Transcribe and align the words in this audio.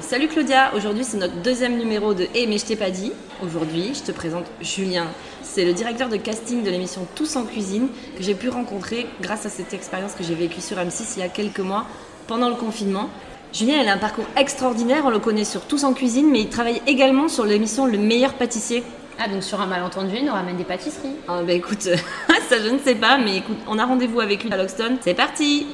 Salut 0.00 0.28
Claudia, 0.28 0.72
aujourd'hui 0.74 1.04
c'est 1.04 1.18
notre 1.18 1.36
deuxième 1.42 1.76
numéro 1.76 2.14
de 2.14 2.26
Eh 2.34 2.46
mais 2.46 2.58
je 2.58 2.64
t'ai 2.64 2.76
pas 2.76 2.90
dit. 2.90 3.12
Aujourd'hui 3.44 3.92
je 3.94 4.02
te 4.02 4.12
présente 4.12 4.46
Julien. 4.60 5.06
C'est 5.42 5.64
le 5.64 5.72
directeur 5.72 6.08
de 6.08 6.16
casting 6.16 6.62
de 6.64 6.70
l'émission 6.70 7.06
Tous 7.14 7.36
en 7.36 7.44
cuisine 7.44 7.88
que 8.16 8.22
j'ai 8.22 8.34
pu 8.34 8.48
rencontrer 8.48 9.06
grâce 9.20 9.46
à 9.46 9.48
cette 9.48 9.74
expérience 9.74 10.14
que 10.14 10.24
j'ai 10.24 10.34
vécue 10.34 10.60
sur 10.60 10.76
M6 10.78 11.14
il 11.16 11.20
y 11.20 11.22
a 11.22 11.28
quelques 11.28 11.60
mois 11.60 11.86
pendant 12.26 12.48
le 12.48 12.54
confinement. 12.54 13.08
Julien 13.52 13.82
il 13.82 13.88
a 13.88 13.92
un 13.92 13.98
parcours 13.98 14.24
extraordinaire, 14.36 15.02
on 15.04 15.10
le 15.10 15.18
connaît 15.18 15.44
sur 15.44 15.62
Tous 15.62 15.84
en 15.84 15.92
cuisine 15.92 16.30
mais 16.30 16.40
il 16.40 16.48
travaille 16.48 16.80
également 16.86 17.28
sur 17.28 17.44
l'émission 17.44 17.86
Le 17.86 17.98
meilleur 17.98 18.34
pâtissier. 18.34 18.82
Ah, 19.18 19.28
donc 19.28 19.42
sur 19.42 19.60
un 19.60 19.66
malentendu, 19.66 20.14
il 20.16 20.24
nous 20.24 20.32
ramène 20.32 20.56
des 20.56 20.64
pâtisseries. 20.64 21.16
Ah 21.28 21.42
bah 21.42 21.52
écoute, 21.52 21.82
ça 22.48 22.56
je 22.62 22.68
ne 22.68 22.78
sais 22.78 22.94
pas 22.94 23.18
mais 23.18 23.38
écoute, 23.38 23.58
on 23.68 23.78
a 23.78 23.84
rendez-vous 23.84 24.20
avec 24.20 24.44
lui 24.44 24.52
à 24.52 24.56
Loxton. 24.56 24.96
C'est 25.02 25.14
parti 25.14 25.66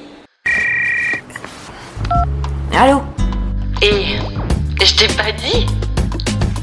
Allô? 2.73 3.01
Et 3.89 4.85
je 4.85 4.95
t'ai 4.97 5.07
pas 5.15 5.31
dit. 5.31 5.65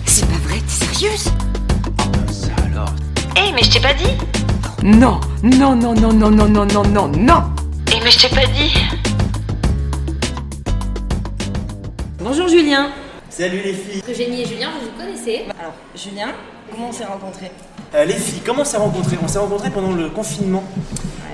C'est 0.05 0.27
pas 0.27 0.37
vrai, 0.47 0.59
t'es 0.59 0.85
sérieuse? 0.99 1.31
Eh 3.37 3.53
mais 3.53 3.63
je 3.63 3.71
t'ai 3.71 3.81
pas 3.81 3.95
dit. 3.95 4.11
Non, 4.83 5.21
non, 5.43 5.75
non, 5.75 5.95
non, 5.95 6.13
non, 6.13 6.31
non, 6.31 6.47
non, 6.47 6.67
non, 6.67 6.83
non, 6.85 7.09
non. 7.09 7.43
Eh 7.95 8.01
mais 8.05 8.11
je 8.11 8.19
t'ai 8.19 8.29
pas 8.29 8.45
dit. 8.45 8.75
Bonjour 12.19 12.47
Julien. 12.47 12.91
Salut 13.31 13.63
les 13.65 13.73
filles. 13.73 14.03
Eugénie 14.07 14.43
et 14.43 14.47
Julien, 14.47 14.69
vous 14.79 14.91
vous 14.91 15.03
connaissez. 15.03 15.47
Alors 15.59 15.73
Julien, 15.97 16.29
comment 16.71 16.91
on 16.91 16.93
s'est 16.93 17.07
rencontrés? 17.07 17.51
Euh, 17.95 18.05
Les 18.05 18.15
filles, 18.19 18.43
comment 18.45 18.61
on 18.63 18.67
s'est 18.67 18.77
rencontrés? 18.77 19.17
On 19.25 19.29
s'est 19.29 19.39
rencontrés 19.39 19.71
pendant 19.71 19.93
le 19.93 20.11
confinement. 20.11 20.63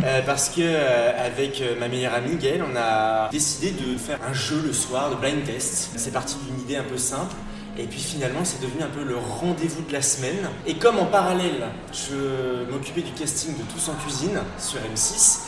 Euh, 0.05 0.23
parce 0.25 0.49
que 0.49 0.61
euh, 0.63 1.27
avec 1.27 1.61
euh, 1.61 1.79
ma 1.79 1.89
meilleure 1.89 2.15
amie 2.15 2.37
Gaëlle, 2.37 2.65
on 2.65 2.77
a 2.77 3.29
décidé 3.31 3.71
de 3.73 3.99
faire 3.99 4.19
un 4.29 4.33
jeu 4.33 4.63
le 4.65 4.73
soir 4.73 5.11
de 5.11 5.17
blind 5.17 5.45
test. 5.45 5.91
C'est 5.97 6.13
parti 6.13 6.37
d'une 6.47 6.61
idée 6.61 6.77
un 6.77 6.85
peu 6.85 6.97
simple. 6.97 7.35
Et 7.79 7.85
puis 7.85 8.01
finalement, 8.01 8.41
c'est 8.45 8.61
devenu 8.61 8.83
un 8.83 8.89
peu 8.89 9.05
le 9.05 9.17
rendez-vous 9.17 9.83
de 9.83 9.93
la 9.93 10.03
semaine. 10.03 10.49
Et 10.67 10.75
comme 10.75 10.99
en 10.99 11.07
parallèle, 11.07 11.69
je 11.93 12.71
m'occupais 12.71 13.03
du 13.03 13.13
casting 13.13 13.53
de 13.57 13.63
Tous 13.73 13.89
en 13.91 13.95
cuisine 13.95 14.39
sur 14.59 14.79
M6, 14.81 15.41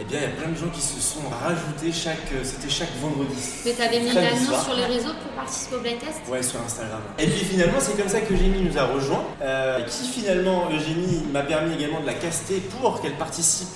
eh 0.00 0.04
bien, 0.04 0.18
il 0.18 0.22
y 0.22 0.26
a 0.26 0.28
plein 0.28 0.50
de 0.52 0.56
gens 0.56 0.68
qui 0.72 0.80
se 0.80 1.00
sont 1.00 1.20
rajoutés 1.42 1.92
chaque, 1.92 2.30
c'était 2.44 2.68
chaque 2.68 2.94
vendredi. 3.00 3.34
Mais 3.64 3.72
t'avais 3.72 4.00
mis 4.00 4.06
une 4.08 4.12
Samedi 4.12 4.26
annonce 4.28 4.46
soir. 4.46 4.64
sur 4.64 4.74
les 4.76 4.84
réseaux 4.84 5.14
pour 5.22 5.32
participer 5.32 5.76
au 5.76 5.80
blind 5.80 5.98
test? 5.98 6.20
Ouais, 6.28 6.42
sur 6.42 6.60
Instagram. 6.60 7.00
Et 7.18 7.26
puis 7.26 7.44
finalement, 7.44 7.78
c'est 7.80 7.96
comme 7.96 8.08
ça 8.08 8.20
qu'Eugénie 8.20 8.62
nous 8.62 8.76
a 8.78 8.84
rejoints. 8.84 9.24
euh, 9.42 9.80
qui 9.82 10.06
finalement, 10.08 10.68
Eugénie 10.70 11.22
m'a 11.32 11.42
permis 11.42 11.74
également 11.74 12.00
de 12.00 12.06
la 12.06 12.14
caster 12.14 12.60
pour 12.80 13.00
qu'elle 13.00 13.14
participe 13.16 13.68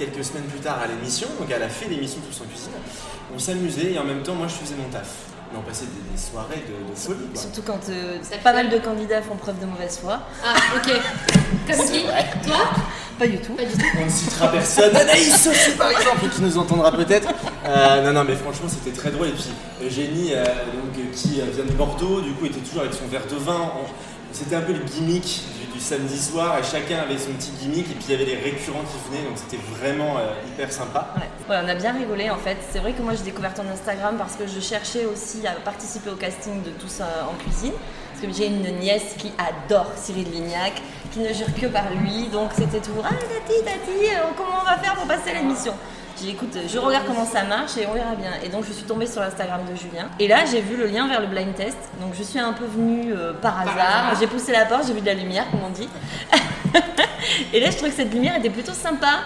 quelques 0.00 0.24
semaines 0.24 0.44
plus 0.44 0.60
tard 0.60 0.78
à 0.82 0.86
l'émission. 0.86 1.28
Donc 1.38 1.48
elle 1.54 1.62
a 1.62 1.68
fait 1.68 1.88
l'émission 1.88 2.18
Tous 2.28 2.42
en 2.42 2.46
cuisine. 2.46 2.72
On 3.34 3.38
s'amusait 3.38 3.92
et 3.92 3.98
en 3.98 4.04
même 4.04 4.22
temps, 4.22 4.34
moi, 4.34 4.46
je 4.48 4.54
faisais 4.54 4.74
mon 4.74 4.88
taf. 4.88 5.08
Mais 5.52 5.58
on 5.58 5.62
passait 5.62 5.84
des, 5.86 6.10
des 6.12 6.18
soirées 6.18 6.64
de, 6.66 6.90
de 6.90 6.96
folie. 6.96 7.26
quoi. 7.32 7.40
Surtout 7.42 7.62
quand 7.62 7.80
euh, 7.90 8.18
pas 8.42 8.52
mal 8.52 8.70
de 8.70 8.78
candidats 8.78 9.20
font 9.20 9.36
preuve 9.36 9.58
de 9.60 9.66
mauvaise 9.66 9.98
foi. 9.98 10.20
Ah, 10.44 10.54
ok. 10.76 10.92
Comme 11.68 11.86
qui 11.86 12.02
Toi 12.46 12.56
Pas 13.18 13.26
du 13.26 13.38
tout. 13.38 13.52
Pas 13.54 13.64
du 13.64 13.72
tout. 13.76 13.84
On 14.00 14.04
ne 14.04 14.10
citera 14.10 14.48
personne. 14.48 14.94
Anaïs 14.96 15.46
aussi, 15.46 15.72
par 15.72 15.90
exemple, 15.90 16.28
qui 16.34 16.42
nous 16.42 16.56
entendra 16.56 16.92
peut-être. 16.92 17.28
Euh, 17.66 18.02
non, 18.04 18.12
non, 18.12 18.24
mais 18.24 18.36
franchement, 18.36 18.68
c'était 18.68 18.96
très 18.96 19.10
drôle. 19.10 19.28
Et 19.28 19.32
puis, 19.32 19.50
Eugénie, 19.84 20.30
euh, 20.34 20.44
donc, 20.44 21.12
qui 21.12 21.28
vient 21.40 21.64
de 21.64 21.72
Bordeaux, 21.72 22.20
du 22.20 22.32
coup, 22.34 22.46
était 22.46 22.60
toujours 22.60 22.82
avec 22.82 22.94
son 22.94 23.06
verre 23.08 23.26
de 23.30 23.36
vin. 23.36 23.72
C'était 24.32 24.54
un 24.54 24.60
peu 24.62 24.72
le 24.72 24.84
gimmick 24.84 25.42
samedi 25.80 26.18
soir, 26.18 26.58
et 26.58 26.62
chacun 26.62 26.98
avait 26.98 27.18
son 27.18 27.32
petit 27.32 27.52
gimmick, 27.60 27.90
et 27.90 27.94
puis 27.94 28.04
il 28.08 28.12
y 28.12 28.14
avait 28.14 28.24
les 28.24 28.36
récurrents 28.36 28.84
qui 28.90 29.10
venaient, 29.10 29.26
donc 29.28 29.36
c'était 29.36 29.62
vraiment 29.78 30.18
euh, 30.18 30.32
hyper 30.48 30.70
sympa. 30.72 31.14
On 31.48 31.68
a 31.68 31.74
bien 31.74 31.92
rigolé 31.92 32.30
en 32.30 32.36
fait. 32.36 32.58
C'est 32.70 32.78
vrai 32.78 32.92
que 32.92 33.02
moi 33.02 33.14
j'ai 33.14 33.24
découvert 33.24 33.52
ton 33.52 33.66
Instagram 33.68 34.16
parce 34.16 34.36
que 34.36 34.46
je 34.46 34.60
cherchais 34.60 35.04
aussi 35.04 35.44
à 35.46 35.52
participer 35.52 36.10
au 36.10 36.14
casting 36.14 36.62
de 36.62 36.70
Tous 36.70 37.00
euh, 37.00 37.04
en 37.28 37.34
cuisine. 37.42 37.72
Parce 38.12 38.26
que 38.26 38.32
j'ai 38.32 38.46
une 38.46 38.78
nièce 38.78 39.14
qui 39.18 39.32
adore 39.38 39.90
Cyril 39.96 40.30
Lignac, 40.30 40.80
qui 41.10 41.18
ne 41.18 41.32
jure 41.32 41.52
que 41.60 41.66
par 41.66 41.90
lui. 41.90 42.28
Donc 42.28 42.50
c'était 42.54 42.78
toujours 42.80 43.04
Ah 43.04 43.14
Tati, 43.14 43.58
Tati, 43.64 44.14
euh, 44.14 44.30
comment 44.36 44.60
on 44.62 44.64
va 44.64 44.78
faire 44.78 44.94
pour 44.94 45.06
passer 45.06 45.32
l'émission? 45.32 45.74
J'ai 46.20 46.26
dit 46.26 46.32
écoute, 46.32 46.56
je 46.68 46.78
regarde 46.78 47.06
comment 47.06 47.24
ça 47.24 47.44
marche 47.44 47.78
et 47.78 47.86
on 47.86 47.94
verra 47.94 48.14
bien. 48.14 48.32
Et 48.44 48.48
donc 48.48 48.64
je 48.66 48.72
suis 48.72 48.84
tombée 48.84 49.06
sur 49.06 49.22
l'Instagram 49.22 49.60
de 49.70 49.74
Julien. 49.74 50.10
Et 50.18 50.28
là 50.28 50.44
j'ai 50.44 50.60
vu 50.60 50.76
le 50.76 50.86
lien 50.86 51.08
vers 51.08 51.20
le 51.20 51.26
blind 51.26 51.54
test. 51.54 51.78
Donc 52.00 52.14
je 52.14 52.22
suis 52.22 52.38
un 52.38 52.52
peu 52.52 52.66
venue 52.66 53.14
euh, 53.14 53.32
par 53.32 53.60
hasard. 53.60 54.14
J'ai 54.20 54.26
poussé 54.26 54.52
la 54.52 54.66
porte, 54.66 54.86
j'ai 54.86 54.92
vu 54.92 55.00
de 55.00 55.06
la 55.06 55.14
lumière, 55.14 55.50
comme 55.50 55.60
on 55.64 55.70
dit. 55.70 55.88
et 57.54 57.60
là 57.60 57.70
je 57.70 57.76
trouvais 57.76 57.90
que 57.90 57.96
cette 57.96 58.12
lumière 58.12 58.36
était 58.36 58.50
plutôt 58.50 58.74
sympa. 58.74 59.20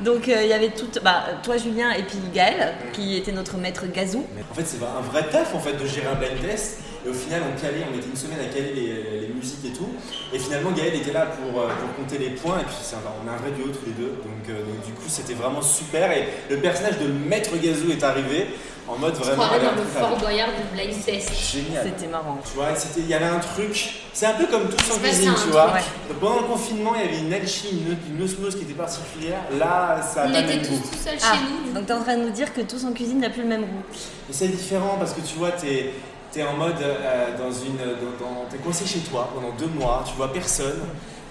Donc 0.00 0.28
euh, 0.28 0.42
il 0.42 0.48
y 0.48 0.54
avait 0.54 0.70
tout, 0.70 0.88
bah, 1.02 1.24
toi 1.42 1.58
Julien 1.58 1.90
et 1.92 2.02
puis 2.02 2.18
Gaël 2.32 2.72
qui 2.94 3.16
était 3.16 3.32
notre 3.32 3.58
maître 3.58 3.84
gazou. 3.86 4.24
Mais 4.34 4.42
en 4.50 4.54
fait, 4.54 4.64
c'est 4.64 4.82
un 4.82 5.02
vrai 5.02 5.28
taf 5.28 5.54
en 5.54 5.60
fait 5.60 5.74
de 5.74 5.86
gérer 5.86 6.06
un 6.06 6.14
blind 6.14 6.40
test. 6.40 6.78
Et 7.04 7.08
au 7.08 7.12
final, 7.14 7.42
on 7.50 7.60
calait, 7.60 7.84
on 7.92 7.96
était 7.98 8.06
une 8.08 8.16
semaine 8.16 8.38
à 8.40 8.44
caler 8.52 8.72
les, 8.74 9.26
les 9.26 9.34
musiques 9.34 9.64
et 9.64 9.70
tout. 9.76 9.88
Et 10.32 10.38
finalement, 10.38 10.70
Gaël 10.70 10.94
était 10.94 11.12
là 11.12 11.26
pour, 11.26 11.60
euh, 11.60 11.66
pour 11.66 11.96
compter 11.96 12.18
les 12.18 12.30
points. 12.30 12.60
Et 12.60 12.64
puis, 12.64 12.76
c'est 12.80 12.94
un- 12.96 13.00
on 13.24 13.28
a 13.28 13.32
un 13.32 13.36
vrai 13.38 13.50
duo 13.50 13.66
tous 13.68 13.86
les 13.86 13.92
deux. 13.92 14.10
Donc, 14.22 14.48
euh, 14.48 14.62
donc, 14.64 14.86
du 14.86 14.92
coup, 14.92 15.08
c'était 15.08 15.34
vraiment 15.34 15.62
super. 15.62 16.12
Et 16.12 16.28
le 16.48 16.58
personnage 16.58 16.98
de 16.98 17.08
Maître 17.08 17.50
Gazou 17.60 17.90
est 17.90 18.02
arrivé 18.04 18.46
en 18.88 18.96
mode 18.98 19.14
Je 19.16 19.20
vraiment. 19.20 19.42
croirais 19.44 19.64
dans 19.64 19.72
le. 19.72 19.82
Fort 19.82 20.16
Boyard 20.18 20.50
du 20.50 20.62
blind 20.76 21.04
test. 21.04 21.32
Génial. 21.52 21.84
C'était 21.86 22.06
marrant. 22.10 22.38
Tu 22.44 22.54
vois, 22.56 22.74
c'était- 22.76 23.00
il 23.00 23.08
y 23.08 23.14
avait 23.14 23.24
un 23.26 23.38
truc. 23.40 23.94
C'est 24.12 24.26
un 24.26 24.34
peu 24.34 24.46
comme 24.46 24.68
tous 24.68 24.92
en 24.94 24.98
cuisine, 24.98 25.32
tu 25.44 25.50
vois. 25.50 25.70
truc. 25.72 26.18
Pendant 26.20 26.40
le 26.40 26.46
confinement, 26.46 26.92
il 26.94 27.02
y 27.04 27.08
avait 27.08 27.18
une 27.18 27.32
alchimie, 27.32 27.82
une, 28.10 28.16
une 28.16 28.22
osmose 28.22 28.54
qui 28.56 28.62
était 28.62 28.74
particulière. 28.74 29.40
Là, 29.58 30.00
ça 30.02 30.22
a 30.22 30.26
On 30.28 30.32
pas 30.32 30.38
le 30.40 30.44
était 30.44 30.56
même 30.56 30.66
tous 30.66 30.72
goût. 30.74 30.88
tout 30.92 30.98
seuls 31.02 31.18
Ah, 31.22 31.34
chez 31.34 31.40
nous. 31.66 31.72
donc 31.72 31.86
t'es 31.86 31.92
en 31.92 32.02
train 32.02 32.16
de 32.16 32.22
nous 32.22 32.30
dire 32.30 32.52
que 32.52 32.60
tous 32.60 32.84
en 32.84 32.92
cuisine 32.92 33.18
n'a 33.20 33.30
plus 33.30 33.42
le 33.42 33.48
même 33.48 33.62
goût. 33.62 33.82
Et 34.30 34.32
c'est 34.32 34.48
différent 34.48 34.96
parce 34.98 35.12
que 35.14 35.20
tu 35.20 35.36
vois, 35.36 35.50
t'es 35.52 35.92
es 36.40 36.44
en 36.44 36.54
mode 36.54 36.80
euh, 36.80 37.36
dans 37.38 37.52
une. 37.52 37.76
Dans, 37.76 38.24
dans- 38.26 38.44
t'es 38.50 38.58
coincé 38.58 38.86
chez 38.86 39.00
toi 39.00 39.28
pendant 39.34 39.50
deux 39.56 39.66
mois, 39.78 40.02
tu 40.06 40.14
vois 40.16 40.32
personne. 40.32 40.80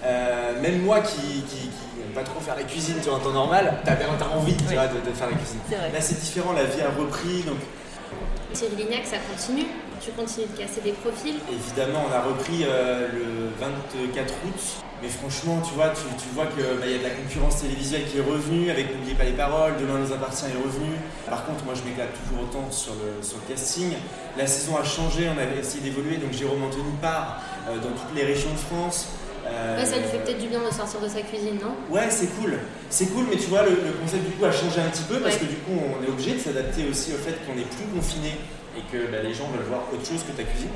Euh, 0.04 0.60
même 0.62 0.82
moi 0.82 1.00
qui, 1.02 1.16
qui, 1.44 1.58
qui 1.70 2.00
n'aime 2.00 2.14
pas 2.16 2.24
trop 2.24 2.40
faire 2.40 2.56
la 2.56 2.64
cuisine 2.64 2.96
tu 3.04 3.10
vois, 3.10 3.18
en 3.20 3.22
temps 3.22 3.32
normal, 3.32 3.78
t'as 3.86 3.94
envie 4.36 4.56
tu 4.56 4.64
Oui. 4.70 4.74
vois, 4.74 4.88
de, 4.88 4.94
de 5.08 5.14
faire 5.16 5.30
la 5.30 5.36
cuisine. 5.38 5.60
C'est 5.70 5.76
vrai. 5.76 5.92
Là 5.94 6.02
c'est 6.02 6.20
différent, 6.20 6.54
la 6.54 6.64
vie 6.64 6.82
a 6.82 6.90
repris, 7.00 7.44
donc 7.44 7.58
Cyril 8.54 8.78
Lignac, 8.78 9.06
ça 9.06 9.18
continue. 9.32 9.68
Tu 10.04 10.10
continues 10.12 10.48
de 10.48 10.58
casser 10.58 10.82
des 10.82 10.94
profils. 10.94 11.36
évidemment 11.52 12.06
on 12.10 12.12
a 12.12 12.22
repris 12.22 12.66
euh, 12.68 13.08
le 13.14 13.50
24 13.60 14.34
août. 14.48 14.84
Mais 15.02 15.10
franchement, 15.10 15.60
tu 15.68 15.74
vois, 15.74 15.90
tu, 15.90 16.04
tu 16.22 16.30
vois 16.36 16.46
qu'il 16.46 16.62
y 16.64 16.94
a 16.96 16.98
de 17.00 17.04
la 17.04 17.10
concurrence 17.10 17.62
télévisuelle 17.62 18.06
qui 18.06 18.20
est 18.20 18.22
revenue, 18.22 18.70
avec 18.70 18.94
N'oubliez 18.94 19.16
pas 19.16 19.24
les 19.24 19.32
paroles, 19.34 19.74
Demain 19.82 19.98
nous 19.98 20.14
appartient 20.14 20.46
est 20.46 20.62
revenu. 20.64 20.94
Par 21.28 21.44
contre, 21.46 21.66
moi 21.66 21.74
je 21.74 21.82
m'éclate 21.90 22.10
toujours 22.22 22.44
autant 22.46 22.70
sur 22.70 22.94
le, 22.94 23.24
sur 23.26 23.38
le 23.38 23.52
casting. 23.54 23.94
La 24.38 24.46
saison 24.46 24.78
a 24.78 24.84
changé, 24.84 25.28
on 25.28 25.38
avait 25.42 25.60
essayé 25.60 25.82
d'évoluer, 25.82 26.18
donc 26.18 26.34
Jérôme 26.34 26.64
Anthony 26.64 26.94
part 27.02 27.42
euh, 27.68 27.78
dans 27.78 27.92
toutes 27.98 28.14
les 28.16 28.24
régions 28.26 28.52
de 28.54 28.60
France. 28.62 29.08
Euh, 29.48 29.80
Ouais, 29.80 29.86
ça 29.86 29.98
lui 29.98 30.06
fait 30.06 30.20
peut-être 30.20 30.38
du 30.40 30.48
bien 30.48 30.62
de 30.62 30.72
sortir 30.72 31.02
de 31.02 31.08
sa 31.10 31.22
cuisine, 31.22 31.58
non? 31.60 31.74
Ouais, 31.90 32.06
c'est 32.12 32.30
cool. 32.40 32.60
C'est 32.92 33.08
cool, 33.08 33.26
mais 33.28 33.38
tu 33.38 33.50
vois, 33.50 33.64
le, 33.64 33.72
le 33.72 33.94
concept 34.00 34.24
du 34.24 34.32
coup 34.38 34.46
a 34.46 34.52
changé 34.52 34.80
un 34.86 34.90
petit 34.94 35.04
peu 35.10 35.18
parce 35.18 35.34
Ouais. 35.36 35.42
que 35.42 35.46
du 35.50 35.58
coup, 35.66 35.74
on 35.82 35.98
est 36.06 36.10
obligé 36.10 36.34
de 36.36 36.40
s'adapter 36.40 36.86
aussi 36.88 37.12
au 37.14 37.18
fait 37.18 37.42
qu'on 37.48 37.56
n'est 37.58 37.66
plus 37.66 37.90
confiné 37.90 38.38
et 38.78 38.82
que 38.94 39.10
bah, 39.12 39.18
les 39.24 39.34
gens 39.34 39.50
veulent 39.50 39.66
voir 39.68 39.82
autre 39.92 40.06
chose 40.06 40.22
que 40.22 40.32
ta 40.38 40.44
cuisine. 40.46 40.70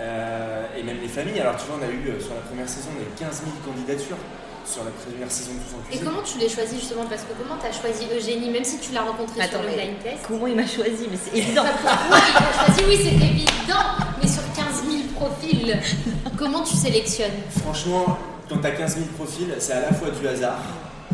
Euh, 0.00 0.64
et 0.78 0.82
même 0.82 0.96
les 1.00 1.08
familles. 1.08 1.40
Alors, 1.40 1.56
tu 1.56 1.66
vois, 1.66 1.76
on 1.78 1.84
a 1.84 1.90
eu 1.92 2.08
euh, 2.08 2.20
sur 2.20 2.34
la 2.34 2.40
première 2.40 2.68
saison, 2.68 2.88
on 2.96 3.00
a 3.00 3.04
eu 3.04 3.12
15 3.18 3.42
000 3.44 3.50
candidatures 3.64 4.16
sur 4.64 4.84
la 4.84 4.90
première 4.90 5.30
saison 5.30 5.52
de 5.52 5.58
Tous 5.58 5.76
en 5.76 5.80
Et 5.92 5.98
comment 6.04 6.22
tu 6.22 6.38
les 6.38 6.48
choisis 6.48 6.78
justement? 6.78 7.04
Parce 7.04 7.22
que 7.22 7.32
comment 7.36 7.60
t'as 7.60 7.72
choisi 7.72 8.06
Eugénie, 8.14 8.50
même 8.50 8.64
si 8.64 8.78
tu 8.78 8.92
l'as 8.92 9.02
rencontrée 9.02 9.42
Attends, 9.42 9.60
sur 9.60 9.62
le 9.62 9.74
blind 9.74 9.98
test 10.02 10.24
comment 10.26 10.46
il 10.46 10.56
m'a 10.56 10.66
choisi? 10.66 11.08
Mais 11.10 11.18
c'est 11.22 11.36
évident. 11.36 11.64
Choisi 11.64 12.82
Oui, 12.88 12.96
c'est 12.96 13.26
évident, 13.26 13.84
mais 14.22 14.28
sur 14.28 14.42
15 14.54 14.84
000 14.88 15.02
profils, 15.16 15.78
comment 16.38 16.62
tu 16.62 16.76
sélectionnes? 16.76 17.40
Franchement, 17.62 18.18
quand 18.48 18.58
tu 18.58 18.66
as 18.66 18.70
15 18.72 18.94
000 18.94 19.06
profils, 19.18 19.54
c'est 19.58 19.72
à 19.72 19.80
la 19.80 19.92
fois 19.92 20.10
du 20.10 20.26
hasard 20.26 20.62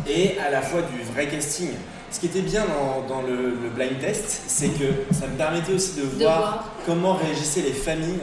et 0.06 0.38
à 0.38 0.50
la 0.50 0.62
fois 0.62 0.82
du 0.82 1.02
vrai 1.12 1.26
casting. 1.26 1.70
Ce 2.10 2.20
qui 2.20 2.26
était 2.26 2.42
bien 2.42 2.64
dans, 2.66 3.06
dans 3.08 3.22
le, 3.22 3.36
le 3.36 3.68
blind 3.74 3.98
test, 3.98 4.42
c'est 4.46 4.68
que 4.68 4.84
ça 5.12 5.26
me 5.26 5.36
permettait 5.36 5.72
aussi 5.72 5.96
de, 5.96 6.02
voir, 6.02 6.38
voir. 6.38 6.64
comment 6.86 7.14
réagissaient 7.14 7.62
les 7.62 7.72
familles 7.72 8.20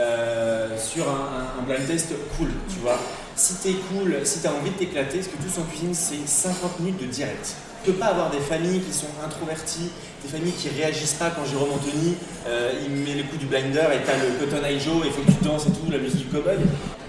euh, 0.00 0.68
sur 0.78 1.06
un, 1.08 1.62
blind 1.66 1.86
test 1.86 2.08
cool, 2.36 2.48
tu 2.68 2.78
vois. 2.80 2.98
Si 3.36 3.54
t'es 3.56 3.74
cool, 3.90 4.16
si 4.24 4.40
t'as 4.40 4.52
envie 4.52 4.70
de 4.70 4.76
t'éclater, 4.76 5.18
parce 5.18 5.28
que 5.28 5.36
tous 5.36 5.60
en 5.60 5.64
cuisine, 5.64 5.94
c'est 5.94 6.26
50 6.26 6.80
minutes 6.80 7.00
de 7.00 7.06
direct. 7.06 7.54
Tu 7.84 7.92
peux 7.92 7.98
pas 7.98 8.06
avoir 8.06 8.30
des 8.30 8.40
familles 8.40 8.80
qui 8.80 8.92
sont 8.92 9.06
introverties, 9.24 9.90
des 10.22 10.28
familles 10.28 10.52
qui 10.52 10.68
réagissent 10.68 11.14
pas 11.14 11.30
quand 11.30 11.44
Jérôme 11.44 11.72
Anthony 11.72 12.14
euh, 12.46 12.72
il 12.86 12.94
met 12.94 13.14
le 13.14 13.24
coup 13.24 13.36
du 13.36 13.46
blinder 13.46 13.88
et 13.94 14.04
t'as 14.04 14.16
le 14.16 14.38
Cotton 14.38 14.64
Eye 14.64 14.80
Joe, 14.80 15.02
il 15.04 15.10
faut 15.10 15.22
que 15.22 15.30
tu 15.30 15.44
danses 15.44 15.66
et 15.66 15.70
tout, 15.70 15.90
la 15.90 15.98
musique 15.98 16.28
du 16.28 16.36
cowboy. 16.36 16.56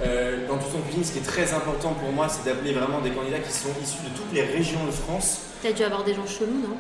Euh, 0.04 0.48
dans 0.48 0.58
Tous 0.58 0.78
en 0.78 0.82
cuisine, 0.82 1.04
ce 1.04 1.12
qui 1.12 1.20
est 1.20 1.28
très 1.28 1.54
important 1.54 1.94
pour 1.94 2.12
moi, 2.12 2.28
c'est 2.30 2.44
d'appeler 2.46 2.74
vraiment 2.74 3.02
des 3.02 3.12
candidats 3.12 3.40
qui 3.40 3.52
sont 3.52 3.70
issus 3.82 4.00
de 4.04 4.18
toutes 4.18 4.34
les 4.34 4.44
régions 4.44 4.86
de 4.86 4.92
France. 4.92 5.40
T'as 5.62 5.72
dû 5.72 5.84
avoir 5.84 6.04
des 6.04 6.14
gens 6.14 6.26
chelous, 6.26 6.60
non? 6.62 6.78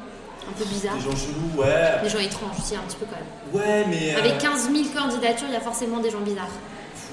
Un 0.50 0.54
peu 0.54 0.66
bizarres. 0.66 0.96
Des 0.96 1.02
gens 1.04 1.16
chelous, 1.16 1.62
ouais. 1.62 2.02
Des 2.04 2.10
gens 2.10 2.20
étranges 2.20 2.58
aussi, 2.60 2.76
un 2.76 2.80
petit 2.82 2.98
peu 2.98 3.06
quand 3.06 3.16
même. 3.18 3.26
Ouais, 3.54 3.86
mais. 3.90 4.16
euh, 4.16 4.20
Avec 4.20 4.38
15 4.40 4.70
000 4.72 4.86
candidatures, 4.96 5.48
il 5.48 5.54
y 5.54 5.58
a 5.58 5.62
forcément 5.62 6.00
des 6.00 6.10
gens 6.10 6.20
bizarres. 6.22 6.48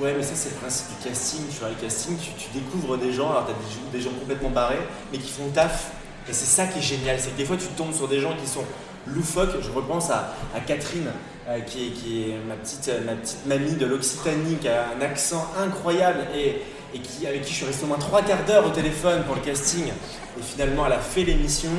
Ouais, 0.01 0.15
mais 0.17 0.23
ça, 0.23 0.33
c'est 0.35 0.51
le 0.51 0.57
principe 0.57 0.87
du 0.99 1.09
casting. 1.09 1.41
Tu 1.51 1.59
vois, 1.61 1.69
le 1.71 1.75
casting, 1.75 2.17
tu, 2.19 2.31
tu 2.33 2.49
découvres 2.55 2.97
des 2.99 3.13
gens, 3.13 3.31
alors 3.31 3.47
t'as 3.47 3.53
des, 3.53 3.75
gens- 3.75 3.91
des 3.93 4.01
gens 4.01 4.19
complètement 4.19 4.51
barrés, 4.51 4.79
mais 5.13 5.19
qui 5.19 5.31
font 5.31 5.47
le 5.47 5.53
taf. 5.53 5.91
Et 6.29 6.33
c'est 6.33 6.47
ça 6.47 6.67
qui 6.67 6.79
est 6.79 6.83
génial, 6.83 7.17
c'est 7.19 7.31
que 7.31 7.37
des 7.37 7.45
fois, 7.45 7.57
tu 7.57 7.67
tombes 7.69 7.93
sur 7.95 8.07
des 8.09 8.21
gens 8.21 8.35
qui 8.41 8.47
sont 8.49 8.65
loufoques. 9.07 9.61
Je 9.63 9.71
repense 9.71 10.11
à, 10.11 10.35
à 10.55 10.61
Catherine, 10.61 11.09
euh, 11.49 11.61
qui, 11.61 11.87
est, 11.87 11.91
qui 11.91 12.23
est 12.31 12.37
ma 12.47 12.55
petite, 12.55 12.91
ma 13.07 13.13
petite 13.15 13.47
mamie 13.47 13.73
de 13.77 13.87
l'Occitanie, 13.87 14.57
qui 14.61 14.69
a 14.69 14.87
un 14.97 15.01
accent 15.03 15.47
incroyable 15.59 16.21
et, 16.37 16.63
et 16.95 17.01
qui, 17.01 17.27
avec 17.27 17.43
qui 17.43 17.51
je 17.53 17.57
suis 17.57 17.67
resté 17.67 17.85
au 17.85 17.89
moins 17.89 17.99
trois 17.99 18.23
quarts 18.23 18.45
d'heure 18.47 18.67
au 18.67 18.71
téléphone 18.71 19.23
pour 19.25 19.35
le 19.37 19.41
casting. 19.41 19.87
Et 19.87 20.43
finalement, 20.43 20.87
elle 20.87 20.93
a 20.93 20.99
fait 20.99 21.25
l'émission. 21.25 21.71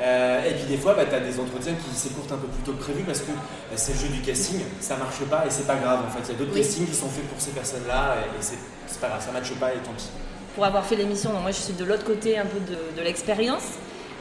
Euh, 0.00 0.44
et 0.48 0.54
puis 0.54 0.64
des 0.64 0.76
fois, 0.76 0.94
bah, 0.94 1.04
tu 1.08 1.14
as 1.14 1.20
des 1.20 1.38
entretiens 1.38 1.74
qui 1.74 1.94
s'écourtent 1.94 2.32
un 2.32 2.36
peu 2.38 2.48
plus 2.48 2.62
tôt 2.64 2.72
que 2.72 2.82
prévu 2.82 3.02
parce 3.04 3.20
que 3.20 3.30
bah, 3.30 3.76
c'est 3.76 3.92
le 3.92 3.98
jeu 4.00 4.08
du 4.08 4.20
casting, 4.22 4.60
ça 4.80 4.96
marche 4.96 5.20
pas 5.30 5.44
et 5.46 5.50
c'est 5.50 5.66
pas 5.66 5.76
grave 5.76 6.00
en 6.06 6.10
fait. 6.10 6.20
Il 6.28 6.32
y 6.32 6.34
a 6.34 6.38
d'autres 6.38 6.52
Oui. 6.54 6.60
castings 6.62 6.86
qui 6.86 6.94
sont 6.94 7.08
faits 7.08 7.28
pour 7.28 7.40
ces 7.40 7.52
personnes-là 7.52 8.16
et, 8.18 8.40
et 8.40 8.42
c'est 8.86 9.00
pas 9.00 9.08
grave, 9.08 9.24
ça 9.24 9.30
matche 9.32 9.52
pas 9.54 9.72
et 9.72 9.76
tant 9.78 9.92
pis. 9.96 10.08
pour 10.56 10.64
avoir 10.64 10.84
fait 10.84 10.96
l'émission, 10.96 11.30
moi 11.40 11.50
je 11.52 11.56
suis 11.60 11.74
de 11.74 11.84
l'autre 11.84 12.04
côté 12.04 12.38
un 12.38 12.46
peu 12.46 12.58
de, 12.60 12.76
de 12.98 13.04
l'expérience. 13.04 13.62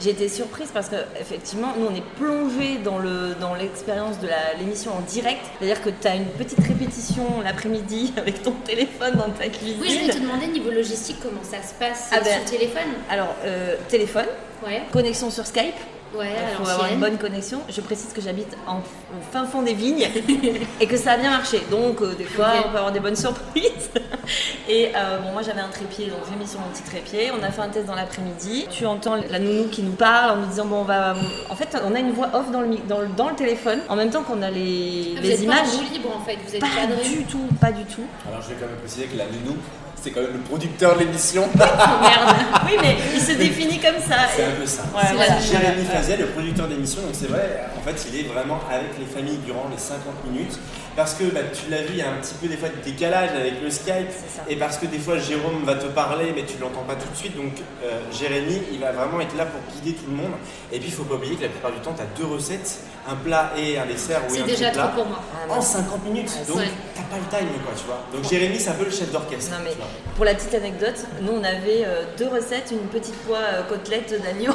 J'ai 0.01 0.10
été 0.10 0.28
surprise 0.28 0.69
parce 0.74 0.90
que 0.90 0.95
effectivement, 1.19 1.74
nous 1.78 1.88
on 1.88 1.95
est 1.95 2.04
plongé 2.18 2.78
dans 2.84 2.98
le 2.98 3.36
dans 3.40 3.56
l'expérience 3.56 4.19
de 4.19 4.28
l'émission 4.60 4.92
en 4.98 5.01
direct. 5.01 5.42
C'est-à-dire 5.60 5.81
que 5.81 5.90
tu 5.90 6.07
as 6.07 6.16
une 6.16 6.25
petite 6.25 6.60
répétition 6.68 7.24
l'après-midi 7.44 8.13
avec 8.18 8.42
ton 8.44 8.51
téléphone 8.51 9.16
dans 9.16 9.30
ta 9.30 9.48
cuisine. 9.48 9.78
Oui, 9.81 9.90
je 9.90 10.00
voulais 10.00 10.13
te 10.13 10.19
demander 10.19 10.48
niveau 10.48 10.72
logistique 10.72 11.18
comment 11.22 11.44
ça 11.44 11.62
se 11.66 11.74
passe 11.75 12.10
Ah 12.12 12.19
ben. 12.24 12.34
sur 12.42 12.45
téléphone? 12.57 12.92
Alors 13.10 13.34
euh, 13.45 13.75
téléphone, 13.88 14.25
Ouais, 14.66 14.81
connexion 14.92 15.30
sur 15.30 15.45
Skype. 15.45 15.75
Ouais, 16.18 16.36
Il 16.51 16.63
faut 16.63 16.69
avoir 16.69 16.92
une 16.92 17.00
bonne 17.00 17.18
connexion. 17.18 17.62
Je 17.69 17.81
précise 17.81 18.13
que 18.13 18.21
j'habite 18.21 18.56
en- 18.68 18.77
au 18.80 19.21
fin 19.31 19.45
fond 19.45 19.62
des 19.62 19.74
vignes 19.74 20.07
et 20.80 20.86
que 20.88 20.98
ça 20.98 21.13
a 21.13 21.18
bien 21.18 21.31
marché. 21.31 21.62
Donc, 21.71 22.01
euh, 22.01 22.13
des 22.15 22.24
fois, 22.25 22.48
on 22.65 22.69
peut 22.71 22.77
avoir 22.77 22.92
des 22.92 23.00
bonnes 23.00 23.15
surprises. 23.15 23.89
Et 24.69 24.92
euh, 24.95 25.19
bon, 25.19 25.31
moi, 25.33 25.42
j'avais 25.42 25.60
un 25.60 25.68
trépied, 25.68 26.06
donc 26.07 26.19
j'ai 26.31 26.38
mis 26.42 26.48
sur 26.48 26.60
mon 26.60 26.68
petit 26.68 26.83
trépied. 26.83 27.31
On 27.38 27.44
a 27.44 27.51
fait 27.51 27.62
un 27.62 27.68
test 27.69 27.86
dans 27.86 27.95
l'après-midi. 27.95 28.65
Tu 28.71 28.86
entends 28.86 29.15
la 29.30 29.39
nounou 29.39 29.68
qui 29.68 29.81
nous 29.83 29.92
parle 29.92 30.31
en 30.31 30.36
nous 30.38 30.45
disant 30.48 30.65
Bon, 30.65 30.77
on 30.81 30.83
va. 30.83 31.15
En 31.50 31.56
fait, 31.56 31.75
on 31.86 31.94
a 31.94 32.00
une 32.00 32.12
voix 32.12 32.30
off 32.33 32.50
dans 32.51 32.62
le, 32.62 32.69
dans 32.88 33.00
le, 33.01 33.07
dans 33.07 33.30
le 33.30 33.36
téléphone 33.36 33.80
en 33.89 33.95
même 33.98 34.10
temps 34.10 34.24
qu'on 34.24 34.42
a 34.42 34.50
les, 34.50 35.15
Ah, 35.18 35.19
Vous 35.21 35.27
les 35.27 35.31
êtes 35.33 35.38
pas 35.39 35.44
images. 35.44 35.68
en 35.68 35.77
roue 35.77 35.94
libre 35.94 36.10
en 36.18 36.21
fait, 36.24 36.38
vous 36.48 36.56
êtes 36.56 36.62
Pas 36.62 36.68
cadré. 36.68 37.04
du 37.10 37.24
tout, 37.25 37.48
pas 37.60 37.71
du 37.74 37.83
tout. 37.83 38.04
Alors 38.30 38.42
je 38.42 38.50
vais 38.50 38.56
quand 38.56 38.68
même 38.68 38.77
préciser 38.77 39.06
que 39.07 39.18
la 39.18 39.25
nounou, 39.25 39.57
c'est 40.03 40.11
quand 40.11 40.21
même 40.21 40.33
le 40.33 40.39
producteur 40.39 40.95
de 40.95 41.00
l'émission. 41.00 41.47
Oh, 41.55 42.01
merde. 42.01 42.35
Oui, 42.65 42.73
mais 42.81 42.97
il 43.13 43.21
se 43.21 43.31
définit 43.33 43.79
comme 43.79 44.01
ça. 44.05 44.15
C'est 44.35 44.44
un 44.44 44.51
peu 44.51 44.65
ça. 44.65 44.83
Ouais, 44.94 45.01
C'est 45.07 45.13
voilà. 45.15 45.39
Jérémy. 45.39 45.85
Fazel, 45.85 46.19
le 46.19 46.25
producteur 46.27 46.67
d'émission, 46.67 47.01
donc 47.01 47.11
c'est 47.13 47.27
vrai, 47.27 47.65
en 47.77 47.81
fait, 47.81 48.07
il 48.11 48.19
est 48.19 48.23
vraiment 48.23 48.59
avec 48.69 48.97
les 49.00 49.05
familles 49.05 49.39
durant 49.45 49.67
les 49.71 49.77
50 49.77 50.01
minutes. 50.29 50.59
Parce 50.95 51.16
que 51.16 51.24
bah, 51.25 51.40
tu 51.51 51.69
l'as 51.72 51.81
vu, 51.81 51.90
il 51.94 51.98
y 51.98 52.01
a 52.01 52.12
un 52.12 52.18
petit 52.18 52.36
peu 52.36 52.48
des 52.48 52.57
fois 52.57 52.69
de 52.69 52.75
décalage 52.84 53.31
avec 53.31 53.62
le 53.62 53.69
Skype. 53.69 54.10
Et 54.48 54.56
parce 54.56 54.78
que 54.78 54.86
des 54.86 55.00
fois, 55.00 55.18
Jérôme 55.18 55.63
va 55.63 55.75
te 55.75 55.88
parler, 55.88 56.34
mais 56.36 56.44
tu 56.44 56.56
ne 56.57 56.62
l'entends 56.62 56.84
pas 56.84 56.95
tout 56.95 57.10
de 57.10 57.16
suite. 57.16 57.36
Donc, 57.36 57.54
euh, 57.84 58.00
Jérémy, 58.12 58.62
il 58.72 58.80
va 58.80 58.92
vraiment 58.92 59.19
être 59.22 59.36
là 59.36 59.45
pour 59.45 59.60
guider 59.74 59.95
tout 59.98 60.10
le 60.10 60.16
monde. 60.16 60.34
Et 60.72 60.78
puis, 60.80 60.90
il 60.90 60.94
faut 60.94 61.04
pas 61.04 61.16
oublier 61.16 61.36
que 61.36 61.44
la 61.44 61.50
plupart 61.50 61.72
du 61.72 61.80
temps, 61.80 61.94
tu 61.95 62.01
as 62.01 62.19
deux 62.19 62.31
recettes, 62.31 62.80
un 63.10 63.16
plat 63.16 63.51
et 63.57 63.78
un 63.80 63.86
dessert. 63.86 64.22
ou 64.30 64.34
C'est 64.34 64.42
un 64.42 64.45
déjà 64.45 64.69
plat 64.69 64.84
trop 64.84 64.98
pour 65.01 65.06
moi. 65.07 65.19
Ah, 65.50 65.54
En 65.54 65.62
50 65.62 66.06
minutes. 66.06 66.30
Ouais, 66.30 66.45
donc, 66.48 66.57
ouais. 66.57 66.72
t'as 66.96 67.01
pas 67.04 67.18
le 67.18 67.38
time, 67.38 67.50
quoi, 67.63 67.74
tu 67.75 67.86
vois. 67.86 68.00
Donc, 68.13 68.30
Jérémy, 68.30 68.60
c'est 68.60 68.69
un 68.69 68.74
peu 68.74 68.86
le 68.86 68.92
chef 68.92 69.12
d'orchestre. 69.12 69.51
Non 69.51 69.57
mais 69.63 69.72
pour 70.16 70.25
la 70.25 70.36
petite 70.36 70.54
anecdote, 70.54 71.06
nous 71.22 71.31
on 71.34 71.44
avait 71.44 71.84
euh, 71.86 72.04
deux 72.18 72.28
recettes, 72.28 72.72
une 72.72 72.88
petite 72.88 73.16
pois 73.25 73.38
euh, 73.38 73.63
côtelette 73.63 74.13
d'agneau, 74.22 74.54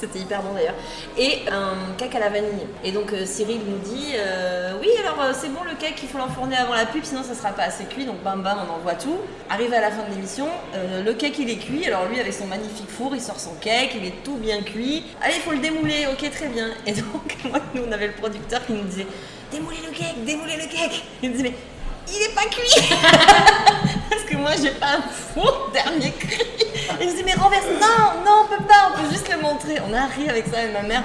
c'était 0.00 0.20
hyper 0.20 0.42
bon 0.42 0.54
d'ailleurs, 0.54 0.74
et 1.16 1.42
un 1.50 1.94
cake 1.96 2.14
à 2.14 2.20
la 2.20 2.28
vanille. 2.28 2.66
Et 2.84 2.92
donc 2.92 3.12
euh, 3.12 3.26
Cyril 3.26 3.60
nous 3.66 3.78
dit 3.78 4.12
euh, 4.16 4.72
oui 4.80 4.88
alors 5.00 5.20
euh, 5.20 5.32
c'est 5.38 5.48
bon 5.48 5.62
le 5.64 5.74
cake, 5.74 5.98
il 6.02 6.08
faut 6.08 6.18
l'enfourner 6.18 6.56
avant 6.56 6.74
la 6.74 6.86
pub, 6.86 7.04
sinon 7.04 7.22
ça 7.22 7.34
sera 7.34 7.50
pas 7.50 7.64
assez 7.64 7.84
cuit, 7.84 8.04
donc 8.04 8.22
bam 8.22 8.42
bam 8.42 8.58
on 8.68 8.74
envoie 8.74 8.94
tout. 8.94 9.18
Arrivé 9.50 9.76
à 9.76 9.80
la 9.80 9.90
fin 9.90 10.04
de 10.08 10.14
l'émission, 10.14 10.46
le 10.74 11.12
cake 11.12 11.38
il 11.38 11.50
est 11.50 11.56
cuit, 11.56 11.86
alors 11.86 12.06
lui 12.06 12.20
avec 12.20 12.32
son 12.32 12.46
magnifique 12.46 12.88
four, 12.88 13.14
il 13.14 13.20
sort 13.20 13.40
son 13.40 13.54
cake, 13.54 13.92
il 13.96 14.04
est 14.04 14.22
tout 14.22 14.36
bien 14.36 14.62
cuit. 14.62 15.04
Allez 15.20 15.34
il 15.36 15.42
faut 15.42 15.52
le 15.52 15.58
démouler, 15.58 16.06
ok 16.12 16.30
très 16.30 16.48
bien. 16.48 16.68
Et 16.86 16.92
donc 16.92 17.36
moi 17.44 17.60
nous 17.74 17.82
on 17.88 17.92
avait 17.92 18.08
le 18.08 18.14
producteur 18.14 18.64
qui 18.66 18.72
nous 18.72 18.84
disait 18.84 19.06
démoulez 19.50 19.78
le 19.84 19.92
cake, 19.92 20.24
démoulez 20.24 20.56
le 20.56 20.66
cake. 20.66 21.02
Il 21.22 21.30
nous 21.30 21.36
disait 21.36 21.50
mais 21.50 21.54
il 22.10 22.22
est 22.22 22.34
pas 22.34 22.46
cuit 22.46 22.88
parce 24.10 24.22
que 24.22 24.36
moi 24.36 24.50
j'ai 24.60 24.70
pas 24.70 24.96
un 24.96 25.02
four 25.02 25.70
dernier 25.72 26.12
cri. 26.12 26.67
Et 27.00 27.04
je 27.04 27.10
me 27.10 27.16
dis 27.16 27.24
mais 27.24 27.34
renverse, 27.34 27.66
non, 27.80 28.22
non 28.24 28.44
on 28.44 28.56
peut 28.56 28.64
pas, 28.64 28.90
on 28.92 29.00
peut 29.02 29.10
juste 29.10 29.28
le 29.32 29.40
montrer. 29.40 29.76
On 29.88 29.92
a 29.94 30.06
ri 30.06 30.28
avec 30.28 30.46
ça 30.46 30.62
et 30.64 30.72
ma 30.72 30.82
mère, 30.82 31.04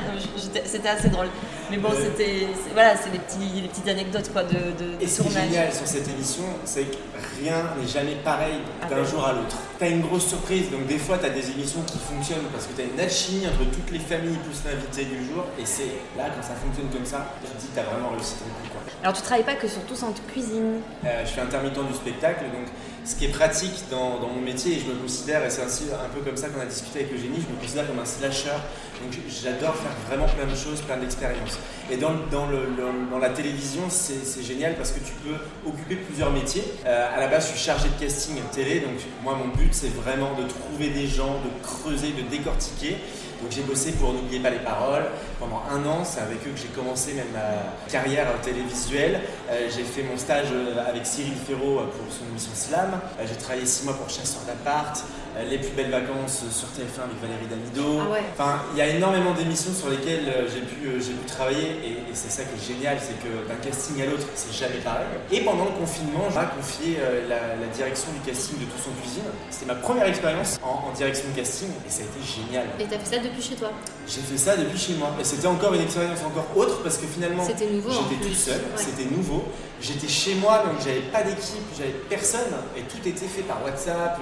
c'était 0.66 0.90
assez 0.90 1.10
drôle. 1.10 1.28
Mais 1.72 1.78
bon 1.78 1.90
c'était, 1.96 2.48
voilà, 2.74 2.96
c'est 2.98 3.10
des, 3.12 3.20
petits, 3.20 3.62
des 3.62 3.68
petites 3.68 3.88
anecdotes 3.88 4.32
quoi 4.32 4.44
de, 4.44 4.50
de, 4.54 4.98
de 4.98 5.02
Et 5.02 5.08
ce 5.08 5.22
qui 5.22 5.30
est 5.30 5.32
génial 5.42 5.74
sur 5.74 5.88
cette 5.88 6.08
émission, 6.10 6.44
c'est 6.66 6.84
que 6.84 6.98
rien 7.42 7.56
n'est 7.80 7.88
jamais 7.88 8.16
pareil 8.24 8.60
Ah 8.82 8.88
d'un 8.90 8.98
ben. 8.98 9.06
jour 9.06 9.26
à 9.26 9.34
l'autre. 9.34 9.56
T'as 9.80 9.90
une 9.90 10.02
grosse 10.02 10.28
surprise, 10.28 10.70
donc 10.70 10.86
des 10.88 10.98
fois 11.00 11.18
t'as 11.20 11.30
des 11.30 11.50
émissions 11.52 11.82
qui 11.88 11.98
fonctionnent 11.98 12.46
parce 12.52 12.68
que 12.68 12.74
t'as 12.74 12.84
une 12.84 13.00
alchimie 13.00 13.48
entre 13.48 13.64
toutes 13.72 13.92
les 13.92 14.00
familles 14.00 14.38
plus 14.44 14.60
l'invité 14.70 15.06
du 15.06 15.26
jour, 15.26 15.46
et 15.58 15.66
c'est 15.66 15.90
là 16.18 16.26
quand 16.36 16.44
ça 16.44 16.54
fonctionne 16.56 16.90
comme 16.92 17.06
ça, 17.06 17.26
tu 17.44 17.50
te 17.50 17.58
dis 17.60 17.68
que 17.68 17.76
t'as 17.76 17.84
vraiment 17.84 18.10
réussi 18.10 18.36
ton 18.36 18.46
coup. 18.46 18.70
Quoi. 18.72 18.82
Alors 19.02 19.14
tu 19.16 19.22
travailles 19.22 19.46
pas 19.46 19.56
que 19.56 19.68
sur 19.68 19.82
Tous 19.86 20.04
en 20.04 20.12
cuisine. 20.32 20.82
Euh, 21.06 21.26
je 21.26 21.30
suis 21.32 21.42
intermittent 21.42 21.88
du 21.88 21.94
spectacle, 21.96 22.44
donc 22.54 22.68
ce 23.06 23.16
qui 23.16 23.26
est 23.26 23.30
pratique 23.30 23.84
dans, 23.92 24.20
mon 24.20 24.42
métier, 24.42 24.78
et 24.78 24.80
je 24.80 24.86
me 24.86 24.96
considère, 24.96 25.46
et 25.46 25.50
c'est 25.50 25.64
ainsi 25.64 25.86
un 25.92 26.10
peu 26.10 26.22
comme 26.22 26.38
ça 26.38 26.48
qu'on 26.50 26.62
a 26.62 26.66
discuté 26.66 27.00
avec 27.00 27.14
Eugénie, 27.14 27.38
je 27.38 27.54
me 27.54 27.60
considère 27.60 27.88
comme 27.88 28.00
un 28.00 28.06
slasher. 28.06 28.58
Donc 29.04 29.20
j'adore 29.28 29.76
faire 29.76 29.92
vraiment 30.08 30.28
plein 30.28 30.46
de 30.46 30.56
choses, 30.56 30.80
plein 30.82 30.98
d'expériences. 30.98 31.60
Et 31.92 31.98
dans, 31.98 32.14
dans, 32.32 33.20
la 33.20 33.30
télévision, 33.30 33.82
c'est 33.90 34.24
c'est 34.24 34.44
génial 34.44 34.76
parce 34.76 34.92
que 34.92 35.00
tu 35.00 35.12
peux 35.24 35.36
occuper 35.68 35.96
plusieurs 35.96 36.32
métiers. 36.32 36.64
Euh, 36.86 37.16
à 37.16 37.20
la 37.20 37.28
base, 37.28 37.48
je 37.48 37.58
suis 37.58 37.66
chargé 37.66 37.90
de 37.90 38.00
casting 38.00 38.36
télé, 38.54 38.80
donc 38.80 39.00
moi, 39.24 39.36
mon 39.36 39.54
but, 39.54 39.74
c'est 39.74 39.94
vraiment 39.94 40.34
de 40.36 40.48
trouver 40.48 40.90
des 40.90 41.08
gens, 41.08 41.40
de 41.44 41.64
creuser, 41.64 42.12
de 42.12 42.22
décortiquer. 42.30 42.98
Donc 43.44 43.52
j'ai 43.52 43.64
bossé 43.64 43.92
pour 43.92 44.14
N'oubliez 44.14 44.40
pas 44.40 44.52
les 44.52 44.60
paroles 44.60 45.04
pendant 45.38 45.64
un 45.70 45.86
an, 45.86 46.06
c'est 46.06 46.22
avec 46.22 46.48
eux 46.48 46.52
que 46.52 46.58
j'ai 46.58 46.70
commencé 46.70 47.14
ma 47.34 47.92
carrière 47.92 48.28
télévisuelle. 48.42 49.20
Euh, 49.50 49.70
j'ai 49.76 49.84
fait 49.84 50.04
mon 50.04 50.18
stage 50.18 50.48
euh, 50.54 50.88
avec 50.88 51.06
Cyril 51.06 51.34
Ferraud 51.36 51.80
euh, 51.80 51.86
pour 51.88 52.14
son 52.14 52.26
émission 52.30 52.52
Slam. 52.54 53.02
J'ai 53.26 53.36
travaillé 53.36 53.66
six 53.66 53.84
mois 53.84 53.96
pour 53.96 54.10
Chasseur 54.10 54.44
d'appart, 54.48 55.04
Les 55.50 55.58
plus 55.58 55.72
belles 55.72 55.90
vacances 55.92 56.44
sur 56.52 56.68
TF1 56.70 57.10
avec 57.10 57.18
Valérie 57.22 57.48
Damido. 57.50 58.00
Ah 58.06 58.12
ouais. 58.14 58.22
Enfin, 58.38 58.62
il 58.74 58.78
y 58.78 58.82
a 58.82 58.88
énormément 58.88 59.34
d'émissions 59.34 59.74
sur 59.74 59.90
lesquelles 59.90 60.26
euh, 60.30 60.48
j'ai 60.48 60.62
pu, 60.62 60.88
euh, 60.88 61.00
j'ai 61.02 61.14
pu 61.14 61.26
travailler 61.26 61.68
et, 61.84 61.92
et 62.06 62.14
c'est 62.14 62.30
ça 62.32 62.44
qui 62.44 62.54
est 62.54 62.74
génial, 62.76 62.98
c'est 63.02 63.18
que 63.20 63.48
d'un 63.50 63.56
casting 63.56 64.02
à 64.02 64.06
l'autre, 64.06 64.28
c'est 64.36 64.54
jamais 64.54 64.78
pareil. 64.84 65.06
Et 65.32 65.42
pendant 65.42 65.66
le 65.66 65.72
confinement, 65.72 66.26
j'ai 66.30 66.48
confié 66.56 66.98
euh, 67.00 67.28
la, 67.28 67.58
la 67.60 67.68
direction 67.74 68.12
du 68.14 68.20
casting 68.30 68.58
de 68.60 68.66
Tous 68.66 68.90
en 68.90 68.94
cuisine. 69.02 69.24
C'était 69.50 69.66
ma 69.66 69.76
première 69.76 70.06
expérience 70.08 70.60
en, 70.64 70.90
en 70.90 70.94
direction 70.94 71.26
de 71.30 71.36
casting 71.36 71.70
et 71.86 71.90
ça 71.90 72.04
a 72.04 72.06
été 72.06 72.22
génial. 72.24 72.66
Et 72.80 72.86
t'as 72.86 73.00
fait 73.00 73.16
ça 73.18 73.22
depuis 73.22 73.42
chez 73.42 73.56
toi? 73.56 73.72
J'ai 74.08 74.22
fait 74.22 74.38
ça 74.38 74.56
depuis 74.56 74.78
chez 74.80 74.94
moi. 74.94 75.12
Et 75.20 75.24
c'était 75.24 75.48
encore 75.48 75.74
une 75.74 75.82
expérience 75.82 76.20
encore 76.24 76.48
autre 76.56 76.82
parce 76.84 76.98
que 76.98 77.08
finalement, 77.08 77.44
C'était 77.44 77.70
nouveau, 77.70 77.90
en 77.90 78.06
J'étais 78.10 78.24
tout 78.26 78.34
seul, 78.36 78.62
Ouais. 78.62 78.78
c'était 78.86 79.10
nouveau. 79.10 79.44
J'étais 79.82 80.08
chez 80.08 80.36
moi, 80.36 80.64
donc 80.64 80.80
j'avais 80.80 81.02
pas 81.12 81.24
d'équipe, 81.24 81.68
j'avais 81.78 81.92
personne. 82.08 82.54
Et 82.78 82.82
tout 82.84 83.02
était 83.06 83.26
fait 83.28 83.42
par 83.42 83.62
WhatsApp. 83.66 84.20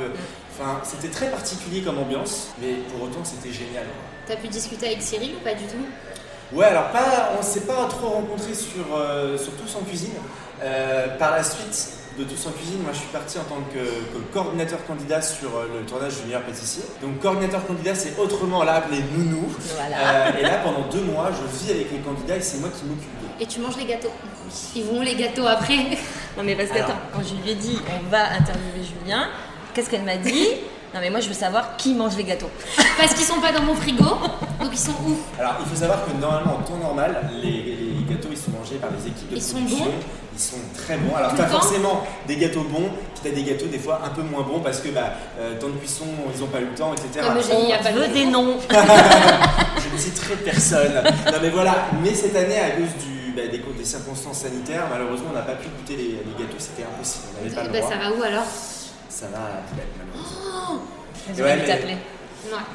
Enfin, 0.62 0.80
c'était 0.84 1.08
très 1.08 1.32
particulier 1.32 1.82
comme 1.82 1.98
ambiance, 1.98 2.50
mais 2.62 2.74
pour 2.92 3.04
autant, 3.04 3.22
c'était 3.24 3.52
génial. 3.52 3.86
T'as 4.28 4.36
pu 4.36 4.48
discuter 4.48 4.88
avec 4.88 5.02
Cyril 5.02 5.32
ou 5.36 5.44
pas 5.44 5.56
du 5.56 5.64
tout? 5.64 5.86
Ouais, 6.56 6.66
alors 6.66 6.90
pas, 6.90 7.32
on 7.40 7.42
s'est 7.42 7.62
pas 7.62 7.86
trop 7.90 8.10
rencontrés 8.10 8.54
sur, 8.54 8.96
euh, 8.96 9.38
sur 9.38 9.54
Tous 9.54 9.76
en 9.76 9.82
cuisine. 9.84 10.14
Euh, 10.62 11.18
par 11.18 11.32
la 11.32 11.44
suite 11.44 11.94
de 12.20 12.26
Tous 12.26 12.46
en 12.46 12.52
cuisine, 12.52 12.84
moi 12.84 12.92
je 12.94 13.00
suis 13.00 13.08
parti 13.08 13.40
en 13.40 13.44
tant 13.44 13.62
que, 13.74 13.80
que 13.80 14.24
coordinateur 14.34 14.86
candidat 14.86 15.22
sur 15.22 15.50
euh, 15.56 15.80
le 15.80 15.86
tournage 15.86 16.18
du 16.18 16.26
meilleur 16.26 16.44
pâtissier. 16.44 16.84
Donc 17.02 17.20
coordinateur 17.20 17.66
candidat, 17.66 17.96
c'est 17.96 18.20
autrement 18.20 18.64
là 18.64 18.76
appelé 18.76 19.00
nounou. 19.18 19.48
Voilà. 19.76 19.96
Euh, 20.28 20.40
et 20.40 20.44
là, 20.44 20.60
pendant 20.64 20.88
deux 20.90 21.02
mois, 21.02 21.32
je 21.32 21.58
vis 21.58 21.72
avec 21.72 21.92
les 21.92 22.00
candidats 22.00 22.36
et 22.36 22.42
c'est 22.42 22.60
moi 22.60 22.70
qui 22.70 22.86
m'occupe 22.86 23.20
d'eux. 23.22 23.30
Et 23.40 23.48
tu 23.48 23.62
manges 23.62 23.78
les 23.78 23.86
gâteaux? 23.86 24.12
Ils 24.76 24.84
vont 24.84 25.02
les 25.02 25.16
gâteaux 25.16 25.48
après? 25.48 25.98
Non 26.38 26.44
mais 26.44 26.56
parce 26.56 26.70
que 26.70 26.76
Alors. 26.76 26.90
attends, 26.90 27.00
quand 27.16 27.24
je 27.24 27.34
lui 27.42 27.52
ai 27.52 27.56
dit 27.56 27.80
on 27.90 28.10
va 28.10 28.34
interviewer 28.34 28.84
Julien, 28.84 29.30
qu'est-ce 29.74 29.90
qu'elle 29.90 30.04
m'a 30.04 30.18
dit 30.18 30.48
Non 30.94 31.00
mais 31.02 31.10
moi 31.10 31.20
je 31.20 31.28
veux 31.28 31.34
savoir 31.34 31.78
qui 31.78 31.94
mange 31.94 32.16
les 32.18 32.24
gâteaux. 32.24 32.50
Parce 32.98 33.14
qu'ils 33.14 33.26
sont 33.26 33.40
pas 33.40 33.52
dans 33.52 33.64
mon 33.64 33.76
frigo. 33.76 34.04
Donc 34.62 34.70
ils 34.74 34.78
sont 34.80 34.92
où 35.08 35.16
Alors, 35.40 35.56
il 35.60 35.66
faut 35.66 35.76
savoir 35.76 36.06
que 36.06 36.12
normalement, 36.20 36.58
en 36.58 36.62
temps 36.62 36.78
normal, 36.78 37.30
les, 37.42 37.50
les 37.52 38.04
gâteaux 38.10 38.30
ils 38.32 38.38
sont 38.38 38.52
mangés 38.52 38.76
par 38.76 38.90
les 38.92 39.08
équipes 39.08 39.32
de 39.32 39.36
Ils 39.36 39.42
sont 39.42 39.56
production. 39.56 39.86
bons 39.86 39.92
Ils 40.34 40.40
sont 40.40 40.58
très 40.78 40.98
bons. 40.98 41.16
Alors, 41.16 41.32
Tout 41.32 41.38
le 41.38 41.44
temps 41.44 41.50
forcément 41.50 42.04
des 42.28 42.36
gâteaux 42.38 42.64
bons, 42.64 42.90
puis 43.16 43.22
t'as 43.24 43.30
des 43.32 43.44
gâteaux 43.44 43.66
des 43.66 43.80
fois 43.80 44.02
un 44.06 44.10
peu 44.10 44.22
moins 44.22 44.44
bons 44.44 44.60
parce 44.60 44.80
que 44.80 44.90
bah, 44.90 45.14
euh, 45.40 45.58
temps 45.60 45.68
de 45.70 45.78
cuisson, 45.78 46.06
ils 46.36 46.44
ont 46.44 46.48
pas 46.48 46.60
eu 46.60 46.66
le 46.66 46.76
temps, 46.76 46.94
etc. 46.94 47.26
Comme 47.28 47.38
Eugénie. 47.38 47.64
Il 47.64 47.70
y 47.70 47.74
a 47.74 47.80
de 47.92 48.00
nom. 48.00 48.14
des 48.14 48.26
noms. 48.26 48.58
Je 48.70 49.94
ne 49.94 49.98
citerai 50.00 50.36
personne. 50.38 50.94
non, 51.04 51.38
mais 51.42 51.50
voilà. 51.50 51.88
Mais 52.04 52.14
cette 52.14 52.36
année, 52.36 52.60
à 52.60 52.72
cause 52.72 52.90
du, 53.04 53.32
bah, 53.36 53.42
des, 53.52 53.58
des 53.60 53.86
circonstances 53.86 54.40
sanitaires, 54.40 54.86
malheureusement, 54.92 55.30
on 55.32 55.36
n'a 55.36 55.42
pas 55.42 55.54
pu 55.54 55.68
goûter 55.70 55.96
les, 55.96 56.10
les 56.22 56.36
gâteaux. 56.38 56.60
C'était 56.60 56.84
impossible. 56.84 57.26
On 57.40 57.44
n'avait 57.44 57.56
pas 57.56 57.64
le 57.64 57.70
Bah 57.72 57.80
droit. 57.80 57.90
ça 57.92 57.98
va 57.98 58.16
où 58.16 58.22
alors? 58.24 58.44
Ça 59.12 59.28
va 59.28 59.38
à 59.38 59.50
la 59.50 59.62
poubelle, 59.68 59.86
malheureusement. 60.00 60.82
Ouais, 61.38 61.56
mais- 61.58 61.66
t'appeler. 61.68 61.98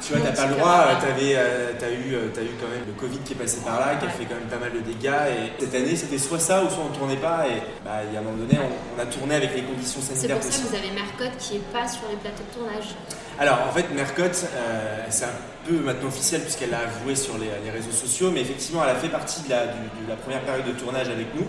Tu 0.01 0.13
vois, 0.13 0.25
t'as 0.25 0.31
pas 0.31 0.47
le 0.47 0.55
droit, 0.55 0.85
euh, 0.87 1.01
t'avais, 1.01 1.33
euh, 1.35 1.71
t'as 1.77 1.89
eu, 1.89 2.13
euh, 2.15 2.29
t'as 2.33 2.41
eu 2.41 2.51
quand 2.59 2.69
même 2.69 2.85
le 2.87 2.93
Covid 2.93 3.17
qui 3.19 3.33
est 3.33 3.35
passé 3.35 3.57
par 3.65 3.79
là, 3.81 3.95
qui 3.99 4.05
a 4.05 4.09
fait 4.09 4.23
quand 4.23 4.35
même 4.35 4.47
pas 4.47 4.57
mal 4.63 4.71
de 4.71 4.79
dégâts. 4.79 5.11
Et 5.35 5.51
cette 5.59 5.75
année, 5.75 5.95
c'était 5.95 6.17
soit 6.17 6.39
ça 6.39 6.63
ou 6.63 6.69
soit 6.69 6.85
on 6.89 6.95
tournait 6.97 7.17
pas. 7.17 7.43
Et 7.49 7.59
bah, 7.83 7.99
il 8.07 8.13
y 8.13 8.17
a 8.17 8.21
un 8.21 8.23
moment 8.23 8.37
donné, 8.37 8.57
on, 8.63 8.69
on 8.97 9.03
a 9.03 9.05
tourné 9.07 9.35
avec 9.35 9.53
les 9.53 9.63
conditions 9.63 9.99
C'est 10.01 10.15
sanitaires 10.15 10.39
pour 10.39 10.51
ça 10.51 10.57
que 10.63 10.67
vous 10.69 10.75
avez 10.75 10.91
Mercotte 10.91 11.37
qui 11.37 11.57
est 11.57 11.67
pas 11.73 11.85
sur 11.87 12.03
les 12.09 12.15
plateaux 12.15 12.43
de 12.47 12.53
tournage. 12.57 12.95
Alors 13.37 13.59
en 13.67 13.73
fait, 13.73 13.85
Mercotte, 13.93 14.45
euh, 14.55 15.03
c'est 15.09 15.25
un 15.25 15.35
maintenant 15.73 16.07
officiel 16.07 16.41
puisqu'elle 16.41 16.69
l'a 16.69 16.79
avoué 16.79 17.15
sur 17.15 17.37
les, 17.37 17.47
réseaux 17.71 17.91
sociaux, 17.91 18.31
mais 18.31 18.41
effectivement, 18.41 18.81
elle 18.83 18.95
a 18.95 18.99
fait 18.99 19.09
partie 19.09 19.41
de 19.43 19.49
la, 19.49 20.15
première 20.15 20.41
période 20.41 20.65
de 20.65 20.71
tournage 20.71 21.09
avec 21.09 21.27
nous. 21.35 21.45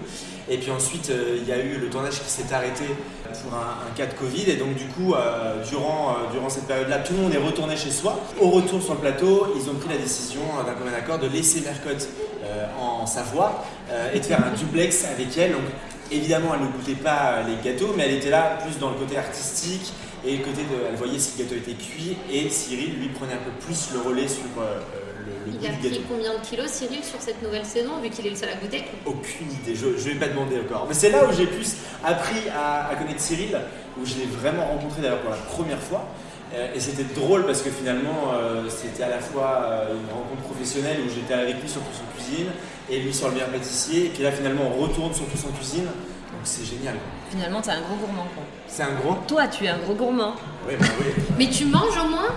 Et 0.50 0.56
puis 0.58 0.70
ensuite, 0.70 1.10
euh, 1.10 1.38
il 1.40 1.46
y 1.46 1.52
a 1.52 1.58
eu 1.58 1.78
le 1.78 1.90
tournage 1.90 2.20
qui 2.22 2.30
s'est 2.30 2.52
arrêté 2.52 2.84
pour 3.42 3.54
un, 3.54 3.86
un 3.86 3.96
cas 3.96 4.06
de 4.06 4.14
Covid. 4.14 4.50
Et 4.50 4.56
donc 4.56 4.74
du 4.74 4.86
coup, 4.86 5.14
euh, 5.14 5.62
durant, 5.64 6.10
euh, 6.10 6.32
durant 6.32 6.48
cette 6.48 6.66
période-là, 6.66 6.98
tout 6.98 7.12
le 7.14 7.20
monde 7.20 7.34
est 7.34 7.38
retourné 7.38 7.76
chez 7.76 7.90
soi. 7.90 8.18
Au 8.40 8.50
retour 8.50 8.82
sur 8.82 8.94
le 8.94 9.00
plateau, 9.00 9.54
ils 9.56 9.68
ont 9.70 9.74
pris 9.74 9.90
la 9.90 9.98
décision 9.98 10.40
d'un 10.66 10.74
commun 10.74 10.92
accord 10.96 11.18
de 11.18 11.28
laisser 11.28 11.60
Mercotte 11.60 12.08
en 12.78 13.06
Savoie 13.06 13.64
et 14.14 14.20
de 14.20 14.24
faire 14.24 14.38
un 14.44 14.56
duplex 14.56 15.04
avec 15.04 15.36
elle. 15.36 15.52
Donc 15.52 15.64
évidemment, 16.10 16.54
elle 16.54 16.66
ne 16.66 16.72
goûtait 16.72 17.00
pas 17.00 17.42
les 17.46 17.62
gâteaux, 17.62 17.92
mais 17.96 18.04
elle 18.04 18.14
était 18.14 18.30
là 18.30 18.58
plus 18.62 18.78
dans 18.78 18.90
le 18.90 18.96
côté 18.96 19.18
artistique 19.18 19.92
et 20.28 20.36
le 20.36 20.44
côté 20.44 20.62
de, 20.62 20.76
elle 20.88 20.96
voyait 20.96 21.18
si 21.18 21.38
le 21.38 21.44
gâteau 21.44 21.56
était 21.56 21.72
cuit. 21.72 22.16
Et 22.30 22.48
Cyril 22.50 22.98
lui 23.00 23.08
prenait 23.08 23.32
un 23.34 23.44
peu 23.48 23.50
plus 23.64 23.88
le 23.94 24.00
relais 24.00 24.28
sur 24.28 24.44
euh, 24.58 24.78
le, 25.46 25.52
le 25.52 25.56
Il 25.56 25.58
goût 25.58 25.66
a 25.66 25.70
du 25.70 25.82
gâteau. 25.82 25.88
pris 25.88 26.04
combien 26.08 26.34
de 26.38 26.44
kilos, 26.44 26.70
Cyril, 26.70 27.02
sur 27.02 27.20
cette 27.20 27.42
nouvelle 27.42 27.64
saison, 27.64 27.98
vu 28.02 28.10
qu'il 28.10 28.26
est 28.26 28.30
le 28.30 28.36
seul 28.36 28.50
à 28.50 28.56
goûter? 28.56 28.84
Aucune 29.06 29.50
idée, 29.62 29.74
je 29.74 29.86
ne 29.86 29.92
vais 29.92 30.14
pas 30.16 30.28
demander 30.28 30.58
encore. 30.60 30.86
Mais 30.88 30.94
c'est 30.94 31.10
là 31.10 31.26
où 31.26 31.32
j'ai 31.36 31.46
plus 31.46 31.76
appris 32.04 32.48
à, 32.54 32.88
à 32.88 32.94
connaître 32.96 33.20
Cyril, 33.20 33.58
où 34.00 34.04
je 34.06 34.14
l'ai 34.16 34.26
vraiment 34.26 34.66
rencontré 34.66 35.00
d'ailleurs 35.02 35.20
pour 35.20 35.30
la 35.30 35.36
première 35.36 35.80
fois. 35.80 36.04
Euh, 36.54 36.74
et 36.74 36.80
c'était 36.80 37.04
drôle 37.14 37.44
parce 37.44 37.60
que 37.60 37.70
finalement, 37.70 38.32
euh, 38.32 38.68
c'était 38.70 39.02
à 39.02 39.08
la 39.10 39.18
fois 39.20 39.84
une 39.92 40.10
rencontre 40.14 40.42
professionnelle 40.48 40.98
où 41.06 41.10
j'étais 41.14 41.34
avec 41.34 41.60
lui 41.60 41.68
sur 41.68 41.80
tous 41.82 41.98
en 42.00 42.08
cuisine 42.16 42.46
et 42.90 43.00
lui 43.00 43.12
sur 43.12 43.28
le 43.28 43.34
meilleur 43.34 43.50
pâtissier. 43.50 44.06
Et 44.06 44.08
puis 44.08 44.22
là, 44.22 44.32
finalement, 44.32 44.62
on 44.74 44.82
retourne 44.82 45.12
sur 45.12 45.26
tous 45.26 45.44
en 45.46 45.52
cuisine. 45.52 45.84
Donc 45.84 46.40
c'est 46.44 46.64
génial. 46.64 46.94
quoi. 46.94 47.02
Finalement, 47.30 47.60
t'es 47.60 47.70
un 47.70 47.80
gros 47.80 47.96
gourmand. 47.96 48.26
quoi. 48.34 48.44
C'est 48.66 48.82
un 48.82 48.92
gros 49.02 49.16
Toi, 49.26 49.48
tu 49.48 49.64
es 49.64 49.68
un 49.68 49.78
gros 49.78 49.94
gourmand. 49.94 50.34
Oui, 50.66 50.74
bah 50.78 50.86
oui. 51.00 51.06
Mais 51.38 51.48
tu 51.48 51.64
manges 51.66 51.98
au 52.04 52.08
moins 52.08 52.28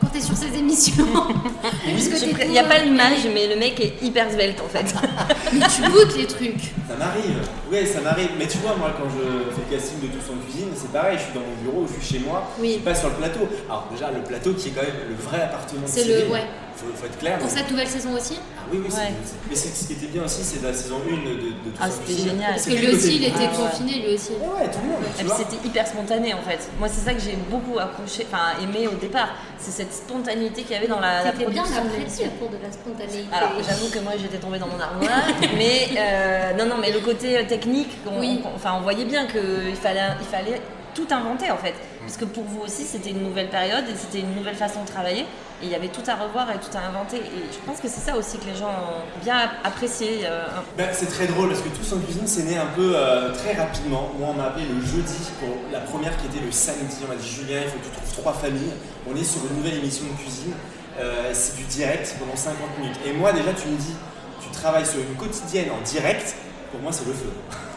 quand 0.00 0.08
t'es 0.08 0.20
sur 0.20 0.36
ces 0.36 0.54
émissions 0.58 1.06
Il 1.86 2.50
n'y 2.50 2.58
a 2.58 2.64
pas 2.64 2.78
l'image, 2.80 3.26
mais 3.32 3.46
le 3.48 3.56
mec 3.56 3.78
est 3.80 4.02
hyper 4.02 4.30
svelte 4.30 4.60
en 4.60 4.68
fait. 4.68 4.84
Mais 5.52 5.60
tu 5.74 5.82
goûtes 5.90 6.16
les 6.16 6.26
trucs. 6.26 6.72
Ça 6.88 6.96
m'arrive, 6.98 7.38
oui, 7.70 7.86
ça 7.86 8.00
m'arrive. 8.00 8.30
Mais 8.38 8.46
tu 8.46 8.58
vois, 8.58 8.74
moi, 8.76 8.90
quand 8.98 9.08
je 9.08 9.54
fais 9.54 9.62
le 9.70 9.76
casting 9.76 10.00
de 10.00 10.06
Tous 10.08 10.32
en 10.32 10.36
cuisine, 10.44 10.68
c'est 10.74 10.90
pareil. 10.92 11.16
Je 11.16 11.22
suis 11.24 11.32
dans 11.32 11.40
mon 11.40 11.54
bureau, 11.62 11.86
je 11.88 12.02
suis 12.04 12.18
chez 12.18 12.24
moi, 12.24 12.42
Oui. 12.58 12.68
je 12.68 12.72
suis 12.74 12.82
pas 12.82 12.94
sur 12.94 13.08
le 13.08 13.14
plateau. 13.14 13.48
Alors, 13.68 13.88
déjà, 13.92 14.10
le 14.10 14.20
plateau 14.22 14.52
qui 14.54 14.68
est 14.68 14.72
quand 14.72 14.82
même 14.82 15.08
le 15.08 15.14
vrai 15.14 15.42
appartement 15.42 15.82
de 15.82 15.86
C'est 15.88 16.04
le- 16.04 16.30
ouais. 16.32 16.44
Faut, 16.76 16.86
faut 16.94 17.06
être 17.06 17.18
clair. 17.18 17.38
Pour 17.38 17.46
mais- 17.48 17.56
cette 17.56 17.70
nouvelle 17.70 17.88
saison 17.88 18.10
aussi 18.14 18.38
oui, 18.72 18.78
oui, 18.84 18.86
c'est- 18.90 18.96
Ouais. 18.98 19.12
mais 19.48 19.54
ce 19.56 19.86
qui 19.86 19.92
était 19.92 20.06
bien 20.06 20.24
aussi, 20.24 20.42
c'est 20.42 20.62
la 20.62 20.72
saison 20.72 20.96
1 21.06 21.10
de, 21.24 21.34
de 21.34 21.50
Tous 21.50 21.80
Ah, 21.80 21.88
c'était 21.90 22.20
génial. 22.22 22.50
Parce 22.52 22.66
que 22.66 22.72
lui 22.72 22.88
aussi, 22.88 23.16
il 23.16 23.24
était 23.24 23.48
Ah, 23.52 23.56
confiné, 23.56 23.92
lui 24.06 24.14
aussi. 24.14 24.30
Ouais, 24.32 24.62
ouais, 24.62 24.70
tout 24.70 24.78
le 24.82 24.88
monde. 24.92 25.02
Et 25.18 25.22
puis 25.24 25.32
c'était 25.36 25.66
hyper 25.66 25.86
spontané 25.86 26.34
en 26.34 26.42
fait. 26.42 26.68
Moi, 26.78 26.88
c'est 26.88 27.04
ça 27.04 27.14
que 27.14 27.20
j'ai 27.20 27.36
beaucoup 27.50 27.78
accroché, 27.78 28.26
enfin 28.30 28.60
aimé 28.62 28.86
au 28.88 28.94
départ. 28.96 29.28
C'est 29.58 29.70
cette 29.72 29.92
spontanéité 29.92 30.62
qu'il 30.62 30.72
y 30.72 30.78
avait 30.78 30.88
dans 30.88 31.00
la, 31.00 31.24
la 31.24 31.32
C'était 31.32 31.46
bien 31.46 31.62
production 31.62 31.84
de 31.84 31.88
apprécié 31.88 32.26
pour 32.38 32.48
de 32.50 32.56
la 32.62 32.70
spontanéité. 32.72 33.28
Alors, 33.32 33.52
j'avoue 33.66 33.90
que 33.90 33.98
moi 34.00 34.12
j'étais 34.20 34.38
tombée 34.38 34.58
dans 34.58 34.66
mon 34.68 34.80
armoire, 34.80 35.24
mais 35.56 35.88
euh, 35.98 36.52
non, 36.58 36.66
non, 36.66 36.76
mais 36.80 36.92
le 36.92 37.00
côté 37.00 37.38
euh, 37.38 37.44
technique, 37.48 37.90
on, 38.06 38.20
Oui. 38.20 38.40
on- 38.44 38.54
enfin, 38.56 38.74
on 38.78 38.82
voyait 38.82 39.04
bien 39.04 39.26
qu'il 39.26 39.74
fallait, 39.80 40.00
il 40.20 40.26
fallait 40.26 40.60
tout 40.94 41.06
inventer 41.10 41.50
en 41.50 41.56
fait. 41.56 41.74
Puisque 42.02 42.24
pour 42.26 42.44
vous 42.44 42.60
aussi, 42.60 42.84
c'était 42.84 43.10
une 43.10 43.22
nouvelle 43.22 43.48
période 43.48 43.84
et 43.90 43.96
c'était 43.96 44.20
une 44.20 44.34
nouvelle 44.34 44.54
façon 44.54 44.82
de 44.82 44.86
travailler. 44.88 45.24
Il 45.64 45.70
y 45.70 45.74
avait 45.74 45.88
tout 45.88 46.02
à 46.06 46.14
revoir 46.14 46.50
et 46.50 46.58
tout 46.58 46.76
à 46.76 46.80
inventer. 46.80 47.16
Et 47.16 47.42
je 47.52 47.58
pense 47.66 47.80
que 47.80 47.88
c'est 47.88 48.00
ça 48.00 48.16
aussi 48.16 48.38
que 48.38 48.44
les 48.44 48.54
gens 48.56 48.68
ont 48.70 49.22
bien 49.24 49.50
apprécié. 49.64 50.20
euh, 50.26 50.46
Ben, 50.76 50.88
c'est 50.92 51.06
très 51.06 51.26
drôle 51.26 51.48
parce 51.48 51.60
que 51.62 51.68
Tous 51.70 51.92
en 51.94 51.98
cuisine, 52.00 52.26
c'est 52.26 52.42
né 52.44 52.56
un 52.56 52.66
peu 52.76 52.92
euh, 52.94 53.32
très 53.34 53.54
rapidement. 53.54 54.10
Moi, 54.18 54.28
on 54.30 54.34
m'a 54.34 54.44
appelé 54.44 54.66
le 54.66 54.80
jeudi 54.84 55.16
pour 55.40 55.48
la 55.72 55.80
première 55.80 56.16
qui 56.18 56.26
était 56.26 56.44
le 56.44 56.52
samedi. 56.52 56.96
On 57.04 57.08
m'a 57.08 57.16
dit 57.16 57.28
Julien, 57.28 57.60
il 57.64 57.68
faut 57.70 57.78
que 57.78 57.84
tu 57.84 57.90
trouves 57.90 58.12
trois 58.22 58.32
familles. 58.34 58.72
On 59.10 59.16
est 59.16 59.24
sur 59.24 59.40
une 59.50 59.56
nouvelle 59.56 59.78
émission 59.78 60.04
de 60.06 60.20
cuisine. 60.22 60.52
Euh, 61.00 61.30
c'est 61.32 61.56
du 61.56 61.64
direct 61.64 62.14
pendant 62.20 62.36
50 62.36 62.56
minutes. 62.78 62.98
Et 63.06 63.12
moi, 63.12 63.32
déjà, 63.32 63.52
tu 63.52 63.68
me 63.68 63.76
dis, 63.76 63.94
tu 64.40 64.50
travailles 64.50 64.86
sur 64.86 65.00
une 65.00 65.14
quotidienne 65.16 65.70
en 65.70 65.80
direct. 65.82 66.36
Pour 66.70 66.80
moi, 66.80 66.92
c'est 66.92 67.06
le 67.06 67.12
feu. 67.14 67.32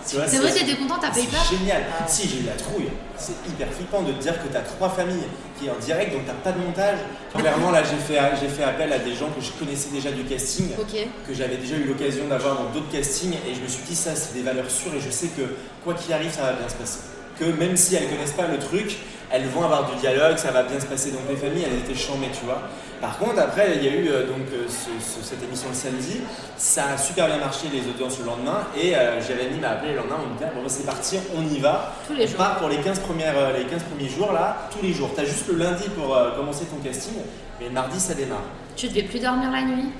C'est 0.08 0.38
vrai, 0.38 0.52
t'étais 0.52 0.76
content, 0.76 0.96
t'as 1.00 1.12
payé 1.12 1.28
pas 1.28 1.44
génial. 1.50 1.84
Si, 2.08 2.30
j'ai 2.30 2.40
eu 2.40 2.46
la 2.46 2.54
trouille. 2.54 2.88
C'est 3.18 3.34
hyper 3.48 3.68
flippant 3.72 4.04
de 4.04 4.14
te 4.14 4.22
dire 4.22 4.42
que 4.42 4.48
tu 4.48 4.56
as 4.56 4.62
trois 4.62 4.90
familles 4.90 5.28
qui 5.60 5.68
est 5.68 5.70
en 5.70 5.76
direct, 5.76 6.14
donc 6.14 6.22
tu 6.26 6.32
pas 6.44 6.52
de 6.52 6.60
montage. 6.60 7.00
Clairement, 7.36 7.72
là, 7.72 7.84
j'ai 7.84 7.98
fait, 7.98 8.20
j'ai 8.40 8.48
fait 8.48 8.64
appel 8.64 8.94
à 8.94 9.00
des 9.00 9.14
gens 9.14 9.30
que 9.30 9.42
je 9.42 9.52
connaissais 9.52 9.90
déjà 9.90 10.12
du 10.12 10.24
casting, 10.24 10.70
que 11.28 11.34
j'avais 11.34 11.58
déjà 11.58 11.76
eu 11.76 11.84
l'occasion 11.84 12.28
d'avoir 12.28 12.56
dans 12.56 12.70
d'autres 12.70 12.92
castings, 12.92 13.34
et 13.34 13.54
je 13.54 13.62
me 13.62 13.68
suis 13.68 13.84
dit, 13.84 13.96
ça, 13.96 14.16
c'est 14.16 14.34
des 14.34 14.44
valeurs 14.44 14.70
sûres, 14.70 14.94
et 14.96 15.02
je 15.02 15.10
sais 15.10 15.28
que 15.28 15.42
quoi 15.84 15.94
qu'il 15.94 16.14
arrive, 16.14 16.32
ça 16.32 16.44
va 16.44 16.54
bien 16.54 16.70
se 16.70 16.76
passer. 16.76 17.00
Que 17.40 17.46
même 17.46 17.76
si 17.76 17.96
elles 17.96 18.08
connaissent 18.08 18.32
pas 18.32 18.48
le 18.48 18.60
truc, 18.60 18.98
elles 19.32 19.46
vont 19.48 19.64
avoir 19.64 19.90
du 19.92 19.96
dialogue, 19.98 20.38
ça 20.38 20.52
va 20.52 20.64
bien 20.64 20.80
se 20.80 20.86
passer. 20.86 21.12
Donc 21.12 21.22
les 21.30 21.36
familles, 21.36 21.66
elles 21.70 21.80
étaient 21.80 22.00
chambées, 22.00 22.30
tu 22.38 22.46
vois. 22.46 22.62
Par 23.02 23.20
contre, 23.20 23.40
après, 23.40 23.76
il 23.76 23.84
y 23.84 23.88
a 23.90 23.92
eu 23.92 24.08
euh, 24.10 24.26
donc 24.26 24.48
euh, 24.54 24.66
ce- 24.68 25.04
ce- 25.06 25.24
cette 25.24 25.44
émission 25.44 25.68
le 25.70 25.76
samedi. 25.76 26.22
Ça 26.58 26.86
a 26.96 26.98
super 26.98 27.28
bien 27.28 27.38
marché 27.38 27.68
les 27.72 27.82
audiences 27.82 28.18
le 28.20 28.26
lendemain. 28.26 28.66
Et 28.76 28.96
euh, 28.96 29.22
Jérémy 29.22 29.60
m'a 29.60 29.70
appelé 29.70 29.92
le 29.92 29.98
lendemain. 29.98 30.16
On 30.26 30.34
me 30.34 30.38
dit 30.38 30.44
ah, 30.44 30.52
bon, 30.56 30.62
bah, 30.64 30.70
c'est 30.70 30.86
parti, 30.86 31.18
on 31.36 31.44
y 31.54 31.60
va. 31.60 31.94
Tous 32.08 32.14
les 32.16 32.24
on 32.24 32.28
jours. 32.28 32.38
part 32.38 32.58
pour 32.58 32.70
les 32.70 32.78
15, 32.78 33.00
premières, 33.00 33.38
euh, 33.38 33.56
les 33.58 33.66
15 33.66 33.84
premiers 33.84 34.10
jours 34.10 34.32
là, 34.34 34.68
tous 34.72 34.84
les 34.84 34.94
jours. 34.94 35.12
Tu 35.14 35.22
as 35.22 35.26
juste 35.26 35.48
le 35.48 35.58
lundi 35.58 35.84
pour 35.96 36.18
commencer 36.36 36.66
ton 36.66 36.78
casting, 36.78 37.14
mais 37.60 37.68
le 37.68 37.72
mardi 37.74 38.00
ça 38.00 38.16
démarre. 38.16 38.42
Tu 38.76 38.88
devais 38.88 39.04
plus 39.04 39.20
dormir 39.20 39.52
la 39.52 39.62
nuit? 39.62 39.92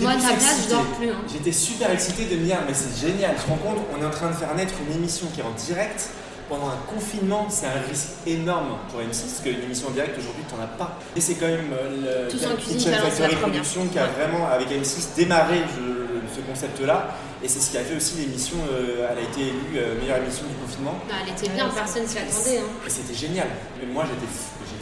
Moi, 0.00 0.12
ta 0.14 0.28
place, 0.28 0.62
je 0.64 0.70
dors 0.70 0.84
plus. 0.98 1.10
hein. 1.10 1.20
J'étais 1.30 1.52
super 1.52 1.90
excité 1.90 2.24
de 2.24 2.36
me 2.40 2.44
dire, 2.46 2.56
mais 2.66 2.72
c'est 2.74 3.06
génial, 3.06 3.34
tu 3.36 3.42
te 3.44 3.48
rends 3.50 3.56
compte, 3.56 3.78
on 3.96 4.02
est 4.02 4.06
en 4.06 4.10
train 4.10 4.28
de 4.30 4.34
faire 4.34 4.54
naître 4.54 4.72
une 4.88 4.94
émission 4.96 5.26
qui 5.34 5.40
est 5.40 5.44
en 5.44 5.50
direct. 5.50 6.08
Pendant 6.48 6.68
un 6.68 6.78
confinement, 6.92 7.46
c'est 7.50 7.66
un 7.66 7.80
risque 7.88 8.08
énorme 8.26 8.78
pour 8.90 9.00
M6, 9.00 9.04
parce 9.04 9.40
qu'une 9.44 9.62
émission 9.64 9.88
en 9.88 9.90
direct 9.90 10.16
aujourd'hui, 10.18 10.44
tu 10.48 10.54
n'en 10.56 10.62
as 10.62 10.66
pas. 10.66 10.96
Et 11.14 11.20
c'est 11.20 11.34
quand 11.34 11.46
même 11.46 11.70
euh, 11.72 12.24
le 12.24 12.30
cuisine 12.30 12.56
Kitchen 12.56 12.92
Factory. 12.94 13.36
Production 13.36 13.86
qui 13.88 13.98
a 13.98 14.06
vraiment, 14.06 14.48
avec 14.48 14.68
M6, 14.70 15.14
démarré 15.16 15.60
je- 15.76 16.08
ce 16.34 16.40
concept-là. 16.40 17.08
Et 17.42 17.48
c'est 17.48 17.60
ce 17.60 17.70
qui 17.70 17.76
a 17.78 17.82
fait 17.84 17.94
aussi 17.96 18.16
l'émission, 18.16 18.56
euh, 18.72 19.06
elle 19.10 19.18
a 19.18 19.22
été 19.22 19.40
élue 19.42 19.76
euh, 19.76 20.00
meilleure 20.00 20.18
émission 20.18 20.44
du 20.48 20.54
confinement. 20.54 20.94
Bah, 21.08 21.16
elle 21.22 21.32
était 21.32 21.48
bien, 21.54 21.68
personne 21.68 22.06
s'y 22.06 22.18
attendait. 22.18 22.58
Hein. 22.58 22.86
Et 22.86 22.90
c'était 22.90 23.14
génial. 23.14 23.48
Mais 23.80 23.86
moi, 23.92 24.04
j'étais 24.08 24.26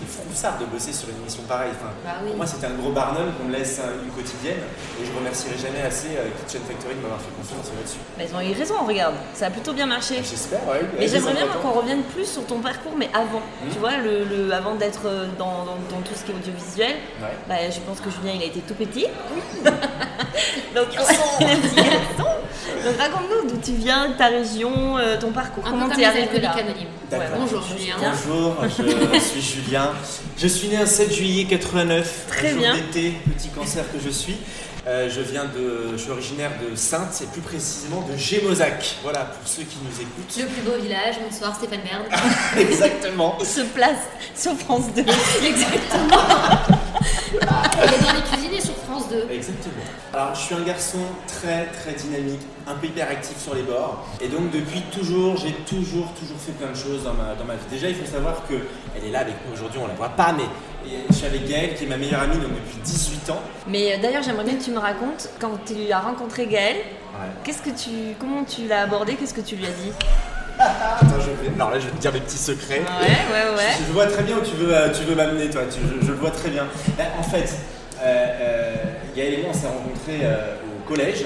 froussard 0.06 0.58
de 0.58 0.64
bosser 0.66 0.92
sur 0.92 1.08
une 1.08 1.16
émission 1.22 1.42
pareille. 1.48 1.72
Enfin, 1.76 1.90
Bah 2.04 2.18
oui. 2.22 2.28
Pour 2.30 2.36
moi, 2.38 2.46
c'était 2.46 2.66
un 2.66 2.74
gros 2.78 2.90
Barnum 2.92 3.32
qu'on 3.36 3.48
me 3.48 3.52
laisse 3.52 3.78
euh, 3.80 4.02
une 4.04 4.10
quotidienne. 4.10 4.62
Et 5.00 5.04
je 5.04 5.12
remercierai 5.16 5.56
jamais 5.58 5.82
assez 5.82 6.08
euh, 6.16 6.28
Kitchen 6.46 6.62
Factory 6.66 6.94
de 6.94 7.00
m'avoir 7.00 7.20
fait 7.20 7.34
confiance 7.36 7.66
là-dessus. 7.74 7.98
Mais 8.18 8.26
ils 8.30 8.34
ont 8.36 8.40
eu 8.40 8.54
raison, 8.56 8.74
regarde. 8.86 9.14
Ça 9.34 9.46
a 9.46 9.50
plutôt 9.50 9.72
bien 9.72 9.86
marché. 9.86 10.16
J'espère, 10.22 10.60
ouais. 10.68 10.80
Mais 10.94 11.00
Ouais, 11.04 11.08
j'aimerais 11.08 11.32
j'ai 11.36 11.42
bien 11.44 11.52
50 11.52 11.62
qu'on 11.62 11.72
revienne 11.80 12.02
plus 12.14 12.26
sur 12.26 12.44
ton 12.46 12.60
parcours, 12.60 12.92
mais 12.96 13.08
avant. 13.14 13.40
Hmm. 13.62 13.70
Tu 13.72 13.78
vois, 13.78 13.96
le, 13.98 14.24
le- 14.24 14.52
avant 14.52 14.74
d'être 14.74 15.06
euh, 15.06 15.26
dans, 15.38 15.64
dans- 15.64 15.78
dans 15.90 16.02
tout 16.02 16.14
ce 16.14 16.24
qui 16.24 16.32
est 16.32 16.34
audiovisuel, 16.34 16.96
Ouais. 17.20 17.34
bah, 17.48 17.54
je 17.70 17.80
pense 17.80 18.00
que 18.00 18.10
Julien, 18.10 18.32
il 18.34 18.42
a 18.42 18.46
été 18.46 18.60
tout 18.60 18.74
petit. 18.74 19.06
Donc, 20.74 20.88
petit 20.88 20.96
garçon. 21.76 22.30
Donc, 22.84 22.96
raconte-nous 22.98 23.50
d'où 23.50 23.56
tu 23.56 23.72
viens, 23.72 24.12
ta 24.18 24.26
région, 24.26 24.98
euh, 24.98 25.18
ton 25.18 25.32
parcours, 25.32 25.64
Un 25.66 25.70
comment 25.70 25.88
t'es 25.88 25.96
les 25.96 26.04
arrivé 26.04 26.40
là. 26.40 26.54
D'accord. 27.10 27.38
Bonjour 27.40 27.62
Julien. 27.62 27.94
Bonjour, 28.28 28.56
je 29.14 29.18
suis 29.18 29.40
Julien. 29.40 29.90
Je 30.38 30.46
suis 30.46 30.68
né 30.68 30.76
un 30.76 30.86
7 30.86 31.12
juillet 31.12 31.44
89. 31.44 32.26
Très 32.28 32.50
jour 32.50 32.60
bien. 32.60 32.74
d'été, 32.74 33.14
petit 33.36 33.48
cancer 33.48 33.84
que 33.92 33.98
je 34.02 34.10
suis. 34.10 34.36
Euh, 34.86 35.10
je 35.10 35.20
viens 35.20 35.46
de, 35.46 35.92
je 35.92 35.96
suis 35.96 36.10
originaire 36.12 36.52
de 36.62 36.76
Sainte, 36.76 37.20
et 37.20 37.26
plus 37.26 37.40
précisément 37.40 38.06
de 38.08 38.16
Gémozac. 38.16 38.96
Voilà, 39.02 39.24
pour 39.24 39.48
ceux 39.48 39.64
qui 39.64 39.78
nous 39.82 40.00
écoutent. 40.00 40.36
Le 40.38 40.46
plus 40.46 40.62
beau 40.62 40.80
village, 40.80 41.16
bonsoir 41.28 41.56
Stéphane 41.56 41.80
Merde. 41.82 42.04
Exactement. 42.56 43.36
Il 43.40 43.46
se 43.46 43.62
place 43.62 43.98
sur 44.36 44.56
France 44.56 44.84
2. 44.94 45.00
Exactement. 45.44 46.76
Il 47.42 47.94
est 47.94 48.02
dans 48.06 48.12
les 48.12 48.22
cuisines 48.22 48.54
et 48.54 48.60
sur 48.60 48.74
France 48.88 49.08
2. 49.10 49.26
Exactement. 49.30 49.82
Alors, 50.14 50.34
je 50.34 50.40
suis 50.40 50.54
un 50.54 50.62
garçon 50.62 50.98
très 51.26 51.66
très 51.66 51.92
dynamique, 51.92 52.40
un 52.66 52.74
peu 52.74 52.86
hyperactif 52.86 53.36
sur 53.38 53.54
les 53.54 53.62
bords. 53.62 54.04
Et 54.20 54.28
donc, 54.28 54.50
depuis 54.50 54.82
toujours, 54.92 55.36
j'ai 55.36 55.52
toujours, 55.66 56.12
toujours 56.18 56.38
fait 56.38 56.52
plein 56.52 56.70
de 56.70 56.76
choses 56.76 57.04
dans 57.04 57.14
ma, 57.14 57.34
dans 57.34 57.44
ma 57.44 57.54
vie. 57.54 57.66
Déjà, 57.70 57.88
il 57.88 57.94
faut 57.94 58.06
savoir 58.10 58.42
qu'elle 58.48 59.04
est 59.04 59.10
là 59.12 59.20
avec 59.20 59.34
nous 59.46 59.52
aujourd'hui, 59.54 59.80
on 59.82 59.86
la 59.86 59.94
voit 59.94 60.08
pas, 60.10 60.32
mais 60.32 60.44
je 61.10 61.14
suis 61.14 61.26
avec 61.26 61.46
Gaëlle, 61.48 61.74
qui 61.74 61.84
est 61.84 61.88
ma 61.88 61.96
meilleure 61.96 62.20
amie 62.22 62.36
donc 62.36 62.50
depuis 62.50 62.78
18 62.84 63.30
ans. 63.30 63.40
Mais 63.68 63.92
euh, 63.94 63.96
d'ailleurs, 64.00 64.22
j'aimerais 64.22 64.44
bien 64.44 64.54
que 64.54 64.64
tu 64.64 64.70
me 64.70 64.78
racontes, 64.78 65.28
quand 65.40 65.58
tu 65.66 65.90
as 65.92 66.00
rencontré 66.00 66.46
Gaël, 66.46 66.76
Ouais. 67.18 67.28
qu'est-ce 67.44 67.62
que 67.62 67.70
tu, 67.70 68.14
comment 68.20 68.44
tu 68.44 68.66
l'as 68.68 68.82
abordé, 68.82 69.14
qu'est-ce 69.14 69.32
que 69.32 69.40
tu 69.40 69.56
lui 69.56 69.64
as 69.64 69.70
dit? 69.70 69.90
Attends, 70.58 71.20
je 71.20 71.30
vais... 71.48 71.54
Alors 71.54 71.70
là, 71.70 71.78
je 71.78 71.86
vais 71.86 71.92
te 71.92 71.96
dire 71.98 72.12
mes 72.12 72.20
petits 72.20 72.38
secrets. 72.38 72.80
Ouais, 72.80 73.06
ouais, 73.06 73.56
ouais. 73.56 73.72
Je, 73.78 73.84
je 73.86 73.92
vois 73.92 74.06
très 74.06 74.22
bien 74.22 74.36
où 74.38 74.40
tu 74.40 74.54
veux, 74.56 74.74
euh, 74.74 74.88
tu 74.92 75.02
veux 75.04 75.14
m'amener, 75.14 75.48
toi. 75.50 75.62
Tu- 75.70 75.80
je, 76.00 76.06
je 76.06 76.12
le 76.12 76.18
vois 76.18 76.30
très 76.30 76.48
bien. 76.50 76.66
Ben, 76.96 77.06
en 77.18 77.22
fait, 77.22 77.50
euh, 78.00 78.26
euh, 78.40 78.74
Gaël 79.14 79.34
et 79.34 79.42
moi, 79.42 79.50
on 79.50 79.54
s'est 79.54 79.66
rencontrés 79.68 80.20
euh, 80.22 80.56
au 80.64 80.88
collège. 80.88 81.24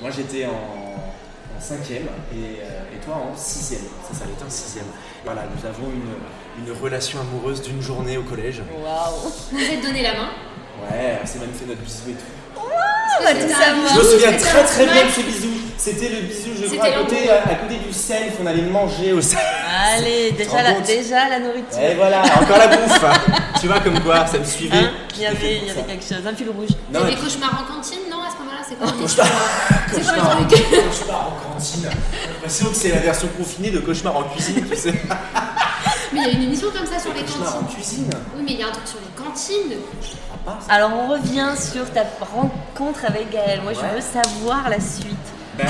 Moi, 0.00 0.10
j'étais 0.14 0.46
en, 0.46 0.50
en 0.50 1.60
cinquième 1.60 2.04
et, 2.32 2.60
euh, 2.62 2.94
et 2.94 2.98
toi 3.04 3.14
en 3.32 3.36
sixième. 3.36 3.82
Ça, 4.08 4.18
ça 4.18 4.24
avait 4.24 4.44
en 4.44 4.50
sixième. 4.50 4.86
Voilà, 5.24 5.42
nous 5.54 5.64
avons 5.66 5.88
une, 5.92 6.64
une 6.66 6.72
relation 6.82 7.20
amoureuse 7.20 7.62
d'une 7.62 7.80
journée 7.80 8.16
au 8.16 8.22
collège. 8.24 8.62
Waouh. 8.82 9.30
Vous 9.52 9.58
vous 9.58 9.64
êtes 9.64 9.82
donné 9.82 10.02
la 10.02 10.14
main. 10.14 10.30
Ouais, 10.90 11.18
on 11.22 11.26
s'est 11.26 11.38
même 11.38 11.52
fait 11.52 11.66
notre 11.66 11.80
bisou 11.82 12.10
et 12.10 12.14
tout. 12.14 12.24
On 13.20 13.24
va 13.24 13.32
tout 13.34 13.40
C'était 13.40 13.54
un 13.54 13.58
savoir. 13.58 13.94
Je 13.94 13.98
me 13.98 14.04
souviens 14.04 14.32
très 14.32 14.64
très 14.64 14.86
bien 14.86 15.04
de 15.06 15.10
ce 15.10 15.20
bisou. 15.20 15.48
C'était 15.76 16.08
le 16.10 16.20
bisou, 16.20 16.50
je 16.62 16.76
crois, 16.76 16.86
à 16.86 16.92
côté, 16.92 17.28
à 17.28 17.54
côté 17.56 17.74
du 17.84 17.92
self. 17.92 18.34
On 18.40 18.46
allait 18.46 18.62
manger 18.62 19.12
au 19.12 19.20
self. 19.20 19.42
Allez, 19.96 20.30
déjà 20.38 20.62
la, 20.62 20.80
déjà 20.80 21.28
la 21.28 21.40
nourriture. 21.40 21.80
Et 21.80 21.94
voilà, 21.94 22.22
encore 22.22 22.58
la 22.58 22.68
bouffe. 22.68 23.04
tu 23.60 23.66
vois 23.66 23.80
comme 23.80 23.98
quoi, 24.00 24.24
ça 24.26 24.38
me 24.38 24.44
suivait. 24.44 24.76
Hein 24.76 24.90
il 25.16 25.22
y 25.22 25.26
avait, 25.26 25.56
il 25.56 25.68
y 25.68 25.74
quelque 25.86 26.04
chose, 26.04 26.24
un 26.24 26.34
fil 26.36 26.48
rouge. 26.50 26.68
Non, 26.92 27.00
T'as 27.00 27.04
mais 27.06 27.14
des 27.16 27.20
cauchemars 27.20 27.66
en 27.68 27.74
cantine, 27.74 27.98
non, 28.08 28.18
à 28.18 28.30
ce 28.30 28.38
moment-là 28.44 28.62
C'est 28.68 28.76
quoi 28.78 28.92
Cauchemar. 28.92 29.26
Cauchemar 29.92 30.48
cauchemar 30.48 31.28
en 31.28 31.52
cantine. 31.54 31.82
J'ai 31.90 32.28
l'impression 32.32 32.66
que 32.68 32.76
c'est 32.76 32.88
la 32.90 32.98
version 33.00 33.28
confinée 33.36 33.70
de 33.70 33.80
cauchemar 33.80 34.16
en 34.16 34.22
cuisine, 34.24 34.64
tu 34.70 34.76
sais. 34.76 34.94
Mais 36.12 36.20
il 36.20 36.26
y 36.26 36.30
a 36.30 36.32
une 36.32 36.42
émission 36.44 36.68
comme 36.70 36.86
ça 36.86 37.00
sur 37.00 37.12
les 37.12 37.22
Cauchemar 37.22 37.56
en 37.56 37.60
cantines. 37.60 37.74
cuisine. 37.76 38.10
Oui, 38.36 38.42
mais 38.46 38.52
il 38.52 38.60
y 38.60 38.62
a 38.62 38.68
un 38.68 38.70
truc 38.70 38.86
sur 38.86 38.98
les 39.00 39.24
cantines. 39.24 39.78
Pas. 40.44 40.58
ça. 40.66 40.72
Alors 40.72 40.92
on 40.94 41.08
revient 41.12 41.50
sur 41.56 41.90
ta 41.90 42.02
rencontre 42.20 43.04
avec 43.06 43.30
Gaël. 43.30 43.60
Moi 43.62 43.72
je 43.74 43.94
veux 43.94 44.00
savoir 44.00 44.68
la 44.68 44.80
suite. 44.80 45.16
Ben, 45.56 45.66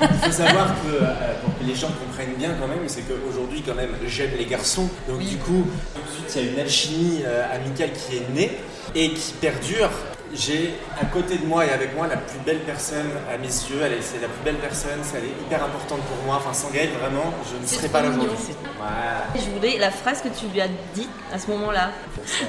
il 0.00 0.18
faut 0.18 0.32
savoir 0.44 0.68
que, 0.68 1.02
euh, 1.02 1.34
pour 1.44 1.58
que 1.58 1.64
les 1.64 1.74
gens 1.74 1.88
comprennent 1.88 2.34
bien 2.38 2.50
quand 2.60 2.68
même, 2.68 2.78
c'est 2.86 3.02
qu'aujourd'hui 3.02 3.62
quand 3.66 3.74
même 3.74 3.90
j'aime 4.06 4.30
les 4.38 4.46
garçons. 4.46 4.88
Donc 5.08 5.18
Oui. 5.18 5.26
du 5.26 5.36
coup, 5.38 5.66
tout 5.94 6.00
de 6.00 6.08
suite 6.28 6.32
il 6.36 6.44
y 6.44 6.48
a 6.48 6.52
une 6.52 6.60
alchimie 6.60 7.22
euh, 7.26 7.54
amicale 7.54 7.90
qui 7.92 8.18
est 8.18 8.28
née 8.32 8.58
et 8.94 9.10
qui 9.12 9.32
perdure. 9.32 9.90
J'ai 10.36 10.74
à 11.00 11.04
côté 11.06 11.38
de 11.38 11.46
moi 11.46 11.64
et 11.64 11.70
avec 11.70 11.94
moi 11.94 12.06
la 12.08 12.16
plus 12.16 12.38
belle 12.44 12.58
personne 12.60 13.08
à 13.32 13.38
mes 13.38 13.46
yeux. 13.46 13.80
Elle 13.84 13.92
est- 13.92 14.02
C'est 14.02 14.20
la 14.20 14.26
plus 14.28 14.42
belle 14.44 14.56
personne, 14.56 14.98
ça, 15.02 15.18
elle 15.18 15.24
est 15.24 15.46
hyper 15.46 15.62
importante 15.62 16.00
pour 16.00 16.16
moi. 16.26 16.36
Enfin 16.36 16.52
sans 16.52 16.70
Gaël 16.70 16.90
vraiment, 17.00 17.32
je 17.50 17.56
ne 17.62 17.66
serais 17.66 17.88
pas 17.88 18.02
là 18.02 18.08
aujourd'hui. 18.08 18.30
Ouais. 18.34 19.40
Je 19.40 19.50
voulais 19.50 19.78
la 19.78 19.90
phrase 19.90 20.20
que 20.22 20.28
tu 20.28 20.46
lui 20.52 20.60
as 20.60 20.68
dit 20.94 21.08
à 21.32 21.38
ce 21.38 21.46
moment-là. 21.50 21.90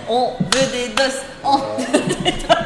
On 0.10 0.32
veut 0.40 0.72
des 0.72 0.88
doses. 0.90 1.22
On... 1.44 1.60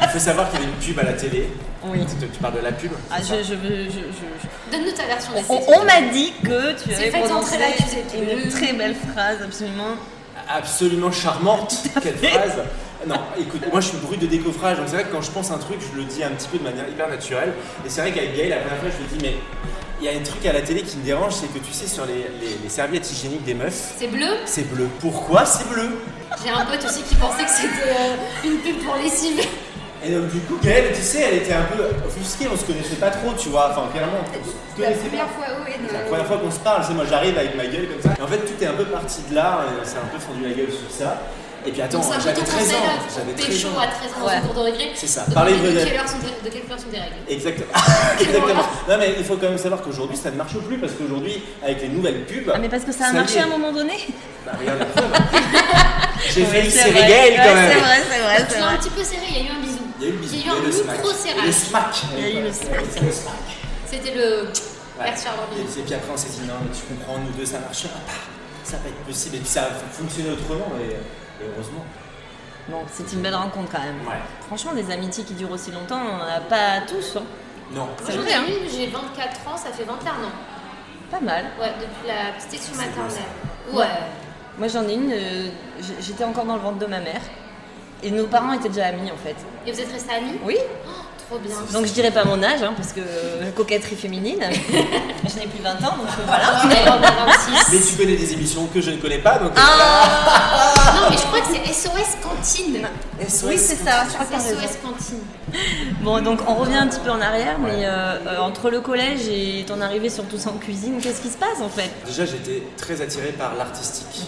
Il 0.02 0.08
faut 0.08 0.18
savoir 0.18 0.50
qu'il 0.50 0.60
y 0.60 0.62
avait 0.62 0.72
une 0.72 0.78
pub 0.78 0.98
à 0.98 1.02
la 1.02 1.12
télé. 1.12 1.50
Oui. 1.84 1.98
Tu, 2.20 2.26
tu 2.28 2.38
parles 2.40 2.54
de 2.54 2.60
la 2.60 2.72
pub 2.72 2.92
Ah, 3.10 3.16
je, 3.20 3.42
je 3.42 3.54
veux. 3.54 3.84
je- 3.84 3.90
je- 3.90 4.70
Donne-nous 4.72 4.92
ta 4.92 5.04
version 5.06 5.32
des 5.32 5.40
On, 5.48 5.80
on 5.80 5.84
m'a 5.84 6.00
dit 6.12 6.32
que 6.42 6.72
tu 6.82 6.90
C'est 6.94 7.08
avais 7.08 7.20
prononcé 7.20 7.56
une 8.14 8.48
très 8.50 8.72
belle 8.72 8.94
phrase, 8.94 9.38
absolument. 9.44 9.94
absolument 10.48 11.10
charmante. 11.12 11.74
Quelle 12.02 12.16
phrase 12.16 12.58
Non, 13.06 13.16
écoute, 13.38 13.62
moi 13.72 13.80
je 13.80 13.88
suis 13.88 13.96
brut 13.98 14.20
de 14.20 14.26
décoffrage, 14.26 14.76
donc 14.76 14.86
c'est 14.88 14.96
vrai 14.96 15.04
que 15.04 15.12
quand 15.12 15.22
je 15.22 15.30
pense 15.30 15.50
un 15.50 15.58
truc, 15.58 15.78
je 15.80 15.96
le 15.98 16.04
dis 16.04 16.22
un 16.22 16.30
petit 16.30 16.48
peu 16.48 16.58
de 16.58 16.64
manière 16.64 16.86
hyper 16.88 17.08
naturelle. 17.08 17.52
Et 17.86 17.88
c'est 17.88 18.02
vrai 18.02 18.12
qu'avec 18.12 18.36
Gaël, 18.36 18.50
la 18.50 18.56
première 18.58 18.78
fois, 18.78 18.90
je 18.90 18.98
lui 19.14 19.18
dis, 19.18 19.24
mais 19.24 19.36
il 20.00 20.04
y 20.04 20.08
a 20.08 20.18
un 20.18 20.22
truc 20.22 20.44
à 20.46 20.52
la 20.52 20.60
télé 20.60 20.82
qui 20.82 20.98
me 20.98 21.04
dérange, 21.04 21.32
c'est 21.34 21.46
que 21.52 21.58
tu 21.64 21.72
sais, 21.72 21.86
sur 21.86 22.04
les, 22.06 22.26
les- 22.40 22.58
les 22.62 22.68
serviettes 22.68 23.10
hygiéniques 23.10 23.44
des 23.44 23.54
meufs, 23.54 23.94
C'est 23.98 24.08
bleu? 24.08 24.26
c'est 24.44 24.70
bleu. 24.70 24.88
Pourquoi 25.00 25.44
c'est 25.46 25.68
bleu? 25.68 25.88
J'ai 26.44 26.50
un 26.50 26.64
pote 26.66 26.84
aussi 26.84 27.02
qui 27.02 27.14
pensait 27.16 27.44
que 27.44 27.50
c'était 27.50 27.90
euh, 27.90 28.16
une 28.44 28.58
pub 28.58 28.84
pour 28.84 28.96
lessive. 28.96 29.40
Et 30.02 30.12
donc 30.12 30.28
du 30.30 30.40
coup, 30.40 30.56
Gaël, 30.62 30.92
tu 30.94 31.02
sais, 31.02 31.20
elle 31.20 31.36
était 31.38 31.52
un 31.52 31.64
peu 31.64 31.82
offusquée, 32.06 32.46
on 32.50 32.56
se 32.56 32.64
connaissait 32.64 32.96
pas 32.96 33.10
trop, 33.10 33.32
tu 33.36 33.50
vois, 33.50 33.68
enfin 33.70 33.88
clairement, 33.92 34.20
on 34.28 34.32
se 34.32 34.76
connaissait 34.82 35.00
pas. 35.00 35.08
première 35.08 35.28
fois, 35.30 35.44
oui. 35.66 35.72
La 35.92 35.98
première 36.00 36.26
fois 36.26 36.36
qu'on 36.38 36.50
se 36.50 36.58
parle, 36.60 36.84
c'est 36.86 36.94
moi 36.94 37.04
j'arrive 37.08 37.36
avec 37.36 37.54
ma 37.56 37.66
gueule 37.66 37.88
comme 37.88 38.00
ça. 38.00 38.16
Et 38.18 38.22
en 38.22 38.26
fait, 38.26 38.38
tout 38.38 38.62
est 38.62 38.66
un 38.66 38.72
peu 38.72 38.84
parti 38.84 39.20
de 39.28 39.34
là, 39.34 39.60
on 39.80 39.84
s'est 39.84 39.98
un 39.98 40.08
peu 40.10 40.18
fendu 40.18 40.42
la 40.44 40.54
gueule 40.54 40.70
sur 40.72 40.90
ça. 40.90 41.20
Et 41.66 41.72
puis 41.72 41.82
attends, 41.82 42.00
j'avais 42.02 42.32
ton 42.34 42.42
13 42.44 42.54
conseil 42.58 42.76
ans, 42.76 42.80
j'avais 43.14 43.32
pour 43.32 43.44
13 43.44 43.46
pécho 43.54 43.68
ans. 43.68 43.80
à 43.80 43.86
13 43.86 44.12
ans 44.12 44.20
dans 44.20 44.26
Ouais. 44.26 44.36
une 44.36 44.42
cour 44.42 44.54
de 44.54 44.60
récré. 44.60 44.90
C'est 44.94 45.06
ça. 45.06 45.24
De 45.28 45.34
Parlez 45.34 45.52
de- 45.52 45.58
de 45.58 45.84
quelle 45.84 45.96
heure 45.98 46.08
sont 46.08 46.16
tes- 46.18 46.48
de 46.48 46.52
quelle 46.52 46.62
couleur 46.62 46.78
sont 46.80 46.88
tes 46.90 46.98
règles. 46.98 47.16
Exactement. 47.28 47.72
Exactement. 48.20 48.62
Non 48.88 48.96
mais 48.98 49.14
il 49.18 49.24
faut 49.24 49.36
quand 49.36 49.48
même 49.48 49.58
savoir 49.58 49.82
qu'aujourd'hui 49.82 50.16
ça 50.16 50.30
ne 50.30 50.36
marche 50.36 50.56
plus 50.56 50.78
parce 50.78 50.92
qu'aujourd'hui 50.94 51.42
avec 51.62 51.82
les 51.82 51.88
nouvelles 51.88 52.24
pubs. 52.24 52.50
Ah, 52.54 52.58
mais 52.58 52.68
parce 52.70 52.84
que 52.84 52.92
ça 52.92 53.06
a 53.08 53.12
marché 53.12 53.36
est. 53.36 53.40
à 53.40 53.44
un 53.44 53.48
moment 53.48 53.72
donné 53.72 53.92
Bah, 54.46 54.52
regarde 54.58 54.78
la 54.78 54.84
preuve. 54.86 55.10
J'ai 56.34 56.70
serrer 56.70 56.90
vrai. 56.92 57.08
Gaël 57.08 57.34
quand 57.36 57.54
même. 57.54 57.72
C'est 57.72 57.78
vrai, 57.80 57.96
c'est 58.10 58.20
vrai, 58.20 58.36
Tu 58.46 58.54
c'est 58.54 58.60
l'as 58.60 58.66
un 58.68 58.76
petit 58.76 58.90
peu 58.90 59.04
serré, 59.04 59.26
il 59.28 59.36
y 59.36 59.40
a 59.40 59.42
eu 59.42 59.56
un 59.56 59.60
bisou. 59.60 59.78
Il 60.00 60.06
y 60.06 60.10
a 60.10 60.14
eu 60.14 60.18
Il 60.32 60.46
y 60.46 60.48
a 60.48 60.52
un 60.52 60.60
le 60.62 60.72
smack. 60.72 60.96
micro-serrage. 60.96 61.46
Le 61.46 61.52
smack. 61.52 61.94
Il 62.16 62.22
y 62.22 62.24
a 62.36 62.40
eu 62.40 62.44
le 62.44 62.52
smack. 62.52 62.84
C'était 63.90 64.14
le 64.14 64.48
Et 64.48 65.82
puis 65.82 65.94
après 65.94 66.12
on 66.12 66.16
s'est 66.16 66.28
dit 66.28 66.46
non 66.46 66.54
mais 66.62 66.70
tu 66.76 66.82
comprends 66.94 67.18
nous 67.18 67.32
deux 67.32 67.44
ça 67.46 67.58
marchera 67.58 67.88
pas. 68.06 68.12
Ça 68.64 68.76
va 68.76 68.82
pas 68.84 68.88
être 68.90 69.04
possible. 69.06 69.36
Et 69.36 69.38
puis 69.40 69.48
ça 69.48 69.62
a 69.62 69.70
fonctionné 69.92 70.30
autrement 70.30 70.72
et, 70.80 70.96
et 71.40 71.44
heureusement. 71.54 71.84
Bon, 72.68 72.82
c'est 72.92 73.12
une 73.12 73.22
belle 73.22 73.34
rencontre 73.34 73.70
quand 73.72 73.80
même. 73.82 74.00
Ouais. 74.06 74.20
Franchement, 74.46 74.72
des 74.74 74.90
amitiés 74.90 75.24
qui 75.24 75.34
durent 75.34 75.50
aussi 75.52 75.72
longtemps, 75.72 75.98
on 76.00 76.16
en 76.22 76.36
a 76.36 76.40
pas 76.40 76.80
tous. 76.86 77.16
hein. 77.16 77.22
Non. 77.72 77.88
C'est 78.04 78.12
J'en 78.12 78.20
vrai, 78.22 78.32
ai 78.32 78.62
une, 78.64 78.68
j'ai 78.70 78.86
24 78.88 79.48
ans, 79.48 79.56
ça 79.56 79.70
fait 79.72 79.84
21 79.84 80.10
ans. 80.12 80.16
Pas 81.10 81.20
mal. 81.20 81.44
Ouais, 81.60 81.72
depuis 81.80 82.06
la 82.06 82.32
petite 82.38 82.70
beau, 82.70 82.76
maternelle. 82.76 83.22
Ouais. 83.72 83.78
Ouais. 83.78 83.86
Moi 84.58 84.68
j'en 84.68 84.86
ai 84.88 84.94
une, 84.94 85.12
euh, 85.12 85.48
j'étais 86.00 86.24
encore 86.24 86.44
dans 86.44 86.56
le 86.56 86.60
ventre 86.62 86.78
de 86.78 86.86
ma 86.86 87.00
mère. 87.00 87.20
Et 88.02 88.10
nos 88.10 88.26
parents 88.26 88.52
étaient 88.52 88.68
déjà 88.68 88.86
amis 88.86 89.10
en 89.10 89.16
fait. 89.16 89.36
Et 89.66 89.72
vous 89.72 89.80
êtes 89.80 89.92
restés 89.92 90.14
amis? 90.14 90.38
Oui, 90.44 90.56
Oh, 90.86 90.90
Trop 91.30 91.38
bien. 91.38 91.54
donc 91.72 91.86
je 91.86 91.92
dirais 91.92 92.10
pas 92.10 92.24
mon 92.24 92.42
âge, 92.42 92.60
hein, 92.62 92.72
parce 92.76 92.92
que 92.92 92.98
euh, 93.00 93.50
coquetterie 93.54 93.94
féminine. 93.94 94.40
je 94.42 95.38
n'ai 95.38 95.46
plus 95.46 95.62
20 95.62 95.70
ans, 95.86 95.96
donc 95.96 96.08
euh, 96.18 96.22
voilà. 96.26 96.64
Et 96.74 96.88
on 96.88 97.02
a 97.02 97.26
26. 97.26 97.72
Mais 97.72 97.78
tu 97.88 97.96
connais 97.96 98.16
des 98.16 98.32
émissions 98.32 98.66
que 98.66 98.80
je 98.80 98.90
ne 98.90 98.96
connais 98.96 99.18
pas 99.18 99.38
donc. 99.38 99.52
Ah 99.56 100.92
Non, 100.96 101.02
mais 101.08 101.16
je 101.16 101.22
crois 101.22 101.40
que 101.40 101.46
c'est 101.54 101.72
SOS 101.72 102.16
Cantine. 102.20 102.88
SOS. 103.28 103.44
Oui, 103.46 103.56
c'est 103.58 103.76
ça, 103.76 104.04
je 104.08 104.14
crois 104.14 104.26
que 104.26 104.32
raison. 104.32 104.60
SOS 104.60 104.76
Cantine. 104.82 105.20
Bon, 106.02 106.20
donc 106.20 106.40
on 106.48 106.54
revient 106.56 106.76
un 106.78 106.88
petit 106.88 106.98
peu 107.00 107.10
en 107.10 107.20
arrière, 107.20 107.58
mais 107.60 107.70
Ouais. 107.76 107.84
euh, 107.84 108.18
euh, 108.26 108.38
entre 108.40 108.68
le 108.68 108.80
collège 108.80 109.28
et 109.28 109.64
ton 109.68 109.80
arrivée 109.80 110.10
sur 110.10 110.24
Tous 110.24 110.44
en 110.48 110.54
cuisine, 110.54 110.98
qu'est-ce 111.00 111.20
qui 111.20 111.30
se 111.30 111.36
passe 111.38 111.60
en 111.62 111.68
fait? 111.68 111.90
Déjà, 112.06 112.24
j'étais 112.24 112.62
très 112.76 113.00
attiré 113.02 113.28
par 113.28 113.54
l'artistique. 113.54 114.22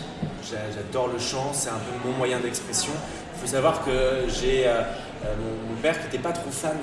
J'a- 0.48 0.56
J'adore 0.72 1.08
le 1.08 1.18
chant, 1.18 1.50
c'est 1.52 1.68
un 1.70 1.72
peu 1.72 2.08
mon 2.08 2.16
moyen 2.16 2.38
d'expression. 2.38 2.92
Il 3.36 3.40
faut 3.48 3.52
savoir 3.56 3.84
que 3.84 3.90
j'ai 4.28 4.66
euh, 4.68 4.70
euh, 4.80 4.82
mon, 5.38 5.74
mon 5.74 5.80
père 5.80 5.98
qui 5.98 6.04
n'était 6.06 6.18
pas 6.18 6.32
trop 6.32 6.50
fan 6.50 6.76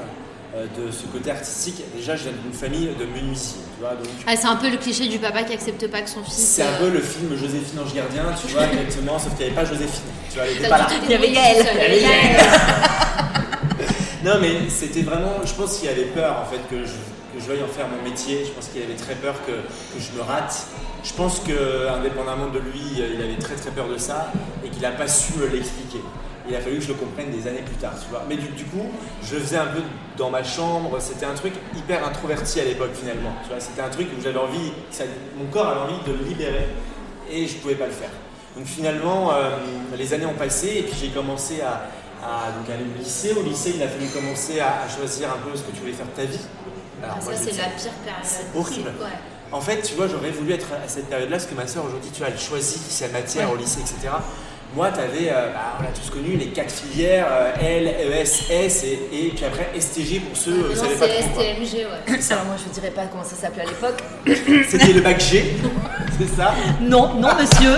euh, 0.56 0.66
de 0.78 0.92
ce 0.92 1.06
côté 1.06 1.30
artistique. 1.32 1.84
Déjà, 1.96 2.16
je 2.16 2.24
viens 2.24 2.32
d'une 2.44 2.54
famille 2.54 2.88
de 3.00 3.06
menuisiers, 3.06 3.62
tu 3.76 3.82
vois, 3.82 3.92
donc 3.92 4.08
Ah, 4.26 4.36
c'est 4.36 4.48
un 4.48 4.56
peu 4.56 4.70
le 4.70 4.78
cliché 4.78 5.08
du 5.08 5.20
papa 5.20 5.44
qui 5.44 5.54
accepte 5.54 5.86
pas 5.88 6.02
que 6.02 6.10
son 6.10 6.24
fils. 6.24 6.34
c'est 6.34 6.64
un 6.64 6.74
peu 6.80 6.90
le 6.90 7.00
film 7.02 7.36
Joséphine 7.38 7.80
Ange 7.80 7.94
Gardien, 7.94 8.24
tu 8.40 8.52
vois, 8.54 8.64
exactement, 8.72 9.20
sauf 9.20 9.36
qu'il 9.36 9.46
n'y 9.46 9.52
avait 9.52 9.62
pas 9.62 9.66
Joséphine, 9.66 10.02
tu 10.30 10.36
vois, 10.36 10.46
elle 10.48 10.54
n'était 10.56 10.64
T'as 10.64 10.70
pas 10.70 10.78
là. 10.80 10.88
Il 11.04 11.12
y 11.12 11.14
avait 11.14 11.32
Gaël. 11.32 11.66
Il 11.76 11.82
y 11.82 11.86
avait 11.86 12.00
Gaël. 12.02 12.38
Non, 14.24 14.34
mais 14.42 14.68
c'était 14.70 15.02
vraiment. 15.02 15.36
Je 15.46 15.54
pense 15.54 15.78
qu'il 15.80 15.88
avait 15.88 16.04
peur 16.14 16.36
en 16.42 16.46
fait 16.52 16.60
que 16.70 16.84
je, 16.84 16.92
que 16.92 17.40
je 17.40 17.46
veuille 17.46 17.64
en 17.64 17.68
faire 17.68 17.88
mon 17.88 18.04
métier. 18.04 18.44
Je 18.46 18.52
pense 18.52 18.68
qu'il 18.68 18.82
avait 18.84 18.96
très 18.96 19.16
peur 19.16 19.36
que, 19.46 19.52
que 19.52 20.00
je 20.04 20.12
me 20.18 20.22
rate. 20.22 20.68
Je 21.06 21.14
pense 21.14 21.40
que, 21.40 21.88
indépendamment 21.88 22.48
de 22.48 22.60
lui, 22.60 22.82
il 22.98 23.22
avait 23.24 23.38
très 23.40 23.56
très 23.56 23.72
peur 23.72 23.88
de 23.88 23.98
ça 23.98 24.32
et 24.66 24.70
qu'il 24.70 24.82
n'a 24.82 24.92
pas 24.92 25.08
su 25.08 25.34
me 25.38 25.48
l'expliquer. 25.48 26.02
Il 26.50 26.56
a 26.56 26.60
fallu 26.62 26.78
que 26.78 26.84
je 26.84 26.88
le 26.90 26.94
comprenne 26.96 27.30
des 27.30 27.48
années 27.48 27.62
plus 27.62 27.76
tard, 27.76 27.94
tu 28.02 28.10
vois. 28.10 28.24
Mais 28.28 28.36
du, 28.36 28.48
du 28.50 28.64
coup, 28.66 28.90
je 29.24 29.36
le 29.36 29.42
faisais 29.42 29.58
un 29.58 29.68
peu 29.68 29.82
dans 30.18 30.30
ma 30.32 30.44
chambre. 30.44 30.98
C'était 31.00 31.26
un 31.28 31.36
truc 31.36 31.54
hyper 31.78 32.06
introverti 32.08 32.60
à 32.60 32.66
l'époque 32.66 32.92
finalement. 32.94 33.32
Tu 33.44 33.50
vois, 33.50 33.60
c'était 33.60 33.82
un 33.82 33.90
truc 33.90 34.08
où 34.18 34.22
j'avais 34.22 34.40
envie, 34.40 34.72
ça- 34.92 35.04
mon 35.38 35.46
corps 35.46 35.68
avait 35.68 35.82
envie 35.82 36.04
de 36.08 36.12
le 36.18 36.24
libérer 36.26 36.68
et 37.30 37.46
je 37.48 37.56
pouvais 37.58 37.76
pas 37.76 37.86
le 37.86 37.92
faire. 37.92 38.10
Donc 38.58 38.66
finalement, 38.66 39.32
euh, 39.34 39.52
les 39.96 40.14
années 40.14 40.26
ont 40.26 40.34
passé 40.34 40.68
et 40.78 40.82
puis 40.84 40.96
j'ai 41.00 41.10
commencé 41.10 41.62
à, 41.62 41.84
à, 42.26 42.52
donc 42.52 42.68
aller 42.70 42.84
au 42.84 42.98
lycée. 42.98 43.34
Au 43.38 43.44
lycée, 43.44 43.74
il 43.76 43.84
a 43.84 43.88
fallu 43.88 44.08
commencer 44.08 44.60
à, 44.60 44.82
à 44.86 44.90
choisir 44.90 45.30
un 45.30 45.38
peu 45.38 45.56
ce 45.56 45.62
que 45.62 45.72
tu 45.72 45.82
voulais 45.82 45.94
faire 45.94 46.08
de 46.08 46.12
ta 46.12 46.24
vie. 46.26 46.40
Alors, 47.04 47.18
Ah, 47.20 47.24
moi, 47.24 47.34
ça, 47.36 47.40
c'est 47.44 47.58
la 47.58 47.64
pire 47.70 47.92
période. 48.04 48.24
C'est 48.24 48.58
horrible. 48.58 48.90
Ouais. 49.00 49.06
En 49.52 49.62
fait, 49.62 49.82
tu 49.82 49.94
vois, 49.96 50.08
j'aurais 50.08 50.32
voulu 50.32 50.52
être 50.54 50.68
à 50.84 50.88
cette 50.88 51.08
période-là, 51.10 51.38
parce 51.38 51.48
que 51.50 51.56
ma 51.56 51.66
soeur 51.68 51.86
aujourd'hui, 51.86 52.10
tu 52.12 52.20
vois, 52.20 52.28
elle 52.30 52.40
choisit 52.40 52.82
sa 52.82 53.08
matière 53.08 53.52
au 53.52 53.56
lycée, 53.56 53.80
etc. 53.82 54.10
Moi, 54.76 54.92
tu 54.92 55.00
avais, 55.00 55.32
on 55.80 55.82
l'a 55.84 55.90
tous 55.90 56.12
connu, 56.12 56.38
les 56.38 56.48
quatre 56.50 56.72
filières, 56.72 57.26
euh, 57.32 57.52
L, 57.60 57.88
ES, 57.88 58.52
S, 58.52 58.84
et, 58.84 59.00
et 59.12 59.30
puis 59.30 59.44
après 59.44 59.68
STG 59.80 60.20
pour 60.20 60.38
ceux 60.38 60.70
qui 60.70 60.76
non, 60.76 60.84
savaient 60.84 60.96
pas 60.96 61.08
trop. 61.08 61.42
STMG, 61.42 61.86
ouais. 61.88 62.20
Alors 62.32 62.46
moi 62.46 62.56
je 62.64 62.70
ne 62.70 62.74
dirais 62.76 62.92
pas 62.92 63.06
comment 63.12 63.24
ça 63.24 63.36
s'appelait 63.36 63.64
à 63.64 63.66
l'époque. 63.66 63.98
C'était 64.70 64.94
le 64.94 65.02
bac 65.02 65.20
G, 65.20 65.56
c'est 66.20 66.36
ça 66.36 66.54
Non, 66.82 67.16
non 67.16 67.30
monsieur, 67.42 67.78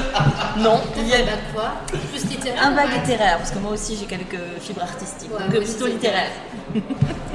non. 0.57 0.81
Il 0.97 1.07
y 1.07 1.13
a 1.13 1.17
fait 1.19 1.23
bac 1.23 1.39
quoi? 1.55 1.71
Plus 2.11 2.25
littéraire 2.29 2.61
un 2.67 2.71
bac 2.75 2.87
littéraire, 2.93 3.37
parce 3.37 3.51
que 3.51 3.59
moi 3.59 3.71
aussi 3.71 3.95
j'ai 3.97 4.05
quelques 4.05 4.41
fibres 4.59 4.81
artistiques, 4.83 5.31
Ouais, 5.33 5.45
donc 5.45 5.55
euh, 5.55 5.61
plutôt 5.61 5.87
littéraire. 5.87 6.29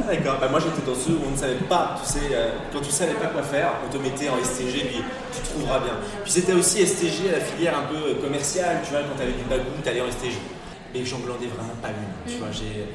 Ah, 0.08 0.14
D'accord, 0.14 0.38
bah, 0.40 0.48
moi 0.48 0.60
j'étais 0.60 0.86
dans 0.88 0.94
ceux 0.96 1.12
où 1.14 1.20
on 1.26 1.30
ne 1.32 1.36
savait 1.36 1.54
pas, 1.68 1.96
tu 2.04 2.12
sais, 2.12 2.20
euh, 2.32 2.50
quand 2.72 2.80
tu 2.80 2.90
savais 2.90 3.14
pas 3.14 3.26
quoi 3.26 3.42
faire, 3.42 3.72
on 3.86 3.92
te 3.92 3.98
mettait 4.00 4.28
en 4.28 4.36
STG, 4.42 4.84
puis 4.86 5.02
tu 5.34 5.40
trouveras 5.50 5.80
bien. 5.80 5.94
Puis 6.22 6.32
c'était 6.32 6.52
aussi 6.52 6.86
STG, 6.86 7.30
la 7.32 7.40
filière 7.40 7.76
un 7.78 7.82
peu 7.92 7.96
euh, 7.96 8.14
commerciale, 8.22 8.78
tu 8.84 8.90
vois, 8.90 9.00
quand 9.00 9.16
t'avais 9.18 9.32
du 9.32 9.42
bagou, 9.44 9.64
t'allais 9.82 10.00
en 10.02 10.10
STG. 10.10 10.36
Mais 10.94 11.04
j'en 11.04 11.18
glandais 11.18 11.46
vraiment 11.48 11.74
pas 11.82 11.88
une, 11.88 12.32
tu 12.32 12.38
vois. 12.38 12.48
j'ai- 12.52 12.86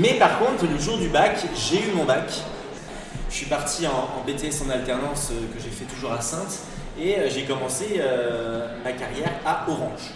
Mais 0.00 0.14
par 0.18 0.38
contre, 0.38 0.64
le 0.70 0.78
jour 0.78 0.96
du 0.98 1.08
bac, 1.08 1.38
j'ai 1.56 1.78
eu 1.88 1.92
mon 1.94 2.04
bac. 2.04 2.30
Je 3.28 3.34
suis 3.34 3.46
parti 3.46 3.86
en, 3.86 3.90
en 4.20 4.24
BTS 4.26 4.62
en 4.66 4.70
alternance 4.70 5.30
euh, 5.32 5.52
que 5.54 5.60
j'ai 5.62 5.70
fait 5.70 5.84
toujours 5.84 6.12
à 6.12 6.20
Sainte 6.20 6.58
et 6.98 7.16
euh, 7.16 7.28
j'ai 7.30 7.44
commencé 7.44 8.00
ma 8.84 8.92
carrière 8.92 9.32
à 9.44 9.64
Orange. 9.68 10.10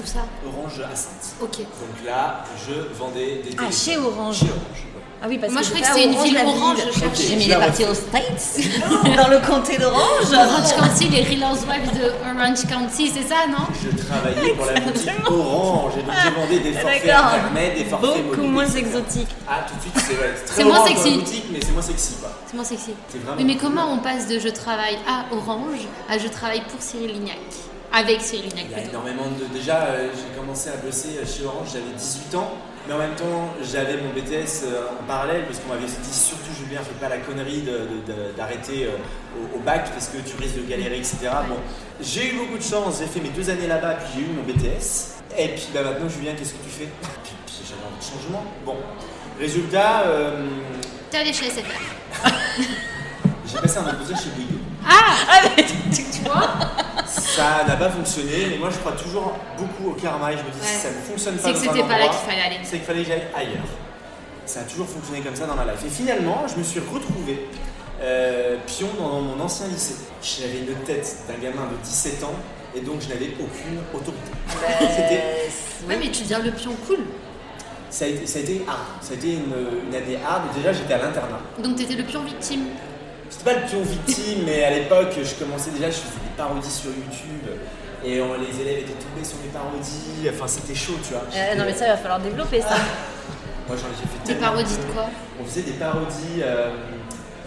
Où 0.00 0.06
ça? 0.06 0.20
Orange 0.46 0.80
à 0.80 0.94
Sainte. 0.94 1.34
Ok. 1.40 1.58
Donc 1.58 2.06
là, 2.06 2.44
je 2.68 2.94
vendais 2.96 3.42
des 3.44 3.50
Ah, 3.58 3.70
chez 3.70 3.96
Orange. 3.96 4.36
Chez 4.38 4.46
Orange. 4.46 4.84
Ah 5.20 5.26
oui, 5.28 5.38
parce 5.38 5.52
Moi, 5.52 5.62
que 5.62 5.66
je 5.66 5.72
croyais 5.72 5.86
que 5.86 5.92
c'était 5.94 6.06
une 6.16 6.22
ville 6.22 6.38
orange, 6.46 6.76
ville. 6.76 6.84
je 6.94 7.00
cherchais. 7.00 7.22
Ok, 7.24 7.34
mais 7.38 7.44
il 7.44 7.50
est 7.50 7.56
parti 7.56 7.84
aux 7.84 7.94
States 7.94 8.60
Dans 9.16 9.28
le 9.28 9.38
comté 9.44 9.76
d'Orange 9.76 10.30
Orange 10.32 10.74
County, 10.78 11.08
les 11.08 11.22
Real 11.22 11.50
Housewives 11.52 11.90
de 11.98 12.12
Orange 12.38 12.66
County, 12.68 13.10
c'est 13.12 13.26
ça, 13.28 13.46
non? 13.50 13.66
Je 13.82 13.90
travaillais 14.06 14.52
pour 14.54 14.66
la 14.66 14.78
boutique 14.78 15.10
Orange 15.26 15.92
et 15.98 16.02
donc 16.02 16.14
je 16.24 16.30
vendais 16.40 16.60
des 16.60 16.72
forfaits 16.72 17.04
D'accord. 17.06 17.24
internet, 17.34 17.74
des 17.78 17.84
forfaits 17.86 18.10
Beaucoup 18.22 18.28
mobiles, 18.42 18.50
moins 18.52 18.66
exotique. 18.68 19.28
Ah, 19.48 19.66
tout 19.66 19.74
de 19.74 19.80
suite, 19.80 20.06
c'est 20.06 20.12
ouais, 20.22 20.34
c'est 20.36 20.44
très 20.44 20.54
C'est 20.54 20.64
moins 20.64 20.86
sexy. 20.86 21.18
boutique, 21.18 21.44
mais 21.52 21.58
c'est 21.62 21.72
moins 21.72 21.82
sexy 21.82 22.14
quoi. 22.20 22.30
C'est 22.46 22.54
moins 22.54 22.64
sexy. 22.64 22.90
C'est 23.08 23.18
vraiment. 23.18 23.36
Oui, 23.38 23.44
mais 23.44 23.56
comment 23.56 23.92
on 23.92 23.98
passe 23.98 24.28
de 24.28 24.38
je 24.38 24.48
travaille 24.48 24.98
à 25.08 25.34
Orange 25.34 25.80
à 26.08 26.16
je 26.18 26.28
travaille 26.28 26.62
pour 26.70 26.80
Cyril 26.80 27.10
Lignac? 27.12 27.38
Avec 27.92 28.20
Cyril 28.20 28.52
Il 28.54 28.70
y 28.70 28.74
a 28.74 28.84
énormément 28.84 29.24
de. 29.26 29.46
Déjà, 29.52 29.84
euh, 29.86 30.08
j'ai 30.14 30.38
commencé 30.38 30.68
à 30.68 30.76
bosser 30.76 31.20
chez 31.26 31.44
Orange, 31.44 31.68
j'avais 31.72 31.96
18 31.96 32.34
ans, 32.34 32.52
mais 32.86 32.94
en 32.94 32.98
même 32.98 33.14
temps, 33.14 33.54
j'avais 33.62 33.96
mon 33.96 34.10
BTS 34.10 34.64
euh, 34.64 34.88
en 35.00 35.06
parallèle 35.06 35.44
parce 35.46 35.58
qu'on 35.58 35.72
m'avait 35.72 35.86
dit 35.86 36.12
surtout 36.12 36.52
Julien, 36.58 36.80
fais 36.82 36.94
pas 37.00 37.08
la 37.08 37.18
connerie 37.18 37.64
d'arrêter 38.36 38.84
euh, 38.84 38.90
au, 39.54 39.56
au 39.56 39.60
bac 39.60 39.90
parce 39.90 40.08
que 40.08 40.18
tu 40.18 40.36
risques 40.36 40.56
de 40.56 40.68
galérer, 40.68 40.98
etc. 40.98 41.30
Bon, 41.48 41.56
j'ai 42.00 42.30
eu 42.30 42.36
beaucoup 42.36 42.58
de 42.58 42.62
chance, 42.62 42.98
j'ai 43.00 43.06
fait 43.06 43.20
mes 43.20 43.30
deux 43.30 43.48
années 43.48 43.66
là-bas, 43.66 43.94
puis 43.94 44.08
j'ai 44.16 44.20
eu 44.20 44.34
mon 44.34 44.42
BTS. 44.42 45.16
Et 45.38 45.48
puis 45.48 45.68
bah, 45.72 45.80
maintenant, 45.82 46.08
Julien, 46.08 46.32
qu'est-ce 46.36 46.52
que 46.52 46.64
tu 46.64 46.70
fais? 46.70 46.88
Puis, 47.46 47.64
j'avais 47.68 47.82
envie 47.82 47.98
de 47.98 48.04
changement. 48.04 48.44
Bon, 48.64 48.76
résultat, 49.38 50.04
T'es 51.10 51.18
allé 51.18 51.32
chez 51.32 51.46
SFR. 51.50 52.28
j'ai 53.46 53.58
passé 53.58 53.78
un 53.78 53.82
entretien 53.82 54.16
chez 54.16 54.30
Bouygues. 54.36 54.60
Ah 54.86 55.40
Tu 55.90 56.24
vois? 56.24 56.77
Ça 57.38 57.64
n'a 57.66 57.76
pas 57.76 57.88
fonctionné, 57.90 58.46
mais 58.50 58.56
moi 58.58 58.68
je 58.70 58.78
crois 58.78 58.92
toujours 58.92 59.32
beaucoup 59.56 59.90
au 59.90 59.94
karma 59.94 60.32
et 60.32 60.36
je 60.36 60.42
me 60.42 60.50
dis 60.50 60.58
Ouais. 60.60 60.66
si 60.66 60.76
ça 60.76 60.88
ne 60.90 60.94
fonctionne 60.94 61.36
pas 61.36 61.42
C'est 61.42 61.52
que 61.52 61.66
dans 61.66 61.72
c'était 61.72 61.88
pas 61.88 61.98
là 61.98 62.08
qu'il 62.08 62.28
fallait 62.30 62.42
aller. 62.42 62.58
c'est 62.64 62.76
qu'il 62.78 62.84
fallait 62.86 63.02
que 63.02 63.08
j'aille 63.08 63.26
ailleurs. 63.36 63.68
Ça 64.44 64.60
a 64.60 64.62
toujours 64.64 64.88
fonctionné 64.88 65.20
comme 65.20 65.36
ça 65.36 65.46
dans 65.46 65.54
ma 65.54 65.64
life. 65.64 65.84
Et 65.86 65.90
finalement, 65.90 66.46
je 66.48 66.56
me 66.58 66.64
suis 66.64 66.80
retrouvé 66.80 67.48
euh, 68.02 68.56
pion 68.66 68.88
dans 68.98 69.20
mon 69.20 69.38
ancien 69.40 69.66
lycée. 69.68 69.94
J'avais 70.22 70.60
une 70.60 70.74
tête 70.84 71.16
d'un 71.28 71.34
gamin 71.34 71.66
de 71.70 71.76
17 71.84 72.24
ans 72.24 72.34
et 72.74 72.80
donc 72.80 73.00
je 73.02 73.08
n'avais 73.08 73.30
aucune 73.40 73.78
autorité. 73.94 74.32
C'était- 74.80 75.48
Ouais, 75.88 75.96
mais 76.00 76.10
tu 76.10 76.22
deviens 76.22 76.40
le 76.40 76.50
pion 76.50 76.72
cool. 76.86 76.98
ça, 77.90 78.04
a 78.06 78.08
été, 78.08 78.26
ça 78.26 78.38
a 78.40 78.42
été 78.42 78.64
hard. 78.66 78.78
Ça 79.00 79.12
a 79.12 79.14
été 79.16 79.34
une, 79.34 79.88
une 79.88 79.94
année 79.94 80.18
hard. 80.26 80.42
Déjà, 80.56 80.72
j'étais 80.72 80.94
à 80.94 80.98
l'internat. 80.98 81.38
Donc 81.62 81.76
t'étais 81.76 81.94
le 81.94 82.02
pion 82.04 82.22
victime. 82.24 82.64
C'était 83.30 83.44
pas 83.44 83.54
le 83.60 83.66
pion 83.66 83.82
victime, 83.82 84.44
mais 84.46 84.64
à 84.64 84.70
l'époque, 84.70 85.12
je 85.22 85.34
commençais 85.44 85.70
déjà, 85.70 85.86
je 85.90 85.96
faisais 85.96 86.20
des 86.24 86.36
parodies 86.36 86.70
sur 86.70 86.90
YouTube. 86.90 87.46
Et 88.04 88.20
on- 88.20 88.34
les 88.34 88.60
élèves 88.60 88.78
étaient 88.78 88.92
tombés 89.04 89.24
sur 89.24 89.36
mes 89.38 89.48
parodies. 89.52 90.28
Enfin, 90.32 90.46
c'était 90.46 90.74
chaud, 90.74 90.94
tu 91.02 91.12
vois. 91.14 91.22
Euh, 91.34 91.54
non 91.56 91.64
mais 91.66 91.74
ça 91.74 91.86
il 91.86 91.90
va 91.90 91.96
falloir 91.96 92.20
développer 92.20 92.60
ça. 92.60 92.76
Moi, 93.66 93.76
j'en 93.76 93.88
ai 93.88 93.96
fait 94.26 94.34
Des 94.34 94.40
parodies 94.40 94.76
de 94.76 94.92
quoi 94.92 95.06
On 95.40 95.44
faisait 95.44 95.62
des 95.62 95.72
parodies 95.72 96.40
euh, 96.42 96.70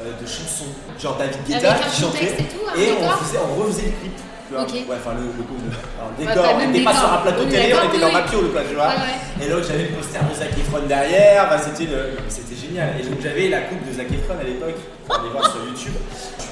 euh, 0.02 0.12
de 0.22 0.28
chansons, 0.28 0.65
genre 1.00 1.17
David 1.17 1.36
Avec 1.36 1.48
Guetta 1.48 1.72
un 1.74 1.89
qui 1.89 2.02
chantait, 2.02 2.26
et 2.26 2.44
tout, 2.44 2.60
un 2.70 2.80
et 2.80 2.91
on, 2.91 3.00
décor 3.02 3.17
faisait, 3.24 3.38
on 3.39 3.56
refaisait 3.63 3.86
le 3.88 3.91
clip. 3.91 4.13
Tu 4.52 4.58
vois. 4.58 4.64
Ok. 4.68 4.74
Ouais, 4.74 4.98
enfin 5.00 5.16
le, 5.16 5.24
le, 5.32 5.48
le- 5.48 5.72
alors, 5.96 6.12
le 6.12 6.26
décor, 6.28 6.60
on 6.60 6.68
n'était 6.68 6.84
pas 6.84 6.94
sur 6.94 7.14
un 7.14 7.18
plateau 7.24 7.44
télé, 7.46 7.72
on 7.74 7.88
était 7.88 8.00
dans 8.04 8.08
oui. 8.08 8.14
Rapio, 8.14 8.42
le 8.42 8.48
plateau, 8.50 8.68
tu 8.70 8.76
vois. 8.76 8.88
Ouais. 8.88 9.46
Et 9.46 9.48
là, 9.48 9.56
j'avais 9.64 9.84
le 9.88 9.96
poster 9.96 10.20
de 10.20 10.36
Zac 10.36 10.52
Efron 10.60 10.80
derrière, 10.88 11.46
enfin, 11.48 11.58
c'était 11.58 11.88
c'était 12.28 12.56
génial. 12.60 12.90
Et 13.00 13.04
donc 13.04 13.22
j'avais 13.24 13.48
la 13.48 13.62
coupe 13.62 13.88
de 13.88 13.94
Zac 13.96 14.08
Efron 14.12 14.36
à 14.40 14.44
l'époque, 14.44 14.76
on 15.08 15.30
voir 15.32 15.46
sur 15.50 15.64
YouTube. 15.64 15.94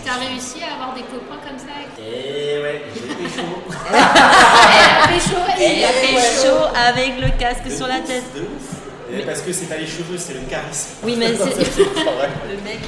T'as 0.06 0.16
réussi 0.16 0.64
à 0.64 0.76
avoir 0.80 0.96
des 0.96 1.04
copains 1.04 1.44
comme 1.44 1.60
ça 1.60 1.76
Et 2.00 2.62
ouais, 2.64 2.84
j'ai 2.96 3.12
été 3.12 3.28
chaud. 3.36 3.60
Elle 3.92 4.00
a 4.00 5.08
fait 5.12 5.20
chaud, 5.20 5.44
Il 5.60 5.84
a 5.84 5.88
fait 5.92 6.48
chaud 6.48 6.64
avec 6.74 7.20
le 7.20 7.38
casque 7.38 7.68
De 7.68 7.76
sur 7.76 7.88
la 7.88 8.00
tête. 8.00 8.24
De 8.34 8.42
ouf. 8.42 8.79
Et 9.13 9.24
parce 9.24 9.41
que 9.41 9.52
c'est 9.52 9.65
pas 9.65 9.78
les 9.78 9.88
cheveux, 9.88 10.17
c'est 10.17 10.34
le 10.34 10.41
charisme. 10.41 10.89
Oui, 11.04 11.15
mais 11.17 11.36
c'est-. 11.36 11.80
Le 11.80 12.63
mec. 12.63 12.80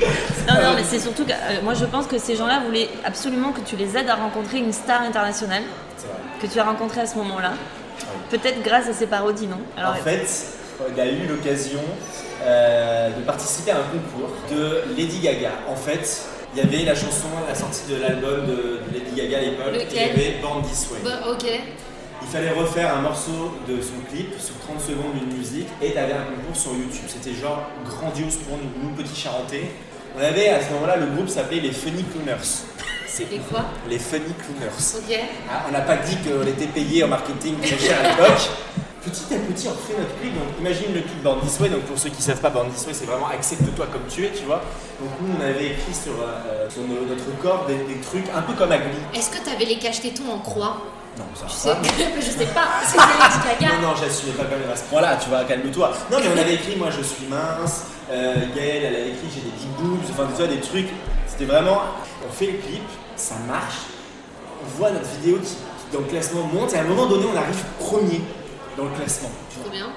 Non, 0.48 0.56
non, 0.56 0.74
mais 0.76 0.84
c'est 0.84 1.00
surtout 1.00 1.26
que 1.26 1.32
euh, 1.32 1.62
moi 1.64 1.74
je 1.74 1.86
pense 1.86 2.08
que 2.08 2.18
ces 2.18 2.36
gens-là 2.36 2.62
voulaient 2.66 2.90
absolument 3.04 3.52
que 3.52 3.62
tu 3.62 3.76
les 3.76 3.98
aides 3.98 4.10
à 4.10 4.16
rencontrer 4.16 4.60
une 4.60 4.74
star 4.74 5.02
internationale 5.02 5.64
que 6.42 6.48
tu 6.48 6.60
as 6.60 6.64
rencontrée 6.64 7.02
à 7.02 7.06
ce 7.06 7.16
moment-là. 7.18 7.54
Peut-être 8.30 8.62
grâce 8.64 8.88
à 8.88 8.94
ces 8.94 9.08
parodies, 9.08 9.48
non? 9.48 9.60
Alors, 9.78 9.92
En 9.92 9.96
fait, 9.96 10.28
il 10.94 11.00
a 11.00 11.06
eu 11.06 11.28
l'occasion 11.28 11.80
euh, 12.44 13.10
de 13.10 13.22
participer 13.22 13.72
à 13.72 13.78
un 13.78 13.84
concours 13.84 14.36
de 14.50 14.82
Lady 14.98 15.20
Gaga. 15.20 15.52
En 15.70 15.76
fait, 15.76 16.24
il 16.56 16.64
y 16.64 16.66
avait 16.66 16.84
la 16.84 16.96
chanson, 16.96 17.28
la 17.48 17.56
sortie 17.56 17.84
de 17.90 18.02
l'album 18.02 18.46
de, 18.46 18.80
Lady 18.94 19.16
Gaga 19.16 19.38
à 19.38 19.42
l'époque, 19.42 19.76
et 19.76 19.88
il 19.92 19.96
y 19.96 20.00
avait 20.00 20.40
Born 20.42 20.64
This 20.64 20.88
Way. 20.92 21.00
Bon, 21.04 21.32
ok. 21.32 21.46
Il 22.34 22.38
fallait 22.38 22.52
refaire 22.52 22.96
un 22.96 23.02
morceau 23.02 23.52
de 23.68 23.82
son 23.82 24.00
clip 24.10 24.40
sur 24.40 24.56
30 24.66 24.80
secondes 24.80 25.14
d'une 25.20 25.38
musique 25.38 25.68
et 25.82 25.92
tu 25.92 25.98
avais 25.98 26.14
un 26.14 26.24
concours 26.24 26.56
sur 26.56 26.72
YouTube. 26.72 27.04
C'était 27.08 27.34
genre 27.36 27.64
grandiose 27.86 28.38
pour 28.48 28.58
nous, 28.58 28.72
nous 28.90 28.96
petits 28.96 29.20
charentais. 29.20 29.70
On 30.18 30.22
avait 30.24 30.48
à 30.48 30.62
ce 30.66 30.72
moment-là, 30.74 30.96
le 30.96 31.08
groupe 31.08 31.28
s'appelait 31.28 31.60
les 31.60 31.74
Funny 31.74 32.04
Clowners. 32.04 32.40
C'est 33.08 33.26
quoi 33.50 33.66
Les 33.90 34.00
Funny 34.00 34.32
Clowners. 34.40 34.72
Ok. 34.96 35.20
Ah, 35.52 35.66
on 35.68 35.72
n'a 35.74 35.82
pas 35.82 35.98
dit 35.98 36.16
qu'on 36.24 36.48
était 36.48 36.68
payé 36.68 37.04
en 37.04 37.10
marketing 37.10 37.58
très 37.60 37.78
cher 37.78 37.98
à 38.02 38.08
l'époque. 38.10 38.50
Petit 39.04 39.34
à 39.34 39.38
petit, 39.40 39.68
on 39.68 39.74
fait 39.74 40.00
notre 40.00 40.16
clip. 40.22 40.34
Donc, 40.34 40.48
imagine 40.60 40.94
le 40.94 41.02
clip 41.02 41.22
Born 41.24 41.42
This 41.42 41.60
Way. 41.60 41.70
Donc, 41.70 41.82
pour 41.82 41.98
ceux 42.00 42.10
qui 42.12 42.18
ne 42.18 42.22
savent 42.22 42.40
pas, 42.40 42.50
Born 42.52 42.70
This 42.72 42.86
Way, 42.88 42.94
c'est 42.94 43.06
vraiment 43.08 43.28
accepte-toi 43.28 43.88
comme 43.92 44.04
tu 44.08 44.24
es, 44.24 44.30
tu 44.32 44.46
vois. 44.46 44.62
Donc, 45.02 45.10
nous, 45.20 45.34
on 45.38 45.42
avait 45.44 45.66
écrit 45.72 45.94
sur, 45.94 46.14
euh, 46.14 46.70
sur 46.70 46.84
nos- 46.84 47.06
notre 47.10 47.26
corps 47.42 47.66
des, 47.68 47.76
des 47.94 48.00
trucs 48.00 48.30
un 48.34 48.42
peu 48.44 48.54
comme 48.54 48.72
Agni. 48.72 48.96
Est-ce 49.14 49.32
que 49.32 49.44
t'avais 49.44 49.66
les 49.66 49.80
cache-tétons 49.80 50.32
en 50.32 50.40
croix? 50.40 50.78
Non, 51.18 51.26
ça 51.36 51.44
va 51.44 51.50
sais, 51.50 51.70
pas. 51.70 51.90
je 52.22 52.32
sais 52.32 52.46
pas, 52.46 52.68
c'est. 52.86 52.98
Non, 53.66 53.90
non, 53.90 53.96
j'assumais 54.00 54.32
pas 54.34 54.44
quand 54.46 54.58
même 54.58 54.70
à 54.72 54.76
ce 54.76 54.84
point-là, 54.84 55.18
tu 55.22 55.30
vois, 55.30 55.44
calme-toi. 55.44 55.92
Non, 56.12 56.18
mais 56.22 56.28
on 56.34 56.38
avait 56.40 56.54
écrit, 56.56 56.76
moi 56.78 56.88
je 56.90 57.02
suis 57.02 57.26
mince, 57.28 57.86
euh, 58.10 58.36
Gaëlle, 58.56 58.84
elle 58.86 58.96
avait 58.96 59.10
écrit, 59.10 59.28
j'ai 59.34 59.42
des 59.42 59.52
big 59.58 59.70
boobs, 59.78 60.00
enfin, 60.12 60.28
tu 60.28 60.44
vois, 60.44 60.48
des 60.48 60.62
trucs. 60.62 60.88
C'était 61.28 61.46
vraiment, 61.46 61.82
on 62.28 62.32
fait 62.32 62.48
le 62.48 62.58
clip, 62.60 62.84
ça 63.16 63.36
marche, 63.48 63.80
on 64.64 64.78
voit 64.78 64.92
notre 64.92 65.10
vidéo 65.20 65.38
qui, 65.40 65.56
qui, 65.56 65.58
dans 65.94 66.00
le 66.00 66.06
classement 66.06 66.44
monte, 66.44 66.74
et 66.74 66.78
à 66.78 66.82
un 66.82 66.86
moment 66.86 67.06
donné, 67.08 67.26
on 67.34 67.38
arrive 67.38 67.62
premier 67.80 68.22
dans 68.78 68.86
le 68.86 68.92
classement. 68.92 69.30
Tu 69.50 69.60
Trop 69.60 69.70
bien. 69.70 69.88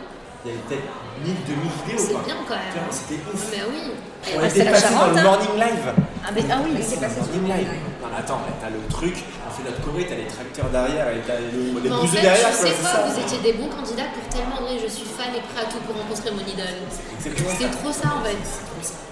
Il 0.44 0.50
y 0.50 0.54
avait 0.54 0.62
peut-être 0.68 0.82
1000, 1.24 1.34
2000 1.46 1.70
vidéos, 1.86 2.04
C'est 2.06 2.26
bien 2.26 2.36
quand 2.46 2.54
même. 2.54 2.84
C'était 2.90 3.20
ouf. 3.32 3.46
Mais 3.50 3.62
oui. 3.70 3.92
On 4.36 4.40
Ah, 4.42 4.46
était 4.48 4.64
passé 4.64 4.92
dans 4.94 5.06
le 5.12 5.18
hein. 5.18 5.22
morning 5.22 5.54
live. 5.56 5.92
ah, 5.96 6.28
mais- 6.34 6.44
ah 6.50 6.56
oui, 6.64 6.70
C'est 6.76 6.82
c'est 6.82 7.00
pas 7.00 7.06
passé 7.06 7.20
morning 7.20 7.44
live. 7.56 7.68
Non, 8.02 8.08
mais 8.12 8.18
attends, 8.18 8.40
t'as 8.60 8.68
le 8.68 8.80
truc, 8.90 9.24
fait 9.54 9.62
notre 9.64 9.80
choré, 9.84 10.06
t'as 10.08 10.16
les 10.16 10.26
tracteurs 10.26 10.66
derrière, 10.70 11.08
et 11.14 11.20
t'as 11.26 11.38
le- 11.38 11.80
les 11.80 11.88
Mais 11.88 11.94
en 11.94 12.06
fait, 12.06 12.20
derrière, 12.20 12.50
tu 12.50 12.56
quoi, 12.58 12.66
sais 12.66 12.74
c'est 12.74 12.82
quoi, 12.82 12.90
ça. 12.90 13.04
vous 13.06 13.16
étiez 13.20 13.38
des 13.38 13.52
bons 13.58 13.68
candidats 13.70 14.10
pour 14.14 14.24
tellement 14.28 14.60
vrai, 14.66 14.74
je 14.82 14.88
suis 14.90 15.06
fan 15.06 15.30
et 15.34 15.40
prêt 15.54 15.62
à 15.62 15.70
tout 15.70 15.78
pour 15.86 15.94
rencontrer 15.96 16.30
mon 16.30 16.42
idole. 16.44 16.82
C'est 17.20 17.70
trop 17.70 17.92
ça 17.92 18.08
en 18.18 18.24
fait. 18.24 18.36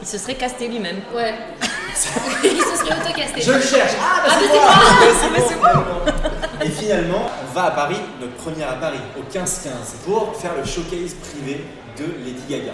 Il 0.02 0.06
se 0.06 0.18
serait 0.18 0.34
casté 0.34 0.68
lui-même. 0.68 1.00
Ouais. 1.14 1.34
Il 2.44 2.50
se 2.60 2.76
serait 2.84 2.96
auto-casté. 2.98 3.40
Je 3.40 3.52
le 3.52 3.60
cherche. 3.60 3.92
Ah, 4.00 4.22
bah, 4.26 4.32
Ah, 4.34 4.38
c'est 4.40 5.30
mais 5.30 5.38
moi. 5.38 5.48
c'est 5.48 5.54
Ouais, 5.54 5.60
c'est 5.60 5.60
bon. 5.60 6.64
Et 6.64 6.68
finalement, 6.70 7.30
on 7.42 7.54
va 7.54 7.64
à 7.66 7.70
Paris, 7.70 8.00
notre 8.20 8.34
première 8.34 8.70
à 8.70 8.74
Paris, 8.74 8.98
au 9.18 9.22
15-15, 9.32 9.68
pour 10.04 10.34
faire 10.36 10.52
le 10.56 10.64
showcase 10.64 11.14
privé 11.14 11.64
de 11.98 12.04
Lady 12.24 12.42
Gaga. 12.48 12.72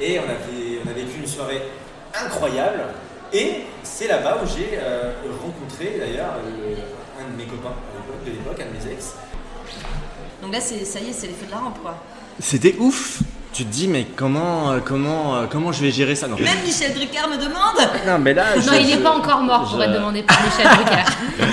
Et 0.00 0.18
on 0.18 0.22
avait, 0.24 0.80
on 0.84 0.90
a 0.90 0.92
vécu 0.94 1.18
une 1.20 1.26
soirée 1.26 1.62
incroyable. 2.14 2.80
Et 3.32 3.62
c'est 3.82 4.08
là-bas 4.08 4.38
où 4.42 4.46
j'ai 4.46 4.78
euh, 4.80 5.12
rencontré 5.42 5.98
d'ailleurs 6.00 6.34
le- 6.44 6.74
un 7.30 7.36
de 7.36 7.36
mes 7.42 7.44
copains 7.48 7.74
de 8.26 8.30
l'époque, 8.30 8.60
un 8.60 8.64
de 8.80 8.86
mes 8.86 8.92
ex. 8.92 9.14
Donc 10.42 10.52
là, 10.52 10.60
c'est- 10.60 10.84
ça 10.84 10.98
y 11.00 11.10
est, 11.10 11.12
c'est 11.12 11.26
l'effet 11.28 11.46
de 11.46 11.50
la 11.50 11.58
rampe, 11.58 11.80
quoi. 11.82 11.96
C'était 12.40 12.74
ouf. 12.78 13.20
Tu 13.52 13.64
te 13.64 13.72
dis, 13.72 13.88
mais 13.88 14.06
comment, 14.16 14.70
euh, 14.70 14.78
comment, 14.84 15.34
euh, 15.36 15.46
comment 15.50 15.72
je 15.72 15.82
vais 15.82 15.90
gérer 15.90 16.14
ça? 16.14 16.28
Non. 16.28 16.36
Même 16.38 16.62
Michel 16.64 16.94
Drucker 16.94 17.26
me 17.28 17.36
demande 17.36 18.06
non, 18.06 18.18
mais 18.20 18.32
là, 18.32 18.54
Non, 18.56 18.72
il 18.80 18.86
n'est 18.86 18.96
pas 18.98 19.10
encore 19.16 19.40
mort 19.40 19.68
pour 19.68 19.78
je- 19.80 19.84
être 19.84 19.92
demandé 19.92 20.22
par 20.22 20.38
Michel 20.44 20.66
Drucker. 20.76 21.04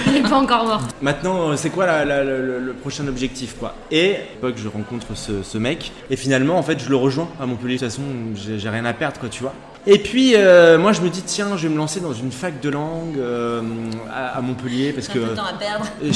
Pas 0.30 0.36
encore 0.38 0.66
mort. 0.66 0.82
Maintenant, 1.02 1.50
euh, 1.52 1.56
c'est 1.58 1.70
quoi 1.70 1.86
la- 1.86 2.06
la- 2.06 2.24
la- 2.24 2.38
le, 2.38 2.60
le 2.60 2.74
prochain 2.74 3.08
objectif 3.08 3.56
quoi? 3.60 3.76
Et 3.92 4.16
à 4.16 4.18
l'époque, 4.34 4.56
je 4.58 4.68
rencontre 4.68 5.08
ce, 5.16 5.44
ce 5.44 5.58
mec, 5.58 5.92
et 6.10 6.16
finalement, 6.16 6.58
en 6.58 6.64
fait, 6.64 6.80
je 6.84 6.90
le 6.90 6.96
rejoins 6.96 7.28
à 7.40 7.46
Montpellier. 7.46 7.76
De 7.76 7.80
toute 7.80 7.90
façon, 7.90 8.02
j'ai 8.36 8.60
j'ai 8.60 8.70
rien 8.70 8.86
à 8.86 8.94
perdre, 8.94 9.20
quoi, 9.20 9.30
tu 9.30 9.42
vois. 9.44 9.54
Et 9.90 10.00
puis, 10.00 10.34
euh, 10.36 10.78
moi, 10.78 10.92
je 10.92 11.00
me 11.02 11.10
dis, 11.10 11.22
tiens, 11.22 11.56
je 11.56 11.68
vais 11.68 11.74
me 11.74 11.78
lancer 11.78 12.02
dans 12.02 12.12
une 12.12 12.32
fac 12.32 12.60
de 12.60 12.70
langue 12.70 13.18
euh, 13.18 13.62
à, 14.14 14.38
à 14.38 14.42
Montpellier 14.42 14.92
parce 14.92 15.08
que. 15.08 15.18
un 15.20 15.22
peu 15.24 15.30
de 15.32 15.36
temps 15.36 15.46
à 15.46 15.54
perdre. 15.58 15.86
Je- 16.04 16.08
de 16.10 16.12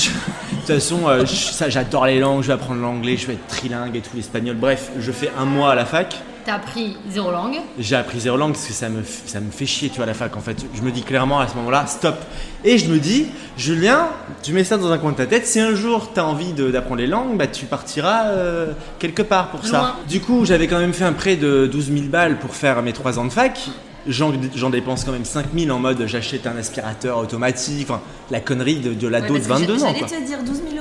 toute 0.58 0.68
façon, 0.68 1.08
euh, 1.08 1.26
je- 1.26 1.34
ça, 1.54 1.70
j'adore 1.70 2.06
les 2.06 2.20
langues, 2.20 2.42
je 2.42 2.48
vais 2.48 2.54
apprendre 2.54 2.82
l'anglais, 2.82 3.16
je 3.16 3.28
vais 3.28 3.34
être 3.34 3.48
trilingue 3.48 3.96
et 3.96 4.02
tout, 4.02 4.10
l'espagnol. 4.16 4.58
Bref, 4.58 4.92
je 5.00 5.12
fais 5.14 5.32
un 5.40 5.46
mois 5.46 5.72
à 5.72 5.76
la 5.76 5.86
fac. 5.86 6.22
T'as 6.46 6.56
appris 6.56 6.98
zéro 7.10 7.32
langue. 7.32 7.58
J'ai 7.78 7.96
appris 7.96 8.20
zéro 8.20 8.38
langue 8.38 8.54
parce 8.54 8.66
que 8.66 8.74
ça 8.74 8.90
me, 8.90 9.04
ça 9.26 9.40
me 9.40 9.52
fait 9.52 9.66
chier, 9.66 9.90
tu 9.90 9.98
vois, 9.98 10.06
la 10.06 10.14
fac. 10.14 10.36
En 10.36 10.42
fait, 10.42 10.58
je 10.74 10.82
me 10.82 10.92
dis 10.92 11.04
clairement 11.04 11.40
à 11.40 11.48
ce 11.48 11.56
moment-là, 11.56 11.86
stop. 11.88 12.16
Et 12.64 12.78
je 12.78 12.88
me 12.90 12.98
dis, 13.00 13.28
Julien, 13.58 14.08
tu 14.42 14.54
mets 14.54 14.64
ça 14.64 14.78
dans 14.78 14.92
un 14.92 14.98
coin 14.98 15.12
de 15.12 15.18
ta 15.18 15.26
tête. 15.28 15.46
Si 15.46 15.60
un 15.60 15.76
jour 15.76 16.12
tu 16.14 16.20
as 16.20 16.26
envie 16.26 16.54
d'apprendre 16.54 17.02
les 17.02 17.08
langues, 17.08 17.38
bah, 17.38 17.48
tu 17.48 17.66
partiras 17.66 18.26
euh, 18.28 18.72
quelque 19.00 19.22
part 19.22 19.50
pour 19.52 19.66
ça. 19.66 19.98
Du 20.10 20.20
coup, 20.20 20.46
j'avais 20.46 20.68
quand 20.68 20.80
même 20.80 20.94
fait 20.94 21.04
un 21.06 21.14
prêt 21.14 21.36
de 21.36 21.68
12 21.68 21.92
000 21.94 22.06
balles 22.08 22.40
pour 22.40 22.56
faire 22.56 22.82
mes 22.82 22.94
3 22.94 23.20
ans 23.20 23.26
de 23.26 23.32
fac. 23.32 23.60
J'en 24.08 24.70
dépense 24.72 25.04
quand 25.04 25.12
même 25.12 25.26
5 25.26 25.46
000 25.56 25.70
en 25.70 25.78
mode 25.78 26.06
j'achète 26.08 26.48
un 26.48 26.58
aspirateur 26.58 27.20
automatique, 27.20 27.88
enfin 27.88 28.02
la 28.32 28.40
connerie 28.40 28.78
de, 28.78 28.96
de 28.96 29.08
l'ado 29.08 29.36
Ouais, 29.36 29.40
de 29.40 29.46
parce 29.46 29.62
que 29.62 29.68
22 29.68 29.84
ans. 29.84 29.94
J'allais 29.94 30.22
te 30.24 30.26
dire 30.26 30.40
12 30.44 30.62
000 30.72 30.81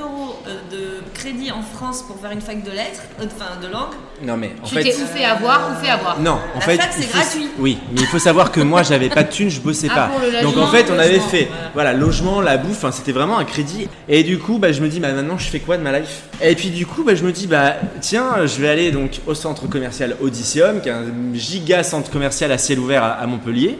crédit 1.21 1.51
en 1.51 1.61
France 1.61 2.03
pour 2.03 2.19
faire 2.19 2.31
une 2.31 2.41
fac 2.41 2.63
de 2.63 2.71
lettres, 2.71 3.01
euh, 3.19 3.25
enfin 3.25 3.59
de 3.61 3.67
langue. 3.71 3.93
Non 4.23 4.37
mais 4.37 4.51
en 4.63 4.67
Tu 4.67 4.75
fait. 4.75 4.83
t'es 4.83 4.95
ou 4.95 5.05
fait 5.05 5.23
avoir 5.23 5.69
ou 5.71 5.83
fait 5.83 5.89
avoir. 5.91 6.19
Non, 6.19 6.31
en 6.55 6.59
La 6.59 6.61
fait, 6.61 6.79
c'est 6.91 7.03
faut- 7.03 7.17
gratuit. 7.17 7.47
Oui, 7.59 7.77
mais 7.93 8.01
il 8.01 8.07
faut 8.07 8.19
savoir 8.19 8.51
que 8.51 8.59
moi, 8.61 8.83
j'avais 8.83 9.09
pas 9.09 9.23
de 9.23 9.31
thunes, 9.31 9.49
je 9.49 9.59
bossais 9.59 9.87
Ah, 9.91 9.95
pas. 9.95 10.07
pour 10.07 10.19
le 10.19 10.41
Donc 10.43 10.57
en 10.57 10.67
fait, 10.67 10.87
on 10.91 10.97
avait 10.99 11.19
fait, 11.19 11.45
voilà. 11.73 11.91
voilà, 11.91 11.93
logement, 11.93 12.41
la 12.41 12.57
bouffe, 12.57 12.85
c'était 12.91 13.11
vraiment 13.11 13.37
un 13.37 13.45
crédit. 13.45 13.87
Et 14.07 14.23
du 14.23 14.37
coup, 14.39 14.57
bah, 14.59 14.71
je 14.71 14.81
me 14.81 14.87
dis, 14.89 14.99
bah, 14.99 15.11
maintenant, 15.11 15.37
je 15.37 15.47
fais 15.47 15.59
quoi 15.59 15.77
de 15.77 15.83
ma 15.83 15.97
life? 15.99 16.23
Et 16.41 16.55
puis 16.55 16.69
du 16.69 16.85
coup, 16.85 17.03
bah, 17.03 17.15
je 17.15 17.23
me 17.23 17.31
dis, 17.31 17.47
bah, 17.47 17.75
tiens, 17.99 18.45
je 18.45 18.61
vais 18.61 18.69
aller 18.69 18.91
donc 18.91 19.19
au 19.27 19.33
centre 19.33 19.67
commercial 19.67 20.15
Odysseum, 20.21 20.81
qui 20.81 20.89
est 20.89 20.93
un 20.93 21.05
giga 21.33 21.83
centre 21.83 22.09
commercial 22.11 22.51
à 22.51 22.57
ciel 22.57 22.79
ouvert 22.79 23.03
à, 23.03 23.09
à 23.11 23.25
Montpellier, 23.27 23.77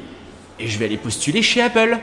et 0.60 0.68
je 0.68 0.78
vais 0.80 0.86
aller 0.86 0.98
postuler 0.98 1.42
chez 1.42 1.62
Apple. 1.62 1.98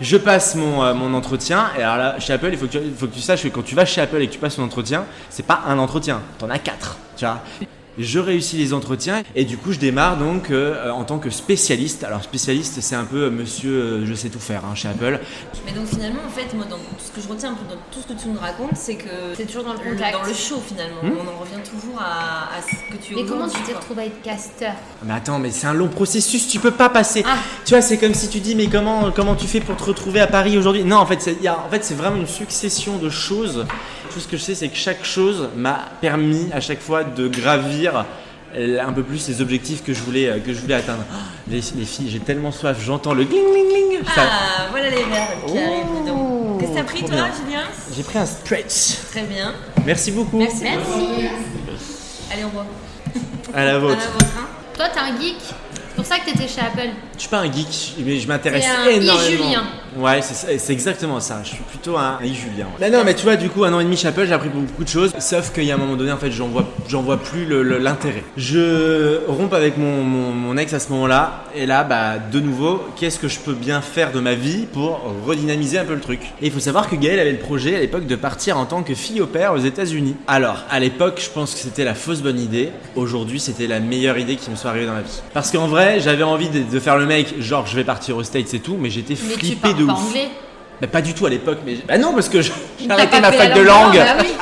Je 0.00 0.16
passe 0.16 0.54
mon, 0.54 0.82
euh, 0.82 0.94
mon 0.94 1.12
entretien, 1.14 1.70
et 1.76 1.82
alors 1.82 1.96
là, 1.96 2.20
chez 2.20 2.32
Apple, 2.32 2.50
il 2.52 2.58
faut 2.58 2.66
que, 2.66 2.78
tu, 2.78 2.90
faut 2.96 3.06
que 3.06 3.14
tu 3.14 3.20
saches 3.20 3.42
que 3.42 3.48
quand 3.48 3.62
tu 3.62 3.74
vas 3.74 3.84
chez 3.84 4.00
Apple 4.00 4.20
et 4.22 4.28
que 4.28 4.32
tu 4.32 4.38
passes 4.38 4.56
ton 4.56 4.62
entretien, 4.62 5.04
c'est 5.28 5.44
pas 5.46 5.62
un 5.66 5.78
entretien, 5.78 6.20
t'en 6.38 6.48
as 6.50 6.58
quatre, 6.58 6.96
tu 7.16 7.24
vois. 7.24 7.40
Je 7.98 8.18
réussis 8.20 8.56
les 8.56 8.72
entretiens 8.72 9.22
et 9.34 9.44
du 9.44 9.56
coup 9.56 9.72
je 9.72 9.78
démarre 9.78 10.16
donc 10.18 10.50
euh, 10.50 10.90
en 10.90 11.04
tant 11.04 11.18
que 11.18 11.30
spécialiste. 11.30 12.04
Alors 12.04 12.22
spécialiste 12.22 12.78
c'est 12.80 12.94
un 12.94 13.04
peu 13.04 13.24
euh, 13.24 13.30
monsieur 13.30 13.70
euh, 13.72 14.06
je 14.06 14.14
sais 14.14 14.28
tout 14.28 14.38
faire 14.38 14.62
hein, 14.64 14.74
chez 14.74 14.88
Apple. 14.88 15.18
Mais 15.66 15.72
donc 15.72 15.86
finalement, 15.86 16.20
en 16.26 16.30
fait, 16.30 16.54
moi, 16.54 16.64
dans 16.70 16.76
tout 16.76 16.82
ce 17.04 17.10
que 17.10 17.20
je 17.20 17.28
retiens 17.28 17.50
un 17.50 17.54
peu 17.54 17.64
dans 17.74 17.80
tout 17.90 18.00
ce 18.00 18.12
que 18.14 18.18
tu 18.20 18.28
nous 18.28 18.38
racontes, 18.38 18.70
c'est 18.76 18.94
que 18.94 19.08
C'est 19.36 19.46
toujours 19.46 19.64
dans 19.64 19.72
le 19.72 19.78
contact. 19.80 20.12
dans 20.12 20.22
le 20.26 20.32
show 20.34 20.62
finalement. 20.66 21.02
Hmm. 21.02 21.12
On 21.20 21.28
en 21.28 21.38
revient 21.40 21.62
toujours 21.68 21.98
à, 22.00 22.56
à 22.56 22.62
ce 22.62 22.94
que 22.96 23.02
tu 23.02 23.12
es 23.12 23.22
Mais 23.22 23.28
comment 23.28 23.48
tu 23.48 23.60
t'es 23.62 23.74
retrouvé 23.74 24.02
à 24.02 24.06
être 24.06 24.22
casteur? 24.22 24.72
Mais 25.04 25.14
attends 25.14 25.38
mais 25.38 25.50
c'est 25.50 25.66
un 25.66 25.74
long 25.74 25.88
processus, 25.88 26.48
tu 26.48 26.58
peux 26.60 26.70
pas 26.70 26.88
passer. 26.88 27.24
Ah. 27.26 27.36
Tu 27.64 27.74
vois 27.74 27.82
c'est 27.82 27.98
comme 27.98 28.14
si 28.14 28.28
tu 28.28 28.38
dis 28.40 28.54
mais 28.54 28.68
comment, 28.68 29.10
comment 29.10 29.34
tu 29.34 29.46
fais 29.46 29.60
pour 29.60 29.76
te 29.76 29.82
retrouver 29.84 30.20
à 30.20 30.26
Paris 30.26 30.56
aujourd'hui? 30.56 30.84
Non 30.84 30.96
en 30.98 31.06
fait 31.06 31.20
c'est 31.20 31.32
il 31.32 31.42
y 31.42 31.48
a- 31.48 31.58
en 31.58 31.68
fait, 31.68 31.84
c'est 31.84 31.94
vraiment 31.94 32.16
une 32.16 32.26
succession 32.26 32.96
de 32.98 33.10
choses. 33.10 33.66
Tout 34.18 34.24
ce 34.24 34.28
que 34.28 34.36
je 34.36 34.42
sais 34.42 34.56
c'est 34.56 34.66
que 34.68 34.76
chaque 34.76 35.04
chose 35.04 35.48
m'a 35.54 35.78
permis 36.00 36.48
à 36.52 36.60
chaque 36.60 36.80
fois 36.80 37.04
de 37.04 37.28
gravir 37.28 38.04
euh, 38.56 38.80
un 38.84 38.92
peu 38.92 39.04
plus 39.04 39.28
les 39.28 39.40
objectifs 39.40 39.84
que 39.84 39.94
je 39.94 40.00
voulais, 40.02 40.26
euh, 40.28 40.38
que 40.40 40.52
je 40.52 40.58
voulais 40.60 40.74
atteindre. 40.74 41.04
Oh, 41.08 41.14
les, 41.48 41.60
les 41.76 41.84
filles 41.84 42.08
j'ai 42.10 42.18
tellement 42.18 42.50
soif, 42.50 42.78
j'entends 42.84 43.14
le 43.14 43.22
gling 43.22 43.44
gling 43.52 43.68
gling. 43.68 44.04
Ça- 44.12 44.22
Ah, 44.28 44.66
voilà 44.72 44.90
les 44.90 45.04
verres 45.04 45.36
qui 45.46 45.56
arrivent, 45.56 46.02
dis 46.02 46.10
donc. 46.10 46.58
Qu'est-ce 46.58 46.70
que 46.72 46.76
t'as 46.78 46.82
pris 46.82 47.00
toi, 47.02 47.10
bien. 47.10 47.26
Julien 47.46 47.62
J'ai 47.96 48.02
pris 48.02 48.18
un 48.18 48.26
stretch. 48.26 48.96
Très 49.12 49.22
bien. 49.22 49.54
Merci 49.86 50.10
beaucoup. 50.10 50.36
Merci. 50.38 50.62
Merci. 50.64 51.28
Allez, 52.32 52.42
on 52.44 52.48
voit. 52.48 52.66
À 53.54 53.64
la 53.66 53.76
À 53.76 53.78
vôtre. 53.78 53.98
la 54.00 54.06
vôtre, 54.10 54.26
hein. 54.36 54.48
Toi, 54.74 54.86
t'es 54.92 54.98
un 54.98 55.16
geek. 55.20 55.36
C'est 55.40 55.94
pour 55.94 56.06
ça 56.06 56.18
que 56.18 56.24
t'étais 56.30 56.48
chez 56.48 56.60
Apple. 56.60 56.90
Je 57.14 57.20
suis 57.20 57.28
pas 57.28 57.38
un 57.38 57.52
geek, 57.52 57.94
mais 58.04 58.18
je 58.18 58.26
m'intéresse 58.26 58.64
T'es 58.64 58.96
un 58.96 59.00
énormément. 59.00 59.62
Ouais, 59.96 60.20
c'est 60.22 60.72
exactement 60.72 61.20
ça. 61.20 61.40
Je 61.42 61.48
suis 61.50 61.62
plutôt 61.64 61.96
un 61.96 62.18
i-Julien. 62.22 62.66
Mais 62.80 62.90
non, 62.90 63.02
mais 63.04 63.14
tu 63.14 63.24
vois, 63.24 63.36
du 63.36 63.48
coup, 63.48 63.64
un 63.64 63.72
an 63.72 63.80
et 63.80 63.84
demi 63.84 63.96
chez 63.96 64.08
Apple, 64.08 64.26
j'ai 64.26 64.32
appris 64.32 64.48
beaucoup 64.48 64.84
de 64.84 64.88
choses. 64.88 65.12
Sauf 65.18 65.52
qu'il 65.52 65.64
y 65.64 65.70
a 65.72 65.74
un 65.74 65.78
moment 65.78 65.96
donné, 65.96 66.12
en 66.12 66.16
fait, 66.18 66.30
j'en 66.30 66.48
vois, 66.48 66.66
j'en 66.88 67.02
vois 67.02 67.16
plus 67.18 67.44
le- 67.46 67.62
le- 67.62 67.78
l'intérêt. 67.78 68.22
Je 68.36 69.20
romps 69.28 69.52
avec 69.54 69.76
mon, 69.78 70.02
mon- 70.02 70.32
mon 70.32 70.56
ex 70.56 70.72
à 70.72 70.80
ce 70.80 70.90
moment-là. 70.90 71.44
Et 71.54 71.66
là, 71.66 71.84
bah, 71.84 72.14
de 72.18 72.40
nouveau, 72.40 72.82
qu'est-ce 72.96 73.18
que 73.18 73.28
je 73.28 73.38
peux 73.38 73.52
bien 73.54 73.80
faire 73.80 74.12
de 74.12 74.20
ma 74.20 74.34
vie 74.34 74.66
pour 74.72 75.00
redynamiser 75.26 75.78
un 75.78 75.84
peu 75.84 75.94
le 75.94 76.00
truc? 76.00 76.20
Et 76.42 76.46
il 76.46 76.52
faut 76.52 76.60
savoir 76.60 76.88
que 76.88 76.96
Gaël 76.96 77.18
avait 77.20 77.32
le 77.32 77.38
projet 77.38 77.76
à 77.76 77.80
l'époque 77.80 78.06
de 78.06 78.16
partir 78.16 78.58
en 78.58 78.66
tant 78.66 78.82
que 78.82 78.94
fille 78.94 79.20
au 79.20 79.26
père 79.26 79.52
aux 79.52 79.58
États-Unis. 79.58 80.16
Alors, 80.26 80.64
à 80.70 80.80
l'époque, 80.80 81.20
je 81.24 81.30
pense 81.30 81.54
que 81.54 81.60
c'était 81.60 81.84
la 81.84 81.94
fausse 81.94 82.20
bonne 82.22 82.38
idée. 82.40 82.70
Aujourd'hui, 82.96 83.40
c'était 83.40 83.66
la 83.66 83.80
meilleure 83.80 84.18
idée 84.18 84.36
qui 84.36 84.50
me 84.50 84.56
soit 84.56 84.70
arrivée 84.70 84.86
dans 84.86 84.92
ma 84.94 85.02
vie. 85.02 85.20
Parce 85.34 85.50
qu'en 85.50 85.66
vrai, 85.66 86.00
j'avais 86.00 86.22
envie 86.24 86.48
de, 86.48 86.60
de 86.70 86.80
faire 86.80 86.96
le 86.98 87.06
mec, 87.06 87.34
genre, 87.40 87.66
je 87.66 87.74
vais 87.76 87.84
partir 87.84 88.16
aux 88.16 88.22
States 88.22 88.52
et 88.54 88.60
tout, 88.60 88.76
mais 88.78 88.90
j'étais 88.90 89.14
flippé 89.16 89.74
de 89.78 89.84
pas 89.86 89.92
ouf. 89.92 90.08
anglais. 90.08 90.28
Bah, 90.80 90.86
pas 90.86 91.02
du 91.02 91.14
tout 91.14 91.26
à 91.26 91.30
l'époque, 91.30 91.58
mais 91.66 91.76
bah 91.86 91.98
non, 91.98 92.12
parce 92.14 92.28
que 92.28 92.40
j'ai 92.42 92.52
arrêté 92.88 93.20
ma 93.20 93.32
fac 93.32 93.50
la 93.50 93.54
de 93.54 93.60
langue. 93.62 93.96
Bah 93.96 94.16
oui. 94.20 94.28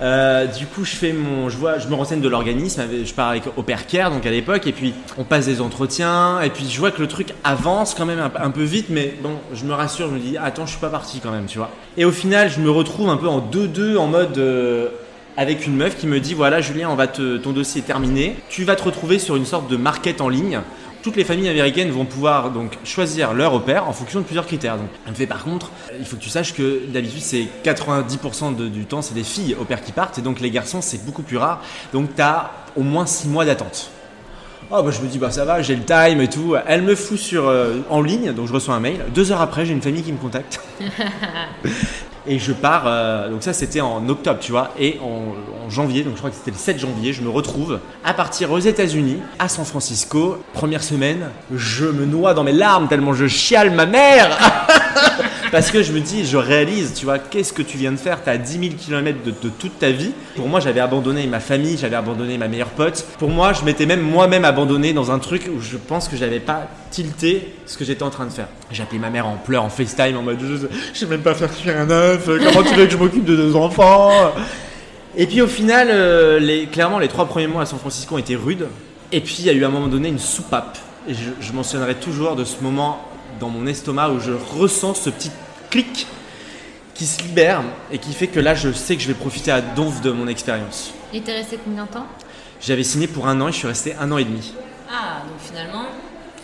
Euh, 0.00 0.46
du 0.46 0.66
coup, 0.66 0.84
je 0.84 0.96
fais 0.96 1.12
mon, 1.12 1.48
je 1.48 1.56
vois, 1.56 1.78
je 1.78 1.86
me 1.86 1.94
renseigne 1.94 2.20
de 2.20 2.28
l'organisme. 2.28 2.82
Je 3.04 3.12
pars 3.12 3.28
avec 3.28 3.44
Au 3.56 3.62
Pair 3.62 3.86
Care, 3.86 4.10
donc 4.10 4.26
à 4.26 4.30
l'époque, 4.30 4.66
et 4.66 4.72
puis 4.72 4.94
on 5.16 5.22
passe 5.22 5.46
des 5.46 5.60
entretiens, 5.60 6.40
et 6.40 6.50
puis 6.50 6.68
je 6.68 6.76
vois 6.80 6.90
que 6.90 7.00
le 7.00 7.06
truc 7.06 7.28
avance 7.44 7.94
quand 7.94 8.06
même 8.06 8.18
un, 8.18 8.32
un 8.42 8.50
peu 8.50 8.64
vite, 8.64 8.86
mais 8.88 9.14
bon, 9.22 9.34
je 9.54 9.64
me 9.64 9.72
rassure, 9.72 10.08
je 10.08 10.14
me 10.14 10.18
dis, 10.18 10.36
attends, 10.36 10.66
je 10.66 10.72
suis 10.72 10.80
pas 10.80 10.88
parti 10.88 11.20
quand 11.22 11.30
même, 11.30 11.46
tu 11.46 11.58
vois. 11.58 11.70
Et 11.96 12.04
au 12.04 12.10
final, 12.10 12.50
je 12.50 12.58
me 12.58 12.68
retrouve 12.68 13.10
un 13.10 13.16
peu 13.16 13.28
en 13.28 13.38
2-2 13.38 13.96
en 13.96 14.08
mode. 14.08 14.36
euh, 14.38 14.88
avec 15.36 15.66
une 15.66 15.76
meuf 15.76 15.96
qui 15.96 16.06
me 16.06 16.20
dit 16.20 16.34
voilà 16.34 16.60
Julien 16.60 16.90
on 16.90 16.94
va 16.94 17.06
te, 17.06 17.38
ton 17.38 17.52
dossier 17.52 17.80
est 17.80 17.84
terminé 17.84 18.36
tu 18.50 18.64
vas 18.64 18.76
te 18.76 18.82
retrouver 18.82 19.18
sur 19.18 19.34
une 19.34 19.46
sorte 19.46 19.66
de 19.66 19.76
market 19.78 20.20
en 20.20 20.28
ligne 20.28 20.60
toutes 21.02 21.16
les 21.16 21.24
familles 21.24 21.48
américaines 21.48 21.90
vont 21.90 22.04
pouvoir 22.04 22.50
donc 22.50 22.78
choisir 22.84 23.34
leur 23.34 23.52
au 23.54 23.60
pair 23.60 23.88
en 23.88 23.92
fonction 23.92 24.20
de 24.20 24.24
plusieurs 24.24 24.46
critères. 24.46 24.76
Donc, 24.76 24.88
fait 25.14 25.26
par 25.26 25.42
contre, 25.44 25.70
il 25.98 26.04
faut 26.06 26.16
que 26.16 26.22
tu 26.22 26.30
saches 26.30 26.54
que 26.54 26.82
d'habitude 26.88 27.20
c'est 27.22 27.46
90% 27.64 28.52
de- 28.56 28.68
du 28.68 28.84
temps 28.86 29.02
c'est 29.02 29.14
des 29.14 29.24
filles 29.24 29.56
au 29.60 29.64
pair 29.64 29.82
qui 29.82 29.92
partent 29.92 30.18
et 30.18 30.22
donc 30.22 30.40
les 30.40 30.50
garçons 30.50 30.80
c'est 30.80 31.04
beaucoup 31.04 31.22
plus 31.22 31.36
rare. 31.36 31.60
Donc 31.92 32.14
tu 32.14 32.22
as 32.22 32.50
au 32.76 32.82
moins 32.82 33.06
6 33.06 33.28
mois 33.28 33.44
d'attente. 33.44 33.90
Oh 34.70 34.82
bah 34.82 34.90
je 34.90 35.02
me 35.02 35.06
dis 35.08 35.18
bah 35.18 35.30
ça 35.30 35.44
va, 35.44 35.60
j'ai 35.60 35.76
le 35.76 35.82
time 35.84 36.20
et 36.20 36.28
tout. 36.28 36.54
Elle 36.66 36.82
me 36.82 36.94
fout 36.94 37.18
sur 37.18 37.48
euh, 37.48 37.80
en 37.90 38.00
ligne, 38.00 38.32
donc 38.32 38.46
je 38.48 38.52
reçois 38.54 38.74
un 38.74 38.80
mail. 38.80 39.00
Deux 39.14 39.30
heures 39.32 39.40
après, 39.42 39.66
j'ai 39.66 39.72
une 39.72 39.82
famille 39.82 40.02
qui 40.02 40.12
me 40.12 40.18
contacte. 40.18 40.60
Et 42.26 42.38
je 42.38 42.52
pars, 42.52 42.84
euh, 42.86 43.28
donc 43.30 43.42
ça 43.42 43.52
c'était 43.52 43.80
en 43.80 44.08
octobre, 44.08 44.38
tu 44.40 44.52
vois, 44.52 44.70
et 44.78 45.00
en, 45.02 45.66
en 45.66 45.70
janvier, 45.70 46.04
donc 46.04 46.12
je 46.14 46.18
crois 46.18 46.30
que 46.30 46.36
c'était 46.36 46.52
le 46.52 46.56
7 46.56 46.78
janvier, 46.78 47.12
je 47.12 47.22
me 47.22 47.28
retrouve 47.28 47.80
à 48.04 48.14
partir 48.14 48.52
aux 48.52 48.60
États-Unis, 48.60 49.18
à 49.38 49.48
San 49.48 49.64
Francisco. 49.64 50.38
Première 50.52 50.84
semaine, 50.84 51.30
je 51.52 51.86
me 51.86 52.06
noie 52.06 52.34
dans 52.34 52.44
mes 52.44 52.52
larmes 52.52 52.86
tellement 52.86 53.12
je 53.12 53.26
chiale 53.26 53.70
ma 53.72 53.86
mère 53.86 54.38
Parce 55.52 55.70
que 55.70 55.82
je 55.82 55.92
me 55.92 56.00
dis, 56.00 56.24
je 56.24 56.36
réalise, 56.36 56.94
tu 56.94 57.04
vois, 57.04 57.18
qu'est-ce 57.18 57.52
que 57.52 57.62
tu 57.62 57.76
viens 57.76 57.92
de 57.92 57.98
faire? 57.98 58.22
T'as 58.22 58.36
10 58.36 58.52
000 58.52 58.74
km 58.78 59.18
de, 59.24 59.48
toute 59.50 59.78
ta 59.78 59.90
vie. 59.90 60.12
Pour 60.36 60.48
moi, 60.48 60.60
j'avais 60.60 60.80
abandonné 60.80 61.26
ma 61.26 61.40
famille, 61.40 61.76
j'avais 61.76 61.96
abandonné 61.96 62.38
ma 62.38 62.48
meilleure 62.48 62.70
pote. 62.70 63.04
Pour 63.18 63.28
moi, 63.28 63.52
je 63.52 63.62
m'étais 63.64 63.86
même 63.86 64.00
moi-même 64.00 64.44
abandonné 64.44 64.92
dans 64.92 65.10
un 65.10 65.18
truc 65.18 65.50
où 65.54 65.60
je 65.60 65.76
pense 65.76 66.08
que 66.08 66.16
j'avais 66.16 66.40
pas 66.40 66.68
tilté 66.90 67.54
ce 67.66 67.76
que 67.76 67.84
j'étais 67.84 68.02
en 68.02 68.10
train 68.10 68.26
de 68.26 68.32
faire. 68.32 68.48
Appelé 68.80 68.98
ma 68.98 69.10
mère 69.10 69.26
en 69.26 69.36
pleurs, 69.36 69.62
en 69.62 69.68
FaceTime, 69.68 70.16
en 70.16 70.22
mode 70.22 70.38
je, 70.40 70.66
sais 70.98 71.06
même 71.06 71.20
pas 71.20 71.34
faire 71.34 71.54
cuire 71.54 71.76
un 71.76 71.90
œuf, 71.90 72.26
comment 72.26 72.62
tu 72.62 72.74
veux 72.74 72.86
que 72.86 72.90
je 72.90 72.96
m'occupe 72.96 73.24
de 73.24 73.36
deux 73.36 73.54
enfants? 73.54 74.10
Et 75.16 75.26
puis 75.26 75.40
au 75.42 75.46
final, 75.46 75.88
euh, 75.90 76.64
clairement, 76.72 76.98
les 76.98 77.08
trois 77.08 77.26
premiers 77.26 77.46
mois 77.46 77.62
à 77.62 77.66
San 77.66 77.78
Francisco 77.78 78.14
ont 78.14 78.18
été 78.18 78.34
rudes. 78.34 78.66
Et 79.12 79.20
puis 79.20 79.36
il 79.40 79.46
y 79.46 79.50
a 79.50 79.52
eu 79.52 79.62
à 79.62 79.68
un 79.68 79.70
moment 79.70 79.88
donné 79.88 80.08
une 80.08 80.18
soupape. 80.18 80.78
Et 81.06 81.14
je, 81.14 81.30
je 81.40 81.52
mentionnerai 81.52 81.96
toujours 81.96 82.34
de 82.34 82.44
ce 82.44 82.62
moment 82.62 83.11
dans 83.42 83.48
mon 83.50 83.66
estomac 83.66 84.08
où 84.10 84.20
je 84.20 84.30
ressens 84.56 84.94
ce 84.94 85.10
petit 85.10 85.30
clic 85.68 86.06
qui 86.94 87.06
se 87.06 87.20
libère 87.22 87.60
et 87.90 87.98
qui 87.98 88.12
fait 88.12 88.28
que 88.28 88.38
là 88.38 88.54
je 88.54 88.70
sais 88.72 88.94
que 88.94 89.02
je 89.02 89.08
vais 89.08 89.14
profiter 89.14 89.50
à 89.50 89.60
donf 89.60 90.00
de 90.00 90.12
mon 90.12 90.28
expérience. 90.28 90.92
Et 91.12 91.20
t'es 91.20 91.32
resté 91.32 91.58
combien 91.62 91.84
de 91.86 91.88
temps? 91.88 92.06
J'avais 92.60 92.84
signé 92.84 93.08
pour 93.08 93.26
un 93.26 93.40
an 93.40 93.48
et 93.48 93.52
je 93.52 93.56
suis 93.56 93.66
resté 93.66 93.96
un 94.00 94.12
an 94.12 94.18
et 94.18 94.24
demi. 94.24 94.54
Ah, 94.88 95.22
donc 95.28 95.40
finalement, 95.40 95.86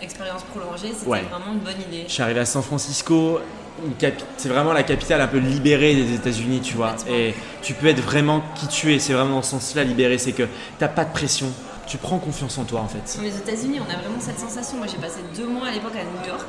expérience 0.02 0.42
prolongée, 0.42 0.92
c'était 0.92 1.08
Ouais. 1.08 1.22
vraiment 1.30 1.52
une 1.52 1.61
bonne 1.61 1.80
idée. 1.88 2.04
Je 2.08 2.12
suis 2.12 2.22
arrivé 2.22 2.40
à 2.40 2.44
San 2.46 2.64
Francisco, 2.64 3.38
c'est 4.37 4.48
vraiment 4.48 4.72
la 4.72 4.82
capitale 4.82 5.20
un 5.20 5.28
peu 5.28 5.38
libérée 5.38 5.94
des 5.94 6.14
États-Unis, 6.14 6.61
tu 6.62 6.74
vois. 6.74 6.96
Et 7.08 7.32
tu 7.62 7.74
peux 7.74 7.87
être 7.87 8.00
vraiment 8.02 8.42
qui 8.56 8.66
tu 8.66 8.92
es, 8.92 8.98
c'est 8.98 9.12
vraiment 9.12 9.37
dans 9.37 9.42
ce 9.42 9.50
sens-là 9.52 9.84
libéré, 9.84 10.18
c'est 10.18 10.32
que 10.32 10.48
t'as 10.80 10.88
pas 10.88 11.04
de 11.04 11.12
pression, 11.12 11.46
tu 11.87 11.96
prends 11.96 12.18
confiance 12.18 12.58
en 12.58 12.64
toi 12.64 12.80
en 12.80 12.88
fait. 12.88 13.20
Les 13.22 13.37
États-Unis, 13.37 13.78
on 13.78 13.84
a 13.88 13.96
vraiment 13.96 14.18
cette 14.18 14.40
sensation. 14.40 14.78
Moi, 14.78 14.88
j'ai 14.90 14.98
passé 14.98 15.20
deux 15.37 15.46
mois 15.46 15.68
à 15.68 15.70
l'époque 15.70 15.94
à 15.94 16.02
New 16.02 16.26
York 16.26 16.48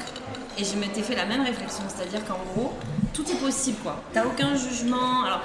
et 0.58 0.64
je 0.64 0.76
m'étais 0.76 1.02
fait 1.02 1.16
la 1.16 1.26
même 1.26 1.42
réflexion, 1.42 1.84
c'est-à-dire 1.88 2.26
qu'en 2.26 2.40
gros, 2.54 2.74
tout 3.14 3.24
est 3.30 3.40
possible, 3.40 3.78
quoi. 3.84 4.02
T'as 4.14 4.26
aucun 4.26 4.56
jugement. 4.56 5.24
Alors, 5.24 5.42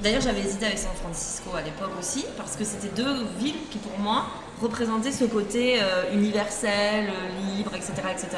d'ailleurs, 0.00 0.20
j'avais 0.20 0.40
hésité 0.40 0.66
avec 0.66 0.78
San 0.78 0.92
Francisco 1.02 1.50
à 1.56 1.62
l'époque 1.62 1.92
aussi 1.98 2.24
parce 2.36 2.56
que 2.56 2.64
c'était 2.64 2.94
deux 2.94 3.24
villes 3.38 3.60
qui, 3.70 3.78
pour 3.78 3.98
moi, 3.98 4.26
représentaient 4.60 5.12
ce 5.12 5.24
côté 5.24 5.80
euh, 5.80 6.12
universel, 6.12 7.08
euh, 7.08 7.56
libre, 7.56 7.74
etc., 7.74 7.92
etc. 8.10 8.28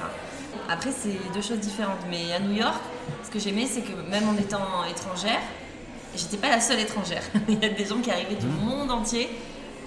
Après, 0.69 0.91
c'est 0.91 1.33
deux 1.33 1.43
choses 1.43 1.61
différentes. 1.61 2.01
Mais 2.11 2.33
à 2.33 2.41
New 2.41 2.53
York, 2.53 2.81
ce 3.25 3.31
que 3.31 3.39
j'aimais, 3.39 3.67
c'est 3.67 3.83
que 3.83 3.93
même 4.11 4.29
en 4.29 4.35
étant 4.35 4.85
étrangère, 4.91 5.41
j'étais 6.15 6.37
pas 6.37 6.49
la 6.49 6.61
seule 6.61 6.81
étrangère. 6.81 7.23
Il 7.49 7.63
y 7.63 7.65
a 7.65 7.71
des 7.71 7.85
gens 7.87 7.99
qui 7.99 8.11
arrivaient 8.11 8.35
du 8.35 8.47
monde 8.47 8.91
entier. 8.91 9.31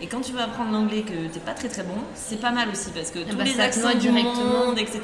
Et 0.02 0.08
quand 0.08 0.22
tu 0.22 0.34
vas 0.34 0.46
apprendre 0.46 0.72
l'anglais 0.72 1.04
que 1.04 1.28
t'es 1.32 1.40
pas 1.40 1.54
très 1.54 1.68
très 1.70 1.84
bon, 1.84 1.94
c'est 2.16 2.42
pas 2.42 2.50
mal 2.50 2.70
aussi 2.70 2.90
parce 2.90 3.12
que 3.12 3.20
tous 3.20 3.36
bah, 3.36 3.44
les 3.44 3.60
accents 3.60 3.92
du 3.92 4.00
directement. 4.00 4.66
monde, 4.66 4.80
etc. 4.80 5.00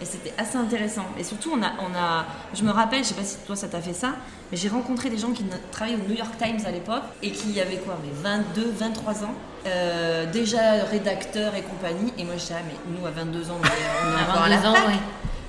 Et 0.00 0.04
c'était 0.04 0.32
assez 0.36 0.56
intéressant. 0.56 1.04
Et 1.16 1.22
surtout, 1.22 1.52
on 1.56 1.62
a, 1.62 1.70
on 1.78 1.94
a, 1.96 2.26
je 2.52 2.64
me 2.64 2.70
rappelle, 2.72 3.04
je 3.04 3.10
sais 3.10 3.14
pas 3.14 3.22
si 3.22 3.36
toi 3.46 3.54
ça 3.54 3.68
t'a 3.68 3.80
fait 3.80 3.92
ça, 3.92 4.14
mais 4.50 4.58
j'ai 4.58 4.68
rencontré 4.68 5.10
des 5.10 5.18
gens 5.18 5.30
qui 5.30 5.44
travaillaient 5.70 5.96
au 6.04 6.08
New 6.08 6.16
York 6.16 6.32
Times 6.38 6.58
à 6.66 6.72
l'époque 6.72 7.04
et 7.22 7.30
qui 7.30 7.60
avaient 7.60 7.76
quoi, 7.76 7.96
mais 8.02 8.10
22, 8.20 8.72
23 8.76 9.24
ans, 9.24 9.34
euh, 9.66 10.30
déjà 10.32 10.84
rédacteurs 10.90 11.54
et 11.54 11.62
compagnie. 11.62 12.12
Et 12.18 12.24
moi 12.24 12.34
je 12.34 12.40
disais, 12.40 12.54
ah, 12.58 12.62
mais 12.66 12.98
nous 12.98 13.06
à 13.06 13.12
22 13.12 13.48
ans, 13.48 13.58
on 13.62 13.64
est, 13.64 13.70
on 13.70 14.18
est 14.18 14.22
À 14.28 14.32
encore 14.32 14.42
à 14.42 14.48
la 14.48 14.56
22 14.56 14.68
ans, 14.68 14.86
ouais. 14.88 14.98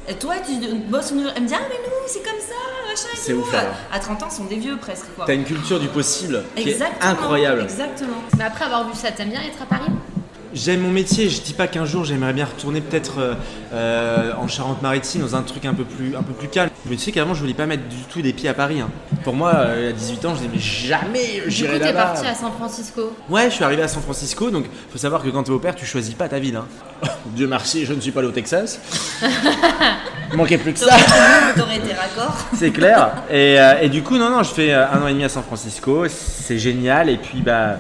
Et 0.07 0.15
toi, 0.15 0.35
tu 0.45 0.53
bosses 0.89 1.11
York. 1.11 1.33
Elle 1.37 1.43
me 1.43 1.47
dit, 1.47 1.53
ah, 1.57 1.61
mais 1.69 1.75
nous, 1.85 1.91
c'est 2.07 2.23
comme 2.23 2.39
ça, 2.39 2.55
machin 2.87 3.07
C'est 3.15 3.33
ouf, 3.33 3.53
alors. 3.53 3.73
À 3.91 3.99
30 3.99 4.23
ans, 4.23 4.27
ils 4.29 4.35
sont 4.35 4.43
des 4.45 4.57
vieux 4.57 4.77
presque, 4.77 5.05
quoi. 5.15 5.25
T'as 5.25 5.33
une 5.33 5.45
culture 5.45 5.79
du 5.79 5.87
possible 5.87 6.43
qui 6.55 6.69
Exactement. 6.69 6.99
est 6.99 7.05
incroyable. 7.05 7.61
Exactement. 7.63 8.17
Mais 8.37 8.43
après 8.43 8.65
avoir 8.65 8.87
vu 8.89 8.95
ça, 8.95 9.11
t'aimes 9.11 9.29
bien 9.29 9.41
être 9.41 9.61
à 9.61 9.65
Paris? 9.65 9.89
J'aime 10.53 10.81
mon 10.81 10.91
métier. 10.91 11.29
Je 11.29 11.41
dis 11.41 11.53
pas 11.53 11.67
qu'un 11.67 11.85
jour 11.85 12.03
j'aimerais 12.03 12.33
bien 12.33 12.45
retourner 12.45 12.81
peut-être 12.81 13.19
euh, 13.19 13.33
euh, 13.73 14.31
en 14.39 14.47
Charente-Maritime 14.47 15.21
dans 15.21 15.35
un 15.35 15.41
truc 15.41 15.65
un 15.65 15.73
peu 15.73 15.83
plus, 15.83 16.15
un 16.15 16.23
peu 16.23 16.33
plus 16.33 16.47
calme. 16.47 16.69
Mais 16.85 16.95
tu 16.95 17.01
sais 17.03 17.11
qu'avant 17.11 17.33
je 17.33 17.39
voulais 17.41 17.53
pas 17.53 17.65
mettre 17.65 17.87
du 17.87 18.03
tout 18.09 18.21
des 18.21 18.33
pieds 18.33 18.49
à 18.49 18.53
Paris. 18.53 18.81
hein. 18.81 18.89
Pour 19.23 19.33
moi, 19.33 19.51
euh, 19.55 19.89
à 19.89 19.93
18 19.93 20.25
ans, 20.25 20.35
je 20.35 20.39
disais 20.41 20.49
mais 20.53 20.59
jamais 20.59 21.41
Du 21.45 21.51
j'irai 21.51 21.79
coup, 21.79 21.85
t'es 21.85 21.93
parti 21.93 22.25
à 22.25 22.35
San 22.35 22.51
Francisco. 22.51 23.13
Ouais, 23.29 23.45
je 23.49 23.55
suis 23.55 23.63
arrivé 23.63 23.81
à 23.83 23.87
San 23.87 24.01
Francisco, 24.03 24.49
donc 24.51 24.65
faut 24.91 24.97
savoir 24.97 25.23
que 25.23 25.29
quand 25.29 25.43
t'es 25.43 25.51
au 25.51 25.59
père, 25.59 25.75
tu 25.75 25.85
choisis 25.85 26.13
pas 26.13 26.27
ta 26.27 26.39
ville. 26.39 26.55
Hein. 26.55 26.65
Dieu 27.27 27.47
merci, 27.47 27.85
je 27.85 27.93
ne 27.93 28.01
suis 28.01 28.11
pas 28.11 28.19
allé 28.19 28.29
au 28.29 28.33
Texas. 28.33 28.79
Il 30.31 30.37
manquait 30.37 30.57
plus 30.57 30.73
que 30.73 30.79
ça. 30.79 30.95
T'aurais 31.55 31.77
été 31.77 31.93
raccord. 31.93 32.35
C'est 32.53 32.71
clair. 32.71 33.23
Et, 33.29 33.59
euh, 33.59 33.81
et 33.81 33.89
du 33.89 34.03
coup, 34.03 34.17
non, 34.17 34.29
non, 34.29 34.43
je 34.43 34.49
fais 34.51 34.73
un 34.73 35.01
an 35.01 35.07
et 35.07 35.11
demi 35.13 35.23
à 35.23 35.29
San 35.29 35.43
Francisco. 35.43 36.05
C'est 36.09 36.57
génial. 36.57 37.09
Et 37.09 37.17
puis, 37.17 37.41
bah, 37.41 37.77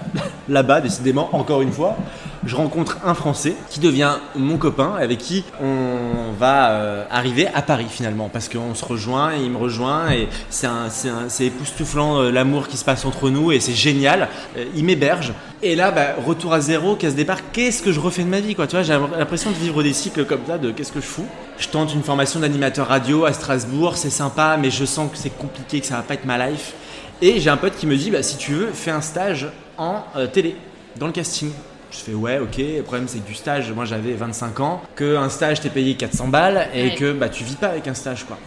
là-bas, 0.49 0.81
décidément, 0.81 1.29
encore 1.33 1.61
une 1.61 1.71
fois, 1.71 1.97
je 2.45 2.55
rencontre 2.55 2.97
un 3.05 3.13
Français 3.13 3.55
qui 3.69 3.79
devient 3.79 4.15
mon 4.35 4.57
copain, 4.57 4.93
avec 4.99 5.19
qui 5.19 5.43
on 5.61 6.33
va 6.37 6.71
euh, 6.71 7.05
arriver 7.09 7.47
à 7.53 7.61
Paris 7.61 7.87
finalement, 7.89 8.29
parce 8.29 8.49
qu'on 8.49 8.75
se 8.75 8.83
rejoint, 8.83 9.33
et 9.35 9.41
il 9.41 9.51
me 9.51 9.57
rejoint, 9.57 10.11
et 10.11 10.27
c'est 10.49 11.45
époustouflant 11.45 12.19
euh, 12.19 12.31
l'amour 12.31 12.67
qui 12.67 12.77
se 12.77 12.85
passe 12.85 13.05
entre 13.05 13.29
nous, 13.29 13.51
et 13.51 13.59
c'est 13.59 13.73
génial. 13.73 14.27
Euh, 14.57 14.65
il 14.75 14.83
m'héberge. 14.83 15.33
Et 15.61 15.75
là, 15.75 15.91
bah, 15.91 16.15
retour 16.25 16.53
à 16.53 16.59
zéro, 16.59 16.95
casse 16.95 17.15
départ. 17.15 17.39
Qu'est-ce 17.53 17.81
que 17.81 17.91
je 17.91 17.99
refais 17.99 18.23
de 18.23 18.29
ma 18.29 18.41
vie, 18.41 18.55
quoi? 18.55 18.67
Tu 18.67 18.75
vois, 18.75 18.83
j'ai 18.83 18.93
l'impression 19.17 19.49
de 19.49 19.55
vivre 19.55 19.81
des 19.81 19.93
cycles 19.93 20.25
comme 20.25 20.41
ça, 20.45 20.57
de 20.57 20.71
qu'est-ce 20.71 20.91
que 20.91 20.99
je 20.99 21.05
fous? 21.05 21.27
Je 21.57 21.69
tente 21.69 21.93
une 21.93 22.03
formation 22.03 22.41
d'animateur 22.41 22.87
radio 22.87 23.25
à 23.25 23.31
Strasbourg, 23.31 23.95
c'est 23.95 24.09
sympa, 24.09 24.57
mais 24.59 24.71
je 24.71 24.83
sens 24.83 25.09
que 25.09 25.17
c'est 25.17 25.29
compliqué, 25.29 25.79
que 25.79 25.85
ça 25.85 25.95
va 25.95 26.01
pas 26.01 26.15
être 26.15 26.25
ma 26.25 26.49
life. 26.49 26.73
Et 27.21 27.39
j'ai 27.39 27.49
un 27.49 27.57
pote 27.57 27.77
qui 27.77 27.87
me 27.87 27.95
dit, 27.95 28.11
bah, 28.11 28.23
si 28.23 28.35
tu 28.35 28.51
veux, 28.51 28.67
fais 28.73 28.91
un 28.91 29.01
stage 29.01 29.47
en 29.77 30.03
télé, 30.33 30.57
dans 30.97 31.07
le 31.07 31.13
casting. 31.13 31.51
Je 31.93 31.97
fais 31.99 32.13
ouais, 32.15 32.39
ok. 32.39 32.57
Le 32.57 32.81
problème, 32.81 33.07
c'est 33.07 33.19
que 33.19 33.27
du 33.27 33.35
stage, 33.35 33.71
moi 33.71 33.85
j'avais 33.85 34.13
25 34.13 34.59
ans, 34.61 34.81
qu'un 34.95 35.29
stage 35.29 35.61
t'es 35.61 35.69
payé 35.69 35.93
400 35.95 36.27
balles 36.27 36.67
et 36.73 36.89
Ouais. 36.89 36.95
que 36.95 37.11
bah, 37.13 37.29
tu 37.29 37.43
vis 37.43 37.55
pas 37.55 37.67
avec 37.67 37.87
un 37.87 37.93
stage, 37.93 38.25
quoi. 38.25 38.37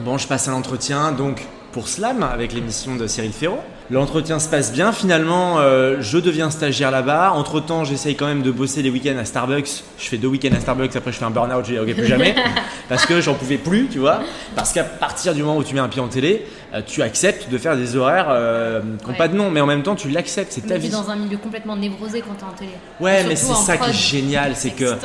Bon, 0.00 0.16
je 0.16 0.26
passe 0.26 0.48
à 0.48 0.52
l'entretien 0.52 1.12
donc 1.12 1.42
pour 1.72 1.86
Slam 1.88 2.22
avec 2.22 2.52
l'émission 2.54 2.96
de 2.96 3.06
Cyril 3.06 3.32
Ferraud. 3.32 3.60
L'entretien 3.92 4.38
se 4.38 4.48
passe 4.48 4.72
bien. 4.72 4.90
Finalement, 4.90 5.56
euh, 5.58 5.98
je 6.00 6.16
deviens 6.16 6.48
stagiaire 6.50 6.90
là-bas. 6.90 7.32
Entre 7.32 7.60
temps, 7.60 7.84
j'essaye 7.84 8.16
quand 8.16 8.24
même 8.24 8.40
de 8.40 8.50
bosser 8.50 8.80
les 8.80 8.88
week-ends 8.88 9.18
à 9.18 9.26
Starbucks. 9.26 9.68
Je 9.98 10.08
fais 10.08 10.16
deux 10.16 10.28
week-ends 10.28 10.56
à 10.56 10.60
Starbucks. 10.60 10.96
Après, 10.96 11.12
je 11.12 11.18
fais 11.18 11.26
un 11.26 11.30
burn-out. 11.30 11.62
Je 11.66 11.72
dis 11.74 11.78
ok, 11.78 11.92
plus 11.94 12.06
jamais. 12.06 12.34
parce 12.88 13.04
que 13.04 13.20
j'en 13.20 13.34
pouvais 13.34 13.58
plus, 13.58 13.88
tu 13.88 13.98
vois. 13.98 14.20
Parce 14.56 14.72
qu'à 14.72 14.82
partir 14.84 15.34
du 15.34 15.42
moment 15.42 15.58
où 15.58 15.62
tu 15.62 15.74
mets 15.74 15.80
un 15.80 15.88
pied 15.90 16.00
en 16.00 16.08
télé, 16.08 16.46
euh, 16.72 16.80
tu 16.86 17.02
acceptes 17.02 17.50
de 17.50 17.58
faire 17.58 17.76
des 17.76 17.94
horaires 17.94 18.28
euh, 18.30 18.80
qui 18.80 18.86
n'ont 19.04 19.10
Ouais. 19.12 19.18
pas 19.18 19.28
de 19.28 19.36
nom. 19.36 19.50
Mais 19.50 19.60
en 19.60 19.66
même 19.66 19.82
temps, 19.82 19.94
tu 19.94 20.08
l'acceptes. 20.08 20.52
C'est 20.54 20.66
ta 20.66 20.78
vie. 20.78 20.88
dans 20.88 21.10
un 21.10 21.16
milieu 21.16 21.36
complètement 21.36 21.76
névrosé 21.76 22.22
quand 22.22 22.32
t'es 22.32 22.44
en 22.44 22.56
télé. 22.56 22.70
Ouais, 22.98 23.24
mais 23.28 23.36
c'est 23.36 23.52
ça 23.52 23.76
qui 23.76 23.90
est 23.90 23.92
génial. 23.92 24.52
C'est 24.56 24.70
que. 24.70 24.96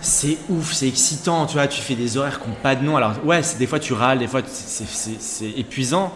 C'est 0.00 0.38
ouf, 0.50 0.72
c'est 0.72 0.86
excitant, 0.86 1.46
tu 1.46 1.54
vois, 1.54 1.66
tu 1.66 1.80
fais 1.80 1.96
des 1.96 2.16
horaires 2.16 2.40
qui 2.40 2.48
n'ont 2.48 2.54
pas 2.62 2.76
de 2.76 2.84
nom. 2.84 2.96
Alors 2.96 3.14
ouais, 3.24 3.40
des 3.58 3.66
fois 3.66 3.80
tu 3.80 3.92
râles, 3.92 4.18
des 4.20 4.28
fois 4.28 4.42
c'est 4.46 5.50
épuisant, 5.56 6.12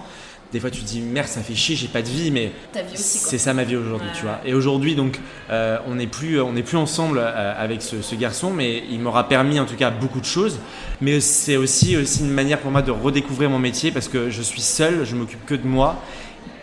des 0.52 0.60
fois 0.60 0.70
tu 0.70 0.80
te 0.80 0.86
dis 0.86 1.00
merde 1.00 1.28
ça 1.28 1.40
fait 1.42 1.54
chier, 1.54 1.76
j'ai 1.76 1.86
pas 1.88 2.02
de 2.02 2.08
vie, 2.08 2.30
mais 2.30 2.52
c'est 2.94 3.38
ça 3.38 3.54
ma 3.54 3.64
vie 3.64 3.76
aujourd'hui, 3.76 4.08
Ouais. 4.08 4.14
tu 4.16 4.22
vois. 4.22 4.40
Et 4.44 4.52
aujourd'hui 4.54 4.94
donc 4.94 5.18
euh, 5.50 5.78
on 5.86 5.94
n'est 5.94 6.06
plus, 6.06 6.40
on 6.40 6.52
n'est 6.52 6.62
plus 6.62 6.76
ensemble 6.76 7.18
euh, 7.20 7.54
avec 7.56 7.82
ce, 7.82 8.02
ce 8.02 8.14
garçon, 8.14 8.50
mais 8.50 8.82
il 8.90 9.00
m'aura 9.00 9.28
permis 9.28 9.60
en 9.60 9.64
tout 9.66 9.76
cas 9.76 9.90
beaucoup 9.90 10.20
de 10.20 10.24
choses. 10.26 10.58
Mais 11.00 11.20
c'est 11.20 11.56
aussi, 11.56 11.96
aussi 11.96 12.20
une 12.20 12.30
manière 12.30 12.58
pour 12.58 12.70
moi 12.70 12.82
de 12.82 12.90
redécouvrir 12.90 13.48
mon 13.50 13.58
métier 13.58 13.90
parce 13.90 14.08
que 14.08 14.28
je 14.30 14.42
suis 14.42 14.60
seul, 14.60 15.04
je 15.04 15.14
m'occupe 15.16 15.44
que 15.46 15.54
de 15.54 15.66
moi 15.66 16.02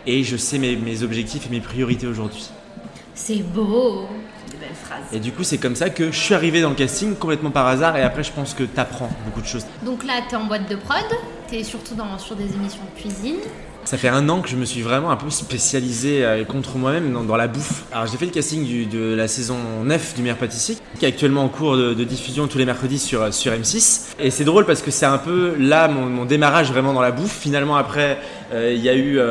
et 0.06 0.22
je 0.24 0.36
sais 0.36 0.58
mes, 0.58 0.76
mes 0.76 1.02
objectifs 1.02 1.46
et 1.46 1.50
mes 1.50 1.60
priorités 1.60 2.06
aujourd'hui. 2.06 2.50
C'est 3.14 3.42
beau. 3.42 4.06
Des 4.50 4.56
belles 4.56 4.68
phrases. 4.74 5.02
Et 5.12 5.18
du 5.18 5.32
coup 5.32 5.42
c'est 5.44 5.58
comme 5.58 5.76
ça 5.76 5.90
que 5.90 6.10
je 6.10 6.18
suis 6.18 6.34
arrivé 6.34 6.60
dans 6.62 6.70
le 6.70 6.74
casting 6.74 7.14
complètement 7.16 7.50
par 7.50 7.66
hasard 7.66 7.96
et 7.96 8.02
après 8.02 8.22
je 8.22 8.32
pense 8.32 8.54
que 8.54 8.62
t'apprends 8.64 9.10
beaucoup 9.26 9.40
de 9.42 9.46
choses. 9.46 9.66
Donc 9.84 10.04
là, 10.04 10.14
t'es 10.28 10.36
en 10.36 10.44
boîte 10.44 10.70
de 10.70 10.76
prod. 10.76 11.04
T'es 11.48 11.64
surtout 11.64 11.94
dans, 11.94 12.16
sur 12.18 12.36
des 12.36 12.44
émissions 12.54 12.80
de 12.94 13.00
cuisine. 13.00 13.36
Ça 13.88 13.96
fait 13.96 14.10
un 14.10 14.28
an 14.28 14.42
que 14.42 14.50
je 14.50 14.56
me 14.56 14.66
suis 14.66 14.82
vraiment 14.82 15.10
un 15.10 15.16
peu 15.16 15.30
spécialisé 15.30 16.22
euh, 16.22 16.44
contre 16.44 16.76
moi-même 16.76 17.10
dans, 17.26 17.36
la 17.36 17.48
bouffe. 17.48 17.84
Alors 17.90 18.06
j'ai 18.06 18.18
fait 18.18 18.26
le 18.26 18.32
casting 18.32 18.86
de 18.86 19.14
la 19.14 19.28
saison 19.28 19.56
9 19.82 20.14
du 20.14 20.20
meilleur 20.20 20.36
pâtissier, 20.36 20.76
qui 20.98 21.06
est 21.06 21.08
actuellement 21.08 21.42
en 21.42 21.48
cours 21.48 21.74
de, 21.74 22.04
diffusion 22.04 22.48
tous 22.48 22.58
les 22.58 22.66
mercredis 22.66 22.98
sur, 22.98 23.32
sur 23.32 23.50
M6. 23.50 24.08
Et 24.20 24.30
c'est 24.30 24.44
drôle 24.44 24.66
parce 24.66 24.82
que 24.82 24.90
c'est 24.90 25.06
un 25.06 25.16
peu 25.16 25.54
là 25.58 25.88
mon, 25.88 26.04
mon 26.04 26.26
démarrage 26.26 26.70
vraiment 26.70 26.92
dans 26.92 27.00
la 27.00 27.12
bouffe. 27.12 27.34
Finalement 27.40 27.76
après, 27.76 28.18
euh, 28.52 28.72
il 28.74 28.82
y 28.82 28.88
a 28.88 28.94
eu 28.94 29.18
euh, 29.18 29.22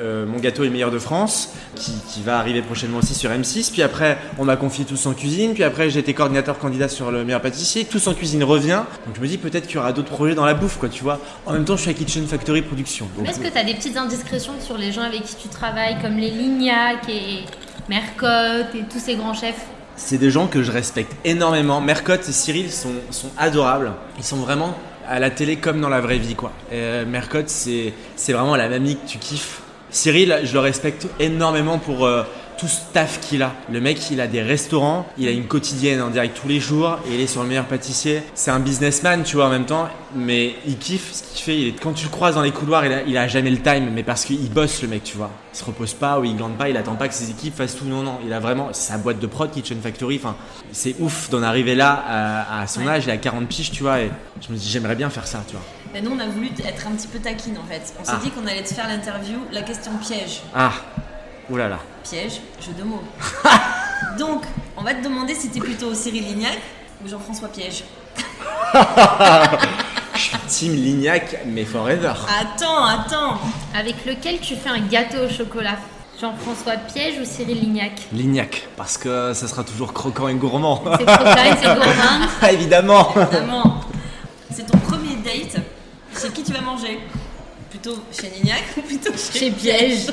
euh, 0.00 0.26
Mon 0.26 0.38
gâteau 0.38 0.62
est 0.62 0.66
le 0.66 0.72
meilleur 0.72 0.90
de 0.90 0.98
France, 0.98 1.54
qui, 1.74 1.92
va 2.24 2.38
arriver 2.38 2.62
prochainement 2.62 2.98
aussi 2.98 3.14
sur 3.14 3.30
M6. 3.30 3.70
Puis 3.70 3.82
après, 3.82 4.18
on 4.38 4.44
m'a 4.44 4.56
confié 4.56 4.84
Tous 4.84 5.06
en 5.06 5.12
cuisine. 5.12 5.54
Puis 5.54 5.62
après, 5.62 5.90
j'ai 5.90 6.00
été 6.00 6.12
coordinateur 6.14 6.58
candidat 6.58 6.88
sur 6.88 7.10
le 7.10 7.24
meilleur 7.24 7.40
pâtissier. 7.40 7.84
Tous 7.84 8.06
en 8.08 8.14
cuisine 8.14 8.42
revient. 8.42 8.82
Donc 9.06 9.16
je 9.16 9.20
me 9.20 9.26
dis 9.26 9.38
peut-être 9.38 9.66
qu'il 9.66 9.76
y 9.76 9.78
aura 9.78 9.92
d'autres 9.92 10.10
projets 10.10 10.34
dans 10.34 10.44
la 10.44 10.54
bouffe, 10.54 10.78
quoi, 10.78 10.88
tu 10.88 11.02
vois. 11.02 11.20
En 11.46 11.52
même 11.52 11.64
temps, 11.64 11.76
je 11.76 11.82
suis 11.82 11.90
à 11.90 11.94
Kitchen 11.94 12.26
Factory 12.26 12.62
Production. 12.62 13.08
Est-ce 13.24 13.40
que 13.40 13.48
t'as 13.48 13.64
des 13.64 13.74
petites 13.74 13.96
indiscrétions 14.06 14.54
sur 14.60 14.78
les 14.78 14.92
gens 14.92 15.02
avec 15.02 15.24
qui 15.24 15.34
tu 15.36 15.48
travailles, 15.48 15.96
comme 16.00 16.16
les 16.16 16.30
Lignac 16.30 17.08
et 17.08 17.44
Mercotte 17.88 18.74
et 18.74 18.84
tous 18.90 19.00
ces 19.00 19.16
grands 19.16 19.34
chefs 19.34 19.66
C'est 19.96 20.18
des 20.18 20.30
gens 20.30 20.46
que 20.46 20.62
je 20.62 20.70
respecte 20.70 21.12
énormément. 21.24 21.80
Mercotte 21.80 22.28
et 22.28 22.32
Cyril 22.32 22.70
sont, 22.70 22.92
sont 23.10 23.30
adorables. 23.36 23.92
Ils 24.18 24.24
sont 24.24 24.36
vraiment 24.36 24.74
à 25.08 25.18
la 25.18 25.30
télé 25.30 25.56
comme 25.56 25.80
dans 25.80 25.88
la 25.88 26.00
vraie 26.00 26.18
vie, 26.18 26.34
quoi. 26.34 26.52
Euh, 26.72 27.04
Mercotte, 27.04 27.48
c'est 27.48 27.94
c'est 28.16 28.32
vraiment 28.32 28.56
la 28.56 28.68
mamie 28.68 28.96
que 28.96 29.08
tu 29.08 29.18
kiffes. 29.18 29.62
Cyril, 29.90 30.40
je 30.44 30.52
le 30.52 30.60
respecte 30.60 31.06
énormément 31.20 31.78
pour 31.78 32.06
euh, 32.06 32.22
tout 32.58 32.68
ce 32.68 32.80
taf 32.92 33.20
qu'il 33.20 33.42
a. 33.42 33.52
Le 33.70 33.80
mec, 33.80 34.10
il 34.10 34.20
a 34.20 34.26
des 34.26 34.42
restaurants, 34.42 35.06
il 35.18 35.28
a 35.28 35.30
une 35.30 35.46
quotidienne 35.46 36.00
en 36.00 36.08
direct 36.08 36.38
tous 36.40 36.48
les 36.48 36.60
jours, 36.60 36.98
et 37.08 37.14
il 37.14 37.20
est 37.20 37.26
sur 37.26 37.42
le 37.42 37.48
meilleur 37.48 37.66
pâtissier. 37.66 38.22
C'est 38.34 38.50
un 38.50 38.60
businessman, 38.60 39.22
tu 39.24 39.36
vois, 39.36 39.46
en 39.46 39.50
même 39.50 39.66
temps, 39.66 39.88
mais 40.14 40.54
il 40.66 40.78
kiffe 40.78 41.12
ce 41.12 41.22
qu'il 41.22 41.42
fait. 41.42 41.58
Il 41.60 41.68
est- 41.68 41.80
quand 41.80 41.92
tu 41.92 42.04
le 42.04 42.10
croises 42.10 42.34
dans 42.34 42.42
les 42.42 42.52
couloirs, 42.52 42.86
il 42.86 42.92
a, 42.92 43.02
il 43.02 43.16
a 43.18 43.28
jamais 43.28 43.50
le 43.50 43.60
time, 43.60 43.90
mais 43.92 44.02
parce 44.02 44.24
qu'il 44.24 44.50
bosse, 44.50 44.80
le 44.82 44.88
mec, 44.88 45.04
tu 45.04 45.16
vois. 45.16 45.30
Il 45.54 45.58
se 45.58 45.64
repose 45.64 45.94
pas 45.94 46.18
ou 46.18 46.24
il 46.24 46.36
glande 46.36 46.56
pas, 46.56 46.68
il 46.68 46.76
attend 46.76 46.94
pas 46.96 47.08
que 47.08 47.14
ses 47.14 47.30
équipes 47.30 47.54
fassent 47.56 47.76
tout. 47.76 47.84
Non, 47.86 48.02
non, 48.02 48.18
il 48.24 48.32
a 48.32 48.40
vraiment 48.40 48.68
c'est 48.72 48.90
sa 48.92 48.98
boîte 48.98 49.18
de 49.18 49.26
prod, 49.26 49.50
Kitchen 49.50 49.80
Factory. 49.80 50.16
Enfin, 50.22 50.36
c'est 50.72 50.96
ouf 50.98 51.30
d'en 51.30 51.42
arriver 51.42 51.74
là 51.74 52.02
à, 52.08 52.60
à 52.62 52.66
son 52.66 52.86
âge, 52.86 53.04
il 53.06 53.10
a 53.10 53.16
40 53.16 53.48
piges, 53.48 53.70
tu 53.70 53.82
vois, 53.82 54.00
et 54.00 54.10
je 54.46 54.52
me 54.52 54.58
dis, 54.58 54.68
j'aimerais 54.68 54.96
bien 54.96 55.08
faire 55.10 55.26
ça, 55.26 55.42
tu 55.46 55.52
vois. 55.54 55.64
Mais 55.92 56.00
nous, 56.02 56.10
on 56.10 56.18
a 56.18 56.26
voulu 56.26 56.50
être 56.64 56.86
un 56.86 56.90
petit 56.92 57.06
peu 57.06 57.18
taquine 57.18 57.56
en 57.58 57.66
fait. 57.70 57.94
On 58.00 58.04
s'est 58.04 58.10
Ah. 58.14 58.20
dit 58.22 58.30
qu'on 58.30 58.46
allait 58.46 58.62
te 58.62 58.74
faire 58.74 58.86
l'interview, 58.88 59.38
la 59.52 59.62
question 59.62 59.92
piège. 59.96 60.42
Ah, 60.54 60.72
oulala. 61.50 61.78
Piège, 62.02 62.40
jeu 62.60 62.72
de 62.78 62.82
mots. 62.84 63.02
Donc, 64.18 64.42
on 64.76 64.82
va 64.82 64.94
te 64.94 65.02
demander 65.02 65.34
si 65.34 65.48
t'es 65.50 65.60
plutôt 65.60 65.94
Cyril 65.94 66.24
Lignac 66.24 66.58
ou 67.04 67.08
Jean-François 67.08 67.48
Piège. 67.48 67.84
Je 70.14 70.20
suis 70.20 70.38
team 70.48 70.72
Lignac, 70.74 71.40
mais 71.46 71.64
forever. 71.64 72.12
Attends, 72.40 72.84
attends 72.84 73.38
Avec 73.78 74.06
lequel 74.06 74.40
tu 74.40 74.56
fais 74.56 74.70
un 74.70 74.80
gâteau 74.80 75.18
au 75.26 75.28
chocolat? 75.28 75.76
Jean-François 76.18 76.76
Piège 76.76 77.20
ou 77.20 77.24
Cyril 77.26 77.60
Lignac? 77.60 77.92
Lignac, 78.12 78.66
parce 78.76 78.96
que 78.96 79.34
ça 79.34 79.46
sera 79.46 79.62
toujours 79.64 79.92
croquant 79.92 80.28
et 80.28 80.34
gourmand. 80.34 80.82
C'est 80.98 81.04
croquant, 81.04 81.56
c'est 81.60 81.66
gourmand. 81.66 82.26
Ah, 82.40 82.52
évidemment 82.52 83.12
Évidemment 83.14 83.80
C'est 84.50 84.64
ton 84.64 84.78
premier 84.78 85.16
date. 85.16 85.60
Chez 86.18 86.30
qui 86.30 86.42
tu 86.42 86.52
vas 86.52 86.62
manger? 86.62 87.00
Plutôt 87.68 87.98
chez 88.18 88.30
Lignac 88.30 88.62
ou 88.78 88.80
plutôt 88.80 89.12
chez, 89.12 89.38
Chez 89.38 89.50
Piège? 89.50 90.06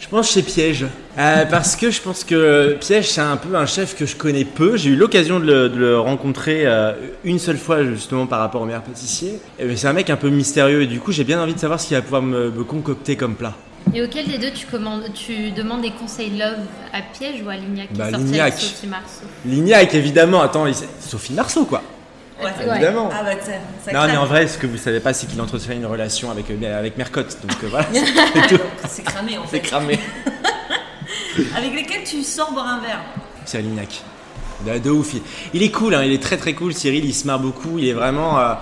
Je 0.00 0.06
pense 0.08 0.30
chez 0.30 0.42
Piège. 0.42 0.86
Euh, 1.18 1.44
parce 1.46 1.74
que 1.74 1.90
je 1.90 2.00
pense 2.00 2.22
que 2.22 2.76
Piège, 2.80 3.08
c'est 3.10 3.20
un 3.20 3.36
peu 3.36 3.56
un 3.56 3.66
chef 3.66 3.96
que 3.96 4.06
je 4.06 4.14
connais 4.14 4.44
peu. 4.44 4.76
J'ai 4.76 4.90
eu 4.90 4.96
l'occasion 4.96 5.40
de, 5.40 5.44
le- 5.44 5.68
de 5.68 5.76
le 5.76 5.98
rencontrer 5.98 6.62
euh, 6.66 6.92
une 7.24 7.38
seule 7.40 7.58
fois, 7.58 7.84
justement, 7.84 8.26
par 8.26 8.38
rapport 8.38 8.62
au 8.62 8.64
meilleur 8.64 8.82
pâtissier. 8.82 9.40
Mais 9.58 9.76
c'est 9.76 9.88
un 9.88 9.92
mec 9.92 10.08
un 10.10 10.16
peu 10.16 10.28
mystérieux, 10.28 10.82
et 10.82 10.86
du 10.86 11.00
coup, 11.00 11.10
j'ai 11.10 11.24
bien 11.24 11.42
envie 11.42 11.54
de 11.54 11.58
savoir 11.58 11.80
ce 11.80 11.88
qu'il 11.88 11.96
va 11.96 12.02
pouvoir 12.02 12.22
me, 12.22 12.50
me 12.50 12.62
concocter 12.64 13.16
comme 13.16 13.34
plat. 13.34 13.54
Et 13.94 14.02
auquel 14.02 14.28
des 14.28 14.38
deux 14.38 14.50
tu, 14.54 14.66
commandes, 14.66 15.04
tu 15.14 15.50
demandes 15.50 15.80
des 15.82 15.90
conseils 15.90 16.30
love 16.38 16.58
à 16.92 17.00
Piège 17.00 17.42
ou 17.44 17.48
à 17.48 17.56
Lignac 17.56 17.88
qui 17.92 17.98
Bah, 17.98 18.10
Lignac. 18.10 18.52
Sophie 18.58 18.86
Marceau? 18.86 19.24
Lignac, 19.46 19.94
évidemment. 19.94 20.42
Attends, 20.42 20.66
Sophie 21.00 21.32
Marceau, 21.32 21.64
quoi. 21.64 21.82
Ouais. 22.40 22.50
Évidemment. 22.76 23.10
Ah 23.12 23.22
bah 23.24 23.30
ça, 23.40 23.52
ça 23.84 23.92
Non, 23.92 24.06
mais 24.06 24.16
en 24.16 24.26
vrai, 24.26 24.46
ce 24.46 24.58
que 24.58 24.66
vous 24.66 24.76
savez 24.76 25.00
pas, 25.00 25.12
c'est 25.12 25.26
qu'il 25.26 25.40
entretient 25.40 25.74
une 25.74 25.86
relation 25.86 26.30
avec, 26.30 26.50
euh, 26.50 26.78
avec 26.78 26.96
Mercotte. 26.96 27.36
Donc 27.46 27.56
euh, 27.64 27.68
voilà, 27.68 27.86
c'est. 27.92 28.88
C'est 28.88 29.02
cramé 29.02 29.36
en 29.38 29.42
C'est 29.44 29.50
fait. 29.50 29.60
cramé. 29.60 29.98
Avec 31.56 31.72
lesquels 31.74 32.04
tu 32.04 32.22
sors 32.22 32.52
boire 32.52 32.66
un 32.66 32.80
verre? 32.80 33.00
C'est 33.44 33.60
Lignac. 33.62 34.02
De, 34.66 34.78
de 34.78 34.90
ouf. 34.90 35.14
Il, 35.14 35.22
il 35.54 35.62
est 35.62 35.70
cool, 35.70 35.94
hein, 35.94 36.02
il 36.04 36.12
est 36.12 36.22
très 36.22 36.36
très 36.36 36.52
cool. 36.52 36.74
Cyril, 36.74 37.04
il 37.04 37.14
se 37.14 37.26
marre 37.26 37.38
beaucoup. 37.38 37.78
Il 37.78 37.86
est 37.86 37.92
vraiment. 37.92 38.38
euh, 38.38 38.54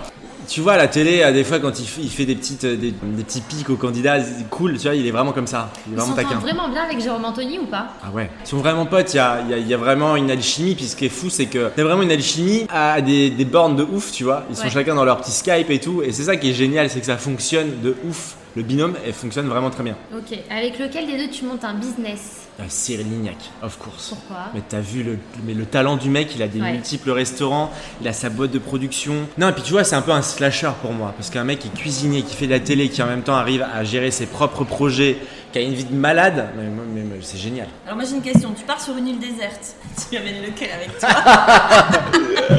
tu 0.49 0.61
vois, 0.61 0.75
à 0.75 0.77
la 0.77 0.89
télé, 0.89 1.31
des 1.33 1.45
fois, 1.45 1.59
quand 1.59 1.73
il, 1.79 1.87
fait 2.09 2.25
des, 2.25 2.35
petites, 2.35 2.65
euh, 2.65 2.77
des, 2.77 2.93
des 2.93 3.25
petits 3.25 3.41
pics 3.41 3.69
aux 3.71 3.77
candidats, 3.77 4.19
cool, 4.51 4.75
tu 4.79 4.87
vois, 4.87 4.95
il 4.95 5.07
est 5.07 5.11
vraiment 5.11 5.33
comme 5.33 5.47
ça. 5.47 5.71
Il 5.87 5.93
est 5.93 5.97
vraiment 5.97 6.15
taquin. 6.15 6.37
vraiment 6.37 6.69
bien 6.69 6.83
avec 6.85 7.01
Jérôme 7.01 7.25
Anthony 7.25 7.59
ou 7.59 7.67
pas? 7.67 7.89
Ah 8.03 8.11
ouais. 8.15 8.31
Ils 8.45 8.49
sont 8.49 8.59
vraiment 8.59 8.87
potes, 8.87 9.13
il 9.15 9.17
y 9.17 9.21
a, 9.21 9.41
y 9.49 9.55
a- 9.55 9.59
il 9.59 9.67
y 9.69 9.75
a 9.75 9.77
vraiment 9.77 10.17
une 10.17 10.31
alchimie, 10.31 10.75
puis 10.75 10.85
ce 10.87 10.97
qui 10.97 11.07
est 11.07 11.11
fou, 11.11 11.31
c'est 11.31 11.47
que 11.47 11.71
c'est 11.77 11.83
vraiment 11.83 12.03
une 12.03 12.11
alchimie 12.13 12.67
à 12.71 13.01
des, 13.01 13.31
des 13.31 13.45
bornes 13.45 13.77
de 13.77 13.83
ouf, 13.83 14.13
tu 14.13 14.25
vois. 14.25 14.45
Ils 14.51 14.57
sont 14.57 14.63
Ouais. 14.65 14.71
chacun 14.71 14.95
dans 14.95 15.05
leur 15.05 15.21
petit 15.21 15.31
Skype 15.33 15.71
et 15.71 15.79
tout, 15.81 16.03
et 16.03 16.13
c'est 16.13 16.25
ça 16.25 16.37
qui 16.37 16.51
est 16.51 16.55
génial, 16.55 16.89
c'est 16.91 17.01
que 17.01 17.07
ça 17.07 17.17
fonctionne 17.17 17.81
de 17.83 17.95
ouf 18.09 18.37
le 18.57 18.63
binôme 18.63 18.95
elle 19.05 19.13
fonctionne 19.13 19.47
vraiment 19.49 19.71
très 19.71 19.83
bien. 19.85 19.95
Ok. 20.17 20.37
Avec 20.51 20.79
lequel 20.79 21.07
des 21.07 21.17
deux 21.19 21.31
tu 21.31 21.45
montes 21.45 21.63
un 21.65 21.75
business? 21.75 22.43
Euh, 22.59 22.65
Cyril 22.69 23.07
Lignac, 23.11 23.37
of 23.63 23.77
course. 23.79 24.09
Pourquoi? 24.09 24.47
Mais 24.55 24.63
t'as 24.67 24.81
vu 24.81 25.03
le, 25.03 25.19
mais 25.45 25.53
le 25.53 25.67
talent 25.67 25.97
du 25.97 26.09
mec, 26.09 26.35
il 26.35 26.43
a 26.43 26.49
des 26.49 26.61
Ouais. 26.61 26.73
multiples 26.73 27.11
restaurants, 27.11 27.71
il 28.01 28.09
a 28.09 28.15
sa 28.15 28.31
boîte 28.31 28.51
de 28.51 28.59
production. 28.59 29.15
Non, 29.37 29.51
et 29.51 29.53
puis 29.53 29.63
tu 29.63 29.73
vois, 29.73 29.85
c'est 29.85 29.95
un 29.95 30.01
peu 30.01 30.13
un 30.13 30.23
slasher 30.23 30.71
pour 30.81 30.93
moi. 30.95 31.13
Parce 31.19 31.29
qu'un 31.29 31.45
mec 31.45 31.59
qui 31.59 31.69
est 31.69 31.77
cuisinier, 31.79 32.23
qui 32.23 32.35
fait 32.35 32.47
de 32.47 32.53
la 32.53 32.61
télé, 32.61 32.89
qui 32.89 33.03
en 33.03 33.07
même 33.07 33.23
temps 33.23 33.37
arrive 33.37 33.63
à 33.75 33.85
gérer 33.85 34.11
ses 34.11 34.25
propres 34.25 34.65
projets, 34.65 35.19
qui 35.53 35.59
a 35.59 35.61
une 35.63 35.75
vie 35.75 35.85
de 35.85 35.95
malade, 35.95 36.49
mais, 36.57 36.63
mais- 36.95 37.03
mais 37.03 37.19
c'est 37.21 37.37
génial. 37.39 37.69
Alors 37.85 37.97
moi 37.99 38.07
j'ai 38.09 38.17
une 38.17 38.23
question, 38.23 38.53
tu 38.59 38.65
pars 38.65 38.81
sur 38.81 38.97
une 38.97 39.07
île 39.09 39.19
déserte, 39.19 39.75
tu 40.11 40.17
amènes 40.17 40.43
lequel 40.43 40.71
avec 40.71 40.99
toi? 40.99 41.09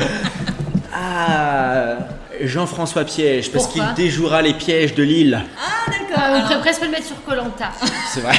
Ah 0.99 1.97
Jean-François 2.41 3.03
Piège, 3.05 3.51
parce 3.51 3.67
qu'il 3.67 3.83
déjouera 3.95 4.41
les 4.41 4.53
pièges 4.53 4.93
de 4.95 5.03
l'île. 5.03 5.41
Ah 5.57 5.89
d'accord 5.91 6.23
On 6.35 6.41
pourrait 6.43 6.59
presque 6.59 6.81
le 6.83 6.89
mettre 6.89 7.05
sur 7.07 7.23
Colanta. 7.23 7.71
C'est 8.13 8.21
vrai. 8.21 8.33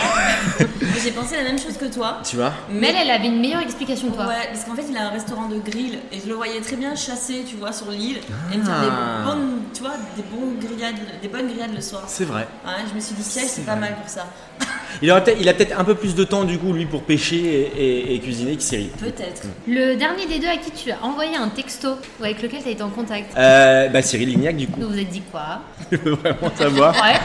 J'ai 1.03 1.12
pensé 1.12 1.36
la 1.36 1.44
même 1.44 1.59
chose 1.59 1.76
que 1.78 1.84
toi. 1.86 2.18
tu 2.28 2.36
vois 2.36 2.53
Mais 2.70 2.88
elle, 2.88 2.96
elle 3.05 3.11
avait 3.11 3.28
une 3.28 3.40
meilleure 3.40 3.61
explication 3.62 4.09
que 4.11 4.16
toi. 4.16 4.26
Ouais, 4.26 4.49
parce 4.53 4.64
qu'en 4.64 4.74
fait, 4.74 4.84
il 4.90 4.96
a 4.96 5.07
un 5.07 5.11
restaurant 5.11 5.46
de 5.49 5.59
grill 5.59 5.99
et 6.12 6.18
je 6.22 6.28
le 6.28 6.34
voyais 6.34 6.61
très 6.61 6.76
bien 6.76 6.94
chasser, 6.96 7.44
tu 7.49 7.57
vois, 7.57 7.72
sur 7.72 7.90
l'île 7.90 8.18
et 8.53 8.57
me 8.57 8.64
faire 8.64 8.80
des 8.80 8.88
Ah. 8.90 9.24
bonnes, 9.26 9.61
tu 9.72 9.80
vois, 9.82 9.92
des 10.16 10.22
bons 10.22 10.55
grillades, 10.61 10.96
des 11.22 11.28
bonnes 11.28 11.46
grillades 11.49 11.74
le 11.74 11.80
soir. 11.80 12.03
C'est 12.09 12.24
vrai. 12.24 12.49
Ouais, 12.66 12.72
je 12.90 12.94
me 12.94 13.01
suis 13.01 13.14
dit 13.14 13.22
piège, 13.22 13.46
c'est 13.49 13.64
pas 13.66 13.76
mal 13.76 13.94
pour 14.01 14.09
ça. 14.09 14.26
Il, 15.03 15.11
aura 15.12 15.20
peut-être- 15.20 15.38
il 15.40 15.49
a 15.49 15.55
peut-être 15.55 15.78
un 15.78 15.84
peu 15.84 15.94
plus 15.94 16.14
de 16.16 16.24
temps 16.24 16.42
du 16.44 16.59
coup 16.59 16.72
lui 16.72 16.84
pour 16.86 17.03
pêcher 17.05 17.36
et, 17.36 17.84
et- 17.84 18.14
et 18.14 18.20
cuisiner 18.20 18.57
que 18.57 18.62
Cyril. 18.62 18.88
Peut-être. 18.99 19.42
Le 19.68 19.94
dernier 19.94 20.26
des 20.26 20.40
deux 20.40 20.49
à 20.49 20.57
qui 20.57 20.72
tu 20.72 20.90
as 20.90 20.96
envoyé 21.05 21.36
un 21.36 21.49
texto 21.51 21.90
ou 22.18 22.24
avec 22.24 22.42
lequel 22.42 22.62
tu 22.62 22.68
as 22.68 22.72
été 22.72 22.82
en 22.82 22.88
contact. 22.88 23.36
Euh, 23.36 23.88
bah 23.89 24.03
Cyril 24.03 24.28
Lignac 24.30 24.57
du 24.57 24.66
coup. 24.66 24.80
Vous 24.80 24.89
vous 24.89 24.99
êtes 24.99 25.09
dit 25.11 25.22
quoi? 25.30 25.61
Je 25.91 25.97
veux 25.99 26.12
vraiment 26.22 26.51
savoir. 26.57 26.95
Ouais. 26.95 27.18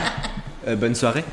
Euh, 0.68 0.76
bonne 0.78 0.96
soirée. 0.96 1.24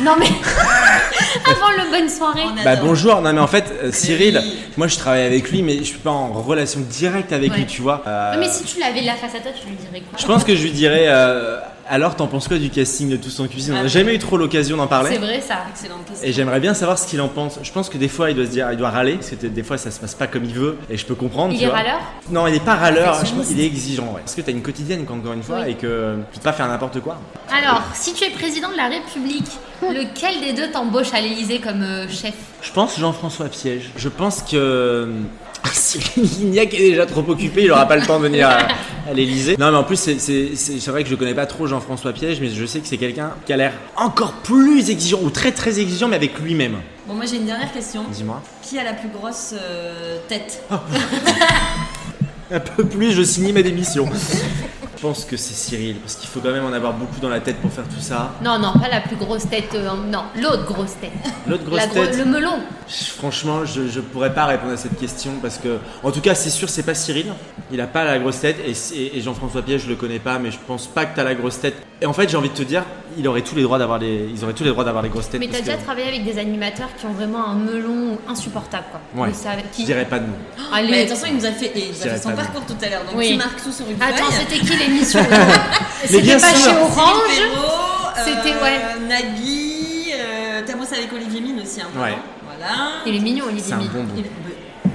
Non 0.00 0.14
mais 0.18 0.26
avant 1.46 1.70
le 1.70 1.90
bonne 1.90 2.08
soirée. 2.08 2.42
Bah 2.64 2.76
bonjour, 2.76 3.20
non 3.20 3.32
mais 3.32 3.40
en 3.40 3.46
fait 3.46 3.64
euh, 3.82 3.92
Cyril, 3.92 4.40
oui. 4.42 4.58
moi 4.76 4.88
je 4.88 4.96
travaille 4.96 5.22
avec 5.24 5.50
lui 5.52 5.62
mais 5.62 5.78
je 5.78 5.84
suis 5.84 5.98
pas 5.98 6.10
en 6.10 6.32
relation 6.32 6.80
directe 6.80 7.32
avec 7.32 7.54
lui 7.54 7.66
tu 7.66 7.80
vois. 7.82 8.02
Euh, 8.06 8.32
Ouais, 8.32 8.38
Mais 8.38 8.48
si 8.48 8.64
tu 8.64 8.80
l'avais 8.80 9.02
là 9.02 9.14
face 9.14 9.34
à 9.36 9.40
toi, 9.40 9.52
tu 9.58 9.68
lui 9.68 9.76
dirais 9.76 10.00
quoi? 10.08 10.18
Je 10.18 10.26
pense 10.26 10.42
que 10.42 10.56
je 10.56 10.62
lui 10.62 10.72
dirais 10.72 11.04
euh, 11.06 11.58
alors 11.88 12.16
t'en 12.16 12.26
penses 12.26 12.48
quoi 12.48 12.58
du 12.58 12.70
casting 12.70 13.08
de 13.10 13.16
Tous 13.16 13.38
en 13.40 13.46
cuisine? 13.48 13.72
On 13.74 13.76
n'a 13.76 13.82
Ah. 13.84 13.88
jamais 13.88 14.14
eu 14.14 14.18
trop 14.18 14.36
l'occasion 14.36 14.76
d'en 14.76 14.84
C'est 14.84 14.88
parler. 14.88 15.18
vrai 15.18 15.40
ça. 15.40 15.64
Excellente 15.70 16.04
question. 16.06 16.26
Et 16.28 16.32
j'aimerais 16.32 16.60
bien 16.60 16.74
savoir 16.74 16.98
ce 16.98 17.06
qu'il 17.06 17.20
en 17.20 17.28
pense. 17.28 17.58
Je 17.62 17.72
pense 17.72 17.88
que 17.88 17.98
des 17.98 18.08
fois 18.08 18.30
il 18.30 18.36
doit 18.36 18.46
se 18.46 18.50
dire, 18.50 18.68
il 18.72 18.78
doit 18.78 18.90
râler 18.90 19.14
parce 19.14 19.30
que 19.30 19.46
des 19.46 19.62
fois 19.62 19.76
ça 19.78 19.90
se 19.90 20.00
passe 20.00 20.14
pas 20.14 20.26
comme 20.26 20.44
il 20.44 20.54
veut 20.54 20.78
et 20.90 20.96
je 20.96 21.04
peux 21.06 21.14
comprendre. 21.14 21.52
Il 21.52 21.58
tu 21.58 21.64
est 21.64 21.68
vois. 21.68 21.76
râleur? 21.76 22.00
Non, 22.30 22.46
il 22.46 22.54
est 22.54 22.64
pas 22.64 22.74
râleur. 22.76 23.24
Je 23.24 23.32
pense 23.32 23.48
qu'il 23.48 23.60
est 23.60 23.66
exigeant. 23.66 24.04
Ouais. 24.14 24.20
Parce 24.24 24.34
que 24.34 24.40
t'as 24.42 24.52
une 24.52 24.62
quotidienne 24.62 25.04
encore 25.10 25.32
une 25.32 25.42
fois 25.42 25.60
Oui. 25.64 25.72
et 25.72 25.74
que 25.74 26.16
tu 26.32 26.38
peux 26.38 26.44
pas 26.44 26.52
faire 26.52 26.68
n'importe 26.68 27.00
quoi. 27.00 27.18
Alors, 27.52 27.82
si 27.94 28.12
tu 28.14 28.24
es 28.24 28.30
président 28.30 28.70
de 28.70 28.76
la 28.76 28.88
République, 28.88 29.50
lequel 29.82 30.40
des 30.40 30.52
deux 30.52 30.70
t'embauche 30.70 31.12
à 31.12 31.20
l'Elysée 31.20 31.58
comme 31.60 31.82
euh, 31.82 32.08
chef? 32.08 32.34
Je 32.62 32.70
pense 32.72 32.98
Jean-François 32.98 33.46
Piège. 33.48 33.90
Je 33.96 34.08
pense 34.08 34.42
que 34.42 34.56
euh, 34.56 35.06
Cyril 35.72 36.24
Lignac 36.40 36.72
est 36.74 36.90
déjà 36.90 37.06
trop 37.06 37.24
occupé, 37.28 37.64
il 37.64 37.72
aura 37.72 37.86
pas 37.86 37.96
le 37.96 38.06
temps 38.06 38.18
de 38.18 38.24
venir 38.24 38.48
à, 39.08 39.12
l'Elysée. 39.14 39.56
Non, 39.58 39.70
mais 39.70 39.76
en 39.78 39.84
plus, 39.84 39.96
c'est- 39.96 40.18
c'est 40.18 40.54
c'est- 40.56 40.78
c'est 40.80 40.90
vrai 40.90 41.02
que 41.04 41.08
je 41.10 41.14
connais 41.14 41.34
pas 41.34 41.46
trop 41.46 41.66
Jean-François 41.66 42.12
Piège, 42.12 42.40
mais 42.40 42.48
je 42.50 42.64
sais 42.66 42.80
que 42.80 42.86
c'est 42.86 42.96
quelqu'un 42.98 43.32
qui 43.46 43.52
a 43.52 43.56
l'air 43.56 43.72
encore 43.96 44.32
plus 44.34 44.90
exigeant, 44.90 45.20
ou 45.22 45.30
très 45.30 45.52
très 45.52 45.78
exigeant, 45.80 46.08
mais 46.08 46.16
avec 46.16 46.38
lui-même. 46.38 46.76
Bon, 47.06 47.14
moi 47.14 47.24
j'ai 47.26 47.36
une 47.36 47.46
dernière 47.46 47.72
question. 47.72 48.04
Dis-moi. 48.12 48.42
Qui 48.62 48.78
a 48.78 48.84
la 48.84 48.92
plus 48.94 49.08
grosse 49.08 49.54
euh, 49.54 50.18
tête? 50.28 50.62
Un 52.50 52.60
peu 52.60 52.84
plus, 52.84 53.12
je 53.12 53.22
signe 53.22 53.52
ma 53.52 53.62
démission. 53.62 54.08
Je 55.02 55.08
pense 55.08 55.24
que 55.24 55.36
c'est 55.36 55.54
Cyril, 55.54 55.96
parce 55.96 56.14
qu'il 56.14 56.28
faut 56.28 56.38
quand 56.38 56.52
même 56.52 56.64
en 56.64 56.72
avoir 56.72 56.92
beaucoup 56.92 57.18
dans 57.18 57.28
la 57.28 57.40
tête 57.40 57.56
pour 57.56 57.72
faire 57.72 57.82
tout 57.88 58.00
ça. 58.00 58.34
Non, 58.40 58.56
non, 58.60 58.72
pas 58.74 58.88
la 58.88 59.00
plus 59.00 59.16
grosse 59.16 59.48
tête. 59.48 59.74
euh, 59.74 59.88
non, 60.08 60.22
l'autre 60.40 60.64
grosse 60.64 60.94
tête. 61.00 61.10
L'autre 61.44 61.64
grosse 61.64 61.76
La 61.80 61.86
gro- 61.88 62.06
tête. 62.06 62.16
Le 62.18 62.24
melon. 62.24 62.60
Je- 62.86 63.06
Franchement, 63.06 63.64
je, 63.64 63.88
je 63.88 63.98
pourrais 63.98 64.32
pas 64.32 64.44
répondre 64.46 64.74
à 64.74 64.76
cette 64.76 64.96
question 64.96 65.32
parce 65.42 65.58
que, 65.58 65.78
en 66.04 66.12
tout 66.12 66.20
cas, 66.20 66.36
c'est 66.36 66.50
sûr, 66.50 66.68
c'est 66.70 66.84
pas 66.84 66.94
Cyril. 66.94 67.26
Il 67.72 67.80
a 67.80 67.88
pas 67.88 68.04
la 68.04 68.20
grosse 68.20 68.38
tête 68.38 68.58
et, 68.64 68.74
et- 68.96 69.18
et 69.18 69.20
Jean-François 69.20 69.62
Piège, 69.62 69.82
je 69.82 69.88
le 69.88 69.96
connais 69.96 70.20
pas, 70.20 70.38
mais 70.38 70.52
je 70.52 70.58
pense 70.68 70.86
pas 70.86 71.04
que 71.04 71.16
t'as 71.16 71.24
la 71.24 71.34
grosse 71.34 71.58
tête. 71.58 71.74
Et 72.02 72.06
en 72.06 72.12
fait, 72.12 72.28
j'ai 72.28 72.36
envie 72.36 72.48
de 72.48 72.54
te 72.54 72.64
dire, 72.64 72.82
il 73.16 73.28
aurait 73.28 73.42
tous 73.42 73.54
les 73.54 73.62
droits 73.62 73.78
d'avoir 73.78 73.96
les, 74.00 74.28
ils 74.34 74.42
auraient 74.42 74.54
tous 74.54 74.64
les 74.64 74.70
droits 74.70 74.82
d'avoir 74.82 75.04
les 75.04 75.08
grosses 75.08 75.30
têtes. 75.30 75.38
Mais 75.40 75.46
t'as 75.46 75.60
déjà 75.60 75.76
que 75.76 75.84
travaillé 75.84 76.08
avec 76.08 76.24
des 76.24 76.36
animateurs 76.36 76.88
qui 76.98 77.06
ont 77.06 77.12
vraiment 77.12 77.46
un 77.46 77.54
melon 77.54 78.18
insupportable, 78.28 78.86
quoi. 78.90 79.22
Ouais. 79.24 79.30
Je 79.32 79.76
qui 79.76 79.84
dirais 79.84 80.04
pas 80.04 80.18
de 80.18 80.26
nom. 80.26 80.32
Allez. 80.72 80.90
Mais 80.90 81.02
attention, 81.06 81.28
il 81.30 81.36
nous 81.36 81.46
a 81.46 81.52
fait, 81.52 81.70
il 81.76 81.90
nous 81.90 82.02
a 82.06 82.10
fait 82.10 82.18
son 82.22 82.32
parcours 82.32 82.62
tout 82.66 82.74
à 82.84 82.88
l'heure. 82.88 83.04
Donc 83.04 83.14
Oui. 83.16 83.28
tu 83.30 83.36
marques 83.36 83.62
tout 83.62 83.70
sur 83.70 83.86
une 83.88 84.02
Attends, 84.02 84.32
c'était 84.32 84.58
qui 84.58 84.76
l'émission 84.76 85.20
Mais 85.30 86.08
C'était 86.08 86.32
pas 86.38 86.54
sûr. 86.54 86.72
chez 86.72 86.76
Orange 86.76 86.92
Ferraud, 87.30 88.10
C'était, 88.16 88.56
euh, 88.56 88.64
ouais. 88.64 89.08
Nagui, 89.08 90.06
euh, 90.14 90.62
Tamos 90.66 90.82
avec 90.92 91.12
Olivier 91.12 91.40
Mine 91.40 91.60
aussi 91.62 91.80
un 91.82 91.86
peu. 91.94 92.00
Ouais. 92.00 92.16
Voilà. 92.44 92.74
Il 93.06 93.14
est 93.14 93.20
mignon, 93.20 93.44
C'est 93.46 93.52
Olivier 93.52 93.72
un 93.74 93.76
Mine. 93.78 93.90
bonbon. 93.94 94.12
Il- 94.16 94.24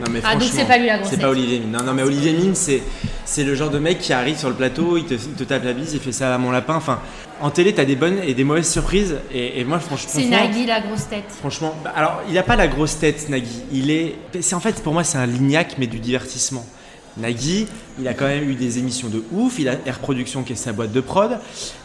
Non, 0.03 0.11
mais 0.11 0.19
Ah, 0.23 0.35
donc 0.35 0.49
c'est 0.51 0.65
pas 0.65 0.77
lui 0.77 0.87
la 0.87 0.97
grosse 0.99 1.09
C'est 1.09 1.19
pas 1.19 1.29
Olivier 1.29 1.59
Mine. 1.59 1.71
Non, 1.71 1.83
non, 1.83 1.93
mais 1.93 2.03
Olivier 2.03 2.33
Mine, 2.33 2.55
c'est, 2.55 2.81
c'est 3.25 3.43
le 3.43 3.55
genre 3.55 3.69
de 3.69 3.79
mec 3.79 3.99
qui 3.99 4.13
arrive 4.13 4.37
sur 4.37 4.49
le 4.49 4.55
plateau, 4.55 4.97
il 4.97 5.05
te, 5.05 5.13
il 5.13 5.33
te 5.35 5.43
tape 5.43 5.63
la 5.63 5.73
bise, 5.73 5.93
il 5.93 5.99
fait 5.99 6.11
ça 6.11 6.33
à 6.33 6.37
mon 6.37 6.51
lapin. 6.51 6.75
Enfin, 6.75 6.99
en 7.41 7.49
télé, 7.49 7.73
t'as 7.73 7.85
des 7.85 7.95
bonnes 7.95 8.19
et 8.25 8.33
des 8.33 8.43
mauvaises 8.43 8.71
surprises. 8.71 9.15
Et, 9.31 9.59
et 9.59 9.63
moi, 9.63 9.79
franchement, 9.79 10.09
C'est 10.13 10.25
Nagui, 10.25 10.65
la 10.65 10.81
grosse 10.81 11.07
tête. 11.07 11.25
Franchement, 11.39 11.75
bah, 11.83 11.93
alors 11.95 12.21
il 12.29 12.37
a 12.37 12.43
pas 12.43 12.55
la 12.55 12.67
grosse 12.67 12.97
tête, 12.99 13.29
Nagui. 13.29 13.61
Il 13.71 13.91
est, 13.91 14.15
c'est 14.41 14.55
en 14.55 14.59
fait 14.59 14.81
pour 14.83 14.93
moi 14.93 15.03
c'est 15.03 15.17
un 15.17 15.25
lignac 15.25 15.75
mais 15.77 15.87
du 15.87 15.99
divertissement. 15.99 16.65
Nagui, 17.19 17.67
il 17.99 18.07
a 18.07 18.13
quand 18.13 18.25
même 18.27 18.49
eu 18.49 18.53
des 18.55 18.79
émissions 18.79 19.07
de 19.07 19.23
ouf. 19.31 19.59
Il 19.59 19.67
a 19.69 19.73
Air 19.85 19.99
Production 19.99 20.43
qui 20.43 20.53
est 20.53 20.55
sa 20.55 20.71
boîte 20.73 20.91
de 20.91 21.01
prod. 21.01 21.37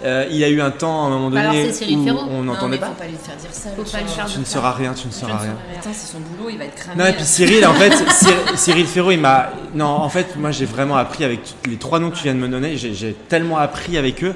Euh, 0.05 0.27
il 0.31 0.43
a 0.45 0.49
eu 0.49 0.61
un 0.61 0.71
temps 0.71 1.05
à 1.05 1.07
un 1.07 1.11
moment 1.11 1.31
Bah 1.31 1.41
alors, 1.41 1.53
donné 1.53 1.67
c'est 1.67 1.85
Cyril 1.85 1.99
où 1.99 2.05
Ferraud. 2.05 2.27
on 2.31 2.43
n'entendait 2.43 2.79
pas. 2.79 2.87
faut 2.89 2.93
pas 2.95 3.07
lui 3.07 3.17
faire 3.23 3.37
dire 3.37 3.51
ça. 3.53 3.71
Faut 3.77 3.83
pas 3.83 4.01
le 4.01 4.07
faire 4.07 4.27
Tu 4.27 4.39
ne 4.39 4.45
sauras 4.45 4.73
rien, 4.73 4.93
tu 4.95 5.07
ne 5.07 5.13
sauras 5.13 5.39
rien. 5.39 5.57
Putain, 5.75 5.91
c'est 5.93 6.13
son 6.13 6.21
boulot, 6.21 6.51
il 6.51 6.59
va 6.59 6.65
être 6.65 6.75
cramé. 6.75 7.03
Non 7.03 7.09
et 7.09 7.13
puis 7.15 7.25
Cyril, 7.25 7.65
en 7.67 7.75
fait, 7.75 7.91
Cyr- 7.95 8.57
Cyril 8.57 8.87
Ferraud, 8.87 9.11
il 9.13 9.21
m'a. 9.21 9.51
Non, 9.75 9.87
en 9.87 10.09
fait, 10.09 10.37
moi 10.37 10.51
j'ai 10.51 10.67
vraiment 10.67 10.97
appris 10.97 11.25
avec 11.25 11.43
t- 11.45 11.71
les 11.71 11.77
trois 11.77 11.99
noms 11.99 12.11
que 12.11 12.17
tu 12.17 12.25
viens 12.25 12.35
de 12.35 12.39
me 12.41 12.49
donner. 12.49 12.77
J'ai 12.77 12.93
j'ai 12.95 13.15
tellement 13.29 13.59
appris 13.59 13.97
avec 13.97 14.23
eux. 14.25 14.35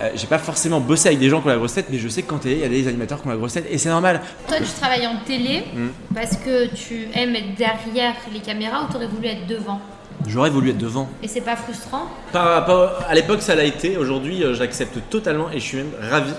Euh, 0.00 0.10
j'ai 0.14 0.28
pas 0.28 0.38
forcément 0.38 0.78
bossé 0.78 1.08
avec 1.08 1.18
des 1.18 1.28
gens 1.28 1.40
qui 1.40 1.48
ont 1.48 1.50
la 1.50 1.56
grosse 1.56 1.74
tête, 1.74 1.86
mais 1.90 1.98
je 1.98 2.06
sais 2.08 2.22
que 2.22 2.28
quand 2.28 2.38
télé, 2.38 2.54
il 2.54 2.60
y 2.60 2.64
a 2.64 2.68
des 2.68 2.86
animateurs 2.86 3.20
qui 3.20 3.26
ont 3.26 3.30
la 3.30 3.36
grosse 3.36 3.54
tête 3.54 3.66
et 3.68 3.78
c'est 3.78 3.88
normal. 3.88 4.20
Toi, 4.46 4.58
tu 4.58 4.72
travailles 4.80 5.08
en 5.08 5.16
télé 5.26 5.64
Mm. 5.74 5.88
parce 6.14 6.36
que 6.36 6.68
tu 6.72 7.08
aimes 7.14 7.34
être 7.34 7.56
derrière 7.56 8.14
les 8.32 8.38
caméras 8.38 8.84
ou 8.88 8.92
t'aurais 8.92 9.08
voulu 9.08 9.26
être 9.26 9.46
devant? 9.48 9.80
J'aurais 10.26 10.50
voulu 10.50 10.70
être 10.70 10.78
devant. 10.78 11.08
Et 11.22 11.28
c'est 11.28 11.40
pas 11.40 11.56
frustrant 11.56 12.06
Pas- 12.32 12.60
pas- 12.62 12.98
à 13.08 13.14
l'époque, 13.14 13.40
ça 13.40 13.54
l'a 13.54 13.64
été. 13.64 13.96
Aujourd'hui, 13.96 14.42
euh, 14.44 14.54
j'accepte 14.54 14.98
totalement 15.10 15.50
et 15.50 15.60
je 15.60 15.64
suis 15.64 15.76
même 15.78 15.90
ravi. 16.10 16.32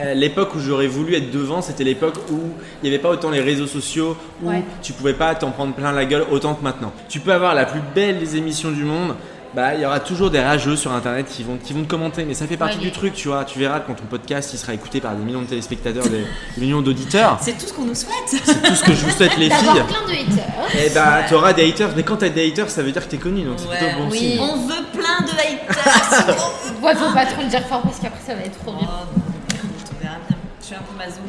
Euh, 0.00 0.12
L'époque 0.14 0.54
où 0.56 0.58
j'aurais 0.58 0.88
voulu 0.88 1.14
être 1.14 1.30
devant, 1.30 1.62
c'était 1.62 1.84
l'époque 1.84 2.16
où 2.30 2.38
il 2.82 2.88
n'y 2.88 2.94
avait 2.94 3.02
pas 3.02 3.10
autant 3.10 3.30
les 3.30 3.40
réseaux 3.40 3.66
sociaux, 3.68 4.16
où 4.42 4.48
Ouais. 4.50 4.62
tu 4.82 4.92
pouvais 4.92 5.12
pas 5.14 5.34
t'en 5.36 5.52
prendre 5.52 5.72
plein 5.72 5.92
la 5.92 6.04
gueule 6.04 6.24
autant 6.32 6.54
que 6.54 6.64
maintenant. 6.64 6.92
Tu 7.08 7.20
peux 7.20 7.32
avoir 7.32 7.54
la 7.54 7.64
plus 7.64 7.80
belle 7.94 8.18
des 8.18 8.36
émissions 8.36 8.72
du 8.72 8.82
monde, 8.84 9.14
bah 9.54 9.74
il 9.74 9.80
y 9.80 9.86
aura 9.86 10.00
toujours 10.00 10.30
des 10.30 10.40
rageux 10.40 10.76
sur 10.76 10.92
internet 10.92 11.26
qui 11.28 11.42
vont, 11.44 11.56
qui 11.62 11.72
vont 11.72 11.82
te 11.84 11.88
commenter, 11.88 12.24
mais 12.24 12.34
ça 12.34 12.46
fait 12.46 12.56
partie 12.56 12.78
Ouais, 12.78 12.82
du 12.84 12.90
truc, 12.92 13.14
tu 13.14 13.28
vois. 13.28 13.44
Tu 13.44 13.58
verras 13.58 13.80
quand 13.80 13.94
ton 13.94 14.04
podcast 14.04 14.50
il 14.52 14.58
sera 14.58 14.74
écouté 14.74 15.00
par 15.00 15.14
des 15.14 15.24
millions 15.24 15.42
de 15.42 15.46
téléspectateurs, 15.46 16.04
des, 16.04 16.10
des 16.10 16.26
millions 16.60 16.82
d'auditeurs. 16.82 17.38
C'est 17.40 17.56
tout 17.58 17.66
ce 17.66 17.72
qu'on 17.72 17.84
nous 17.84 17.94
souhaite. 17.94 18.14
C'est 18.26 18.40
tout 18.62 18.74
ce 18.74 18.82
que 18.82 18.92
je 18.94 19.04
vous 19.04 19.10
souhaite, 19.10 19.36
les 19.36 19.50
filles. 19.50 19.82
Plein 19.86 20.06
de 20.06 20.12
haters. 20.12 20.84
Et 20.86 20.90
bah 20.90 21.22
t'auras 21.28 21.52
des 21.52 21.68
haters, 21.68 21.90
mais 21.96 22.02
quand 22.02 22.16
t'as 22.16 22.28
des 22.30 22.48
haters, 22.48 22.68
ça 22.70 22.82
veut 22.82 22.90
dire 22.92 23.04
que 23.04 23.10
t'es 23.10 23.18
connu, 23.18 23.42
donc 23.44 23.58
c'est 23.58 23.68
Ouais, 23.68 23.76
plutôt 23.78 24.02
bon 24.04 24.08
oui. 24.10 24.18
signe. 24.18 24.40
On 24.40 24.66
veut 24.66 24.84
plein 24.92 25.20
de 25.26 25.30
haters. 25.30 26.36
Ouais, 26.82 26.94
faut 26.96 27.14
pas 27.14 27.24
trop 27.24 27.40
le 27.42 27.48
dire 27.48 27.66
fort 27.66 27.80
parce 27.82 27.98
qu'après 27.98 28.20
ça 28.26 28.34
va 28.34 28.42
être 28.42 28.58
trop 28.62 28.72
bien. 28.72 28.88
Oh, 28.90 29.06
on 29.14 30.02
verra 30.02 30.16
bien. 30.28 30.36
Je 30.60 30.66
suis 30.66 30.74
un 30.74 30.78
peu 30.78 30.96
maso. 30.98 31.20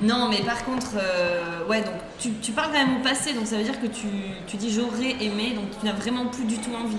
Non, 0.00 0.28
mais 0.30 0.38
par 0.42 0.64
contre, 0.64 0.92
euh, 0.96 1.68
ouais, 1.68 1.80
donc 1.82 1.94
tu, 2.18 2.30
tu 2.40 2.52
parles 2.52 2.68
quand 2.72 2.78
même 2.86 2.96
au 2.96 3.02
passé, 3.04 3.34
donc 3.34 3.46
ça 3.46 3.56
veut 3.56 3.62
dire 3.62 3.78
que 3.80 3.86
tu, 3.88 4.06
tu 4.46 4.56
dis 4.56 4.72
j'aurais 4.72 5.10
aimé, 5.22 5.52
donc 5.54 5.64
tu 5.78 5.84
n'as 5.86 5.92
vraiment 5.92 6.26
plus 6.26 6.44
du 6.44 6.56
tout 6.56 6.70
envie. 6.74 6.96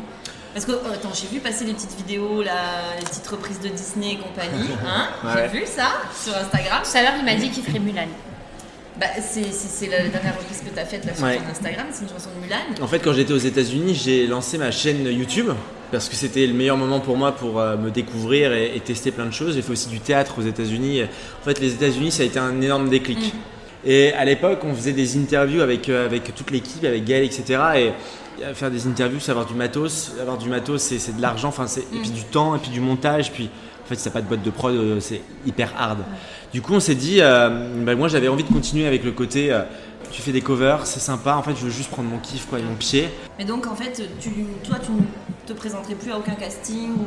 Parce 0.53 0.65
que, 0.65 0.71
oh, 0.73 0.87
attends, 0.93 1.09
j'ai 1.13 1.27
vu 1.27 1.39
passer 1.39 1.65
les 1.65 1.73
petites 1.73 1.95
vidéos, 1.97 2.43
là, 2.43 2.95
les 2.99 3.05
petites 3.05 3.27
reprises 3.27 3.59
de 3.59 3.69
Disney 3.69 4.13
et 4.13 4.17
compagnie, 4.17 4.69
hein 4.85 5.07
Ouais. 5.23 5.49
J'ai 5.51 5.59
vu 5.59 5.65
ça 5.65 5.87
sur 6.23 6.35
Instagram. 6.35 6.81
Tout 6.83 6.97
à 6.97 7.01
l'heure, 7.01 7.13
il 7.19 7.25
m'a 7.25 7.35
dit 7.35 7.49
qu'il 7.49 7.63
ferait 7.63 7.79
Mulan. 7.79 8.07
Bah, 8.99 9.07
c'est 9.19 9.87
la 9.87 10.07
dernière 10.07 10.37
reprise 10.37 10.61
que 10.61 10.69
tu 10.71 10.79
as 10.79 10.85
faite 10.85 11.03
là 11.05 11.15
sur 11.15 11.23
Ouais. 11.25 11.37
ton 11.37 11.49
Instagram, 11.49 11.87
c'est 11.91 12.03
une 12.03 12.09
chanson 12.09 12.29
de 12.37 12.43
Mulan. 12.43 12.57
En 12.81 12.87
fait, 12.87 12.99
quand 12.99 13.13
j'étais 13.13 13.33
aux 13.33 13.37
États-Unis, 13.37 13.95
j'ai 13.95 14.27
lancé 14.27 14.59
ma 14.59 14.69
chaîne 14.69 15.05
YouTube 15.07 15.49
parce 15.91 16.07
que 16.09 16.15
c'était 16.15 16.45
le 16.45 16.53
meilleur 16.53 16.77
moment 16.77 16.99
pour 16.99 17.17
moi 17.17 17.31
pour 17.31 17.59
euh, 17.59 17.75
me 17.75 17.89
découvrir 17.89 18.53
et, 18.53 18.75
et 18.75 18.79
tester 18.79 19.11
plein 19.11 19.25
de 19.25 19.31
choses. 19.33 19.55
J'ai 19.55 19.63
fait 19.63 19.71
aussi 19.71 19.89
du 19.89 19.99
théâtre 19.99 20.35
aux 20.37 20.43
États-Unis. 20.43 21.03
En 21.03 21.43
fait, 21.45 21.59
les 21.59 21.73
États-Unis, 21.73 22.11
ça 22.11 22.21
a 22.21 22.25
été 22.27 22.37
un 22.37 22.61
énorme 22.61 22.89
déclic. 22.89 23.33
Et 23.85 24.13
à 24.13 24.23
l'époque, 24.25 24.59
on 24.63 24.73
faisait 24.75 24.93
des 24.93 25.17
interviews 25.17 25.61
avec, 25.61 25.89
euh, 25.89 26.05
avec 26.05 26.33
toute 26.35 26.51
l'équipe, 26.51 26.85
avec 26.85 27.03
Gaël, 27.03 27.23
etc. 27.23 27.43
Et 27.77 27.91
faire 28.53 28.71
des 28.71 28.87
interviews, 28.87 29.19
c'est 29.19 29.31
avoir 29.31 29.45
du 29.45 29.53
matos. 29.53 30.11
Avoir 30.19 30.37
du 30.37 30.49
matos, 30.49 30.81
c'est 30.81 30.99
c'est 30.99 31.15
de 31.15 31.21
l'argent, 31.21 31.49
enfin, 31.49 31.67
c'est- 31.67 31.81
et 31.93 31.99
puis 31.99 32.09
du 32.09 32.23
temps, 32.23 32.55
et 32.55 32.59
puis 32.59 32.69
du 32.71 32.79
montage. 32.79 33.31
Puis, 33.31 33.49
en 33.83 33.87
fait, 33.87 33.95
si 33.95 34.03
t'as 34.05 34.09
pas 34.11 34.21
de 34.21 34.27
boîte 34.27 34.43
de 34.43 34.49
prod, 34.49 34.73
euh, 34.73 34.99
c'est 34.99 35.21
hyper 35.45 35.71
hard. 35.77 35.99
Du 36.53 36.61
coup, 36.61 36.73
on 36.73 36.79
s'est 36.79 36.95
dit, 36.95 37.17
euh, 37.21 37.83
bah, 37.83 37.95
moi, 37.95 38.07
j'avais 38.07 38.27
envie 38.27 38.43
de 38.43 38.51
continuer 38.53 38.87
avec 38.87 39.03
le 39.03 39.11
côté. 39.11 39.51
euh, 39.51 39.61
tu 40.11 40.21
fais 40.21 40.31
des 40.31 40.41
covers, 40.41 40.85
c'est 40.85 40.99
sympa. 40.99 41.33
En 41.35 41.41
fait, 41.41 41.55
je 41.55 41.63
veux 41.63 41.71
juste 41.71 41.89
prendre 41.89 42.07
mon 42.09 42.19
kiff, 42.19 42.45
quoi, 42.47 42.59
et 42.59 42.61
mon 42.61 42.75
pied. 42.75 43.09
Mais 43.39 43.45
donc, 43.45 43.65
en 43.65 43.75
fait, 43.75 43.93
tu, 44.19 44.29
toi, 44.63 44.75
tu 44.83 44.91
ne 44.91 44.97
te 45.47 45.53
présenterais 45.53 45.95
plus 45.95 46.11
à 46.11 46.17
aucun 46.19 46.35
casting 46.35 46.91
ou. 46.91 47.05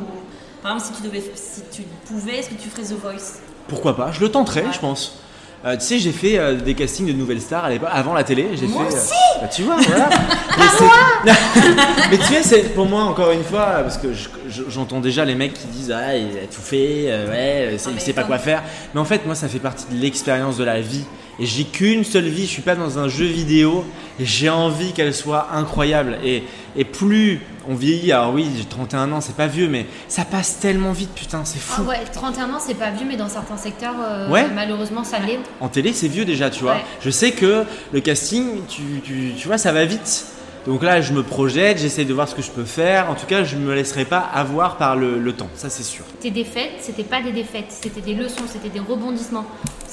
Par 0.61 0.73
exemple, 0.75 0.93
si 0.95 1.01
tu, 1.01 1.07
devais, 1.07 1.23
si 1.35 1.61
tu 1.71 1.83
pouvais, 2.05 2.37
est-ce 2.39 2.49
que 2.49 2.55
tu 2.55 2.67
ferais 2.67 2.83
The 2.83 2.99
Voice? 2.99 3.39
Pourquoi 3.69 3.95
pas 3.95 4.11
Je 4.11 4.19
le 4.19 4.29
tenterai, 4.29 4.61
Ouais. 4.63 4.73
je 4.73 4.79
pense. 4.79 5.19
Euh, 5.65 5.75
tu 5.75 5.81
sais, 5.85 5.99
j'ai 5.99 6.11
fait 6.11 6.37
euh, 6.37 6.53
des 6.55 6.75
castings 6.75 7.07
de 7.07 7.13
nouvelles 7.13 7.41
stars 7.41 7.65
à 7.65 7.69
l'époque, 7.69 7.89
avant 7.91 8.13
la 8.13 8.23
télé. 8.23 8.49
J'ai 8.53 8.67
Moi 8.67 8.85
fait, 8.85 8.95
euh, 8.95 8.99
aussi 8.99 9.13
bah, 9.41 9.47
tu 9.47 9.63
vois, 9.63 9.77
voilà. 9.77 10.09
mais, 11.25 11.31
mais 12.11 12.17
tu 12.17 12.23
sais, 12.25 12.43
c'est 12.43 12.73
pour 12.75 12.85
moi 12.85 13.03
encore 13.03 13.31
une 13.31 13.43
fois, 13.43 13.79
parce 13.81 13.97
que 13.97 14.13
je- 14.13 14.29
je- 14.49 14.63
j'entends 14.69 14.99
déjà 14.99 15.25
les 15.25 15.35
mecs 15.35 15.53
qui 15.53 15.67
disent 15.67 15.91
ah 15.91 16.15
il 16.15 16.37
a 16.37 16.41
tout 16.45 16.61
fait, 16.61 17.11
ouais, 17.29 17.75
il 17.91 17.99
sait 17.99 18.13
pas 18.13 18.23
quoi 18.23 18.37
faire. 18.37 18.61
Mais 18.93 18.99
en 19.01 19.05
fait, 19.05 19.25
moi, 19.25 19.33
ça 19.35 19.47
fait 19.47 19.59
partie 19.59 19.85
de 19.91 19.99
l'expérience 19.99 20.57
de 20.57 20.63
la 20.63 20.79
vie. 20.79 21.05
Et 21.39 21.45
j'ai 21.45 21.63
qu'une 21.65 22.03
seule 22.03 22.27
vie. 22.27 22.43
Je 22.43 22.51
suis 22.51 22.61
pas 22.61 22.75
dans 22.75 22.97
un 22.99 23.07
jeu 23.07 23.25
vidéo. 23.25 23.85
Et 24.19 24.25
j'ai 24.25 24.49
envie 24.49 24.93
qu'elle 24.93 25.13
soit 25.13 25.49
incroyable. 25.53 26.17
Et, 26.23 26.43
et 26.75 26.83
plus 26.83 27.41
on 27.69 27.75
vieillit, 27.75 28.13
alors 28.13 28.33
oui, 28.33 28.47
j'ai 28.57 28.63
31 28.63 29.11
ans, 29.11 29.19
c'est 29.19 29.35
pas 29.35 29.47
vieux, 29.47 29.67
mais 29.67 29.85
ça 30.07 30.23
passe 30.23 30.59
tellement 30.61 30.93
vite, 30.93 31.09
putain, 31.13 31.43
c'est 31.43 31.59
fou. 31.59 31.81
Ah 31.85 31.89
ouais, 31.89 31.99
31 32.13 32.45
ans, 32.53 32.59
c'est 32.65 32.75
pas 32.75 32.91
vieux, 32.91 33.05
mais 33.05 33.17
dans 33.17 33.27
certains 33.27 33.57
secteurs, 33.57 33.93
euh, 34.01 34.29
Ouais. 34.29 34.45
malheureusement, 34.55 35.03
ça 35.03 35.19
l'est. 35.19 35.39
En 35.59 35.67
télé, 35.67 35.91
c'est 35.91 36.07
vieux 36.07 36.23
déjà, 36.23 36.49
tu 36.49 36.63
vois. 36.63 36.75
Ouais. 36.75 36.85
Je 37.01 37.09
sais 37.09 37.31
que 37.33 37.65
le 37.91 37.99
casting, 37.99 38.45
tu, 38.69 38.81
tu, 39.03 39.33
tu 39.37 39.47
vois, 39.47 39.57
ça 39.57 39.73
va 39.73 39.83
vite. 39.83 40.27
Donc 40.65 40.81
là, 40.81 41.01
je 41.01 41.11
me 41.11 41.23
projette, 41.23 41.77
j'essaie 41.77 42.05
de 42.05 42.13
voir 42.13 42.27
ce 42.29 42.35
que 42.35 42.41
je 42.41 42.51
peux 42.51 42.63
faire. 42.65 43.09
En 43.09 43.15
tout 43.15 43.25
cas, 43.25 43.43
je 43.43 43.57
me 43.57 43.73
laisserai 43.75 44.05
pas 44.05 44.19
avoir 44.19 44.77
par 44.77 44.95
le, 44.95 45.17
le 45.19 45.33
temps, 45.33 45.49
ça 45.55 45.69
c'est 45.69 45.83
sûr. 45.83 46.03
Tes 46.21 46.31
défaites, 46.31 46.71
c'était 46.81 47.03
pas 47.03 47.21
des 47.21 47.31
défaites, 47.33 47.67
c'était 47.69 48.01
des 48.01 48.13
leçons, 48.15 48.43
c'était 48.51 48.69
des 48.69 48.79
rebondissements. 48.81 49.45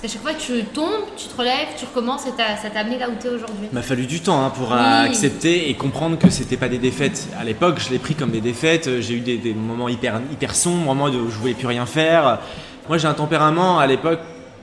Parce 0.04 0.12
qu'à 0.12 0.18
chaque 0.20 0.36
fois 0.36 0.38
que 0.38 0.58
tu 0.60 0.64
tombes, 0.66 1.06
tu 1.16 1.28
te 1.28 1.34
relèves, 1.38 1.68
tu 1.78 1.86
recommences 1.86 2.26
et 2.26 2.30
ça 2.60 2.68
t'a 2.68 2.80
amené 2.80 2.98
là 2.98 3.08
où 3.08 3.14
t'es 3.18 3.30
aujourd'hui. 3.30 3.68
Il 3.72 3.74
m'a 3.74 3.80
fallu 3.80 4.04
du 4.04 4.20
temps 4.20 4.44
hein, 4.44 4.50
pour 4.50 4.68
Oui. 4.68 4.76
accepter 4.78 5.70
et 5.70 5.74
comprendre 5.74 6.18
que 6.18 6.28
c'était 6.28 6.58
pas 6.58 6.68
des 6.68 6.76
défaites. 6.76 7.26
À 7.40 7.42
l'époque, 7.44 7.78
je 7.80 7.88
l'ai 7.90 7.98
pris 7.98 8.14
comme 8.14 8.30
des 8.30 8.42
défaites. 8.42 8.86
Euh, 8.86 9.00
J'ai 9.00 9.14
eu 9.14 9.20
des, 9.20 9.38
des 9.38 9.54
moments 9.54 9.88
hyper, 9.88 10.20
hyper 10.30 10.54
sombres, 10.54 10.84
moments 10.84 11.06
où 11.06 11.30
je 11.30 11.38
voulais 11.38 11.54
plus 11.54 11.68
rien 11.68 11.86
faire. 11.86 12.38
Moi, 12.86 12.98
j'ai 12.98 13.08
un 13.08 13.14
tempérament 13.14 13.78
à 13.78 13.86
l'époque, 13.86 14.20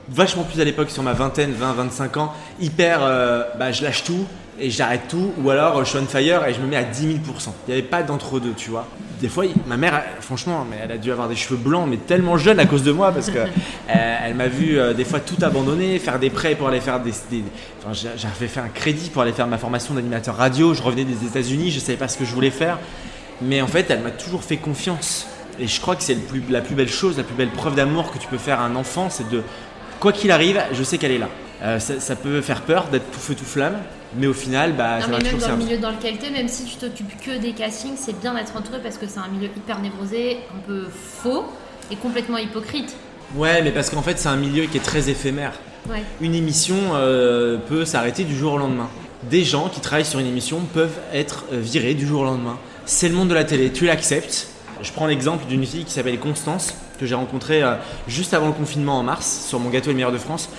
vachement 0.08 0.44
plus 0.44 0.60
à 0.60 0.64
l'époque 0.64 0.90
sur 0.90 1.02
ma 1.02 1.12
vingtaine, 1.12 1.50
20, 1.50 1.72
25 1.72 2.16
ans, 2.18 2.32
hyper. 2.60 3.00
euh, 3.02 3.42
bah, 3.58 3.72
je 3.72 3.82
lâche 3.82 4.04
tout 4.04 4.24
et 4.60 4.70
j'arrête 4.70 5.02
tout, 5.08 5.32
ou 5.42 5.50
alors 5.50 5.78
euh, 5.78 5.84
je 5.84 5.88
suis 5.90 5.98
on 5.98 6.06
fire 6.06 6.46
et 6.46 6.54
je 6.54 6.60
me 6.60 6.66
mets 6.66 6.76
à 6.76 6.84
10 6.84 7.06
000% 7.06 7.18
Il 7.66 7.72
n'y 7.72 7.72
avait 7.78 7.82
pas 7.88 8.02
d'entre-deux, 8.02 8.52
tu 8.56 8.70
vois. 8.70 8.86
Des 9.20 9.28
fois, 9.28 9.44
ma 9.66 9.76
mère, 9.76 10.02
franchement, 10.20 10.66
mais 10.68 10.76
elle 10.82 10.92
a 10.92 10.98
dû 10.98 11.10
avoir 11.12 11.28
des 11.28 11.36
cheveux 11.36 11.56
blancs, 11.56 11.86
mais 11.88 11.96
tellement 11.96 12.36
jeune 12.36 12.58
à 12.60 12.66
cause 12.66 12.82
de 12.82 12.92
moi, 12.92 13.12
parce 13.12 13.30
que 13.30 13.38
euh, 13.38 13.46
elle 14.24 14.34
m'a 14.34 14.48
vu 14.48 14.78
euh, 14.78 14.92
des 14.94 15.04
fois 15.04 15.20
tout 15.20 15.36
abandonner, 15.42 15.98
faire 15.98 16.18
des 16.18 16.28
prêts 16.30 16.54
pour 16.54 16.68
aller 16.68 16.80
faire 16.80 17.00
des. 17.00 17.12
des- 17.30 17.44
enfin, 17.84 17.92
j'avais 18.16 18.48
fait 18.48 18.60
un 18.60 18.68
crédit 18.68 19.10
pour 19.10 19.22
aller 19.22 19.32
faire 19.32 19.46
ma 19.46 19.58
formation 19.58 19.94
d'animateur 19.94 20.36
radio. 20.36 20.74
Je 20.74 20.82
revenais 20.82 21.04
des 21.04 21.24
États-Unis, 21.26 21.70
je 21.70 21.78
savais 21.80 21.98
pas 21.98 22.08
ce 22.08 22.18
que 22.18 22.24
je 22.24 22.34
voulais 22.34 22.50
faire, 22.50 22.78
mais 23.40 23.62
en 23.62 23.66
fait, 23.68 23.86
elle 23.90 24.00
m'a 24.00 24.10
toujours 24.10 24.42
fait 24.44 24.56
confiance. 24.58 25.26
Et 25.60 25.66
je 25.66 25.80
crois 25.80 25.96
que 25.96 26.02
c'est 26.02 26.14
plus- 26.14 26.42
la 26.50 26.60
plus 26.60 26.74
belle 26.74 26.88
chose, 26.90 27.16
la 27.16 27.24
plus 27.24 27.34
belle 27.34 27.50
preuve 27.50 27.74
d'amour 27.74 28.10
que 28.12 28.18
tu 28.18 28.26
peux 28.26 28.38
faire 28.38 28.60
à 28.60 28.64
un 28.64 28.74
enfant, 28.76 29.08
c'est 29.10 29.28
de 29.30 29.42
quoi 30.00 30.12
qu'il 30.12 30.30
arrive, 30.30 30.60
je 30.72 30.82
sais 30.82 30.98
qu'elle 30.98 31.12
est 31.12 31.18
là. 31.18 31.28
Euh, 31.62 31.78
ça, 31.78 32.00
ça 32.00 32.16
peut 32.16 32.40
faire 32.40 32.62
peur 32.62 32.86
d'être 32.90 33.08
tout 33.12 33.20
feu 33.20 33.34
tout 33.36 33.44
flamme, 33.44 33.76
mais 34.16 34.26
au 34.26 34.34
final, 34.34 34.74
bah, 34.74 34.96
non, 34.96 35.02
ça 35.02 35.08
mais 35.08 35.16
va 35.18 35.22
même 35.22 35.38
dans 35.38 35.48
le 35.48 35.56
milieu 35.56 35.78
dans 35.78 35.90
lequel 35.90 36.18
t'es, 36.18 36.30
même 36.30 36.48
si 36.48 36.64
tu 36.64 36.76
t'occupes 36.76 37.20
que 37.20 37.38
des 37.38 37.52
castings, 37.52 37.96
c'est 37.96 38.18
bien 38.20 38.34
d'être 38.34 38.56
entouré 38.56 38.78
parce 38.82 38.98
que 38.98 39.06
c'est 39.06 39.20
un 39.20 39.28
milieu 39.28 39.48
hyper 39.56 39.80
névrosé, 39.80 40.38
un 40.54 40.60
peu 40.66 40.84
faux 40.90 41.44
et 41.90 41.96
complètement 41.96 42.38
hypocrite. 42.38 42.94
Ouais, 43.34 43.62
mais 43.62 43.70
parce 43.70 43.90
qu'en 43.90 44.02
fait, 44.02 44.18
c'est 44.18 44.28
un 44.28 44.36
milieu 44.36 44.66
qui 44.66 44.76
est 44.76 44.82
très 44.82 45.08
éphémère. 45.08 45.52
Ouais. 45.88 46.02
Une 46.20 46.34
émission 46.34 46.76
euh, 46.92 47.56
peut 47.56 47.84
s'arrêter 47.84 48.24
du 48.24 48.36
jour 48.36 48.54
au 48.54 48.58
lendemain. 48.58 48.88
Des 49.30 49.44
gens 49.44 49.68
qui 49.68 49.80
travaillent 49.80 50.04
sur 50.04 50.18
une 50.18 50.26
émission 50.26 50.60
peuvent 50.74 50.98
être 51.12 51.44
euh, 51.52 51.58
virés 51.58 51.94
du 51.94 52.06
jour 52.06 52.22
au 52.22 52.24
lendemain. 52.24 52.58
C'est 52.84 53.08
le 53.08 53.14
monde 53.14 53.28
de 53.28 53.34
la 53.34 53.44
télé, 53.44 53.70
tu 53.70 53.86
l'acceptes. 53.86 54.48
Je 54.82 54.90
prends 54.90 55.06
l'exemple 55.06 55.46
d'une 55.46 55.64
fille 55.64 55.84
qui 55.84 55.92
s'appelle 55.92 56.18
Constance, 56.18 56.74
que 56.98 57.06
j'ai 57.06 57.14
rencontrée 57.14 57.62
euh, 57.62 57.76
juste 58.08 58.34
avant 58.34 58.48
le 58.48 58.52
confinement 58.52 58.98
en 58.98 59.02
mars, 59.02 59.44
sur 59.46 59.60
mon 59.60 59.70
gâteau 59.70 59.86
et 59.86 59.92
le 59.92 59.96
meilleur 59.96 60.12
de 60.12 60.18
France. 60.18 60.50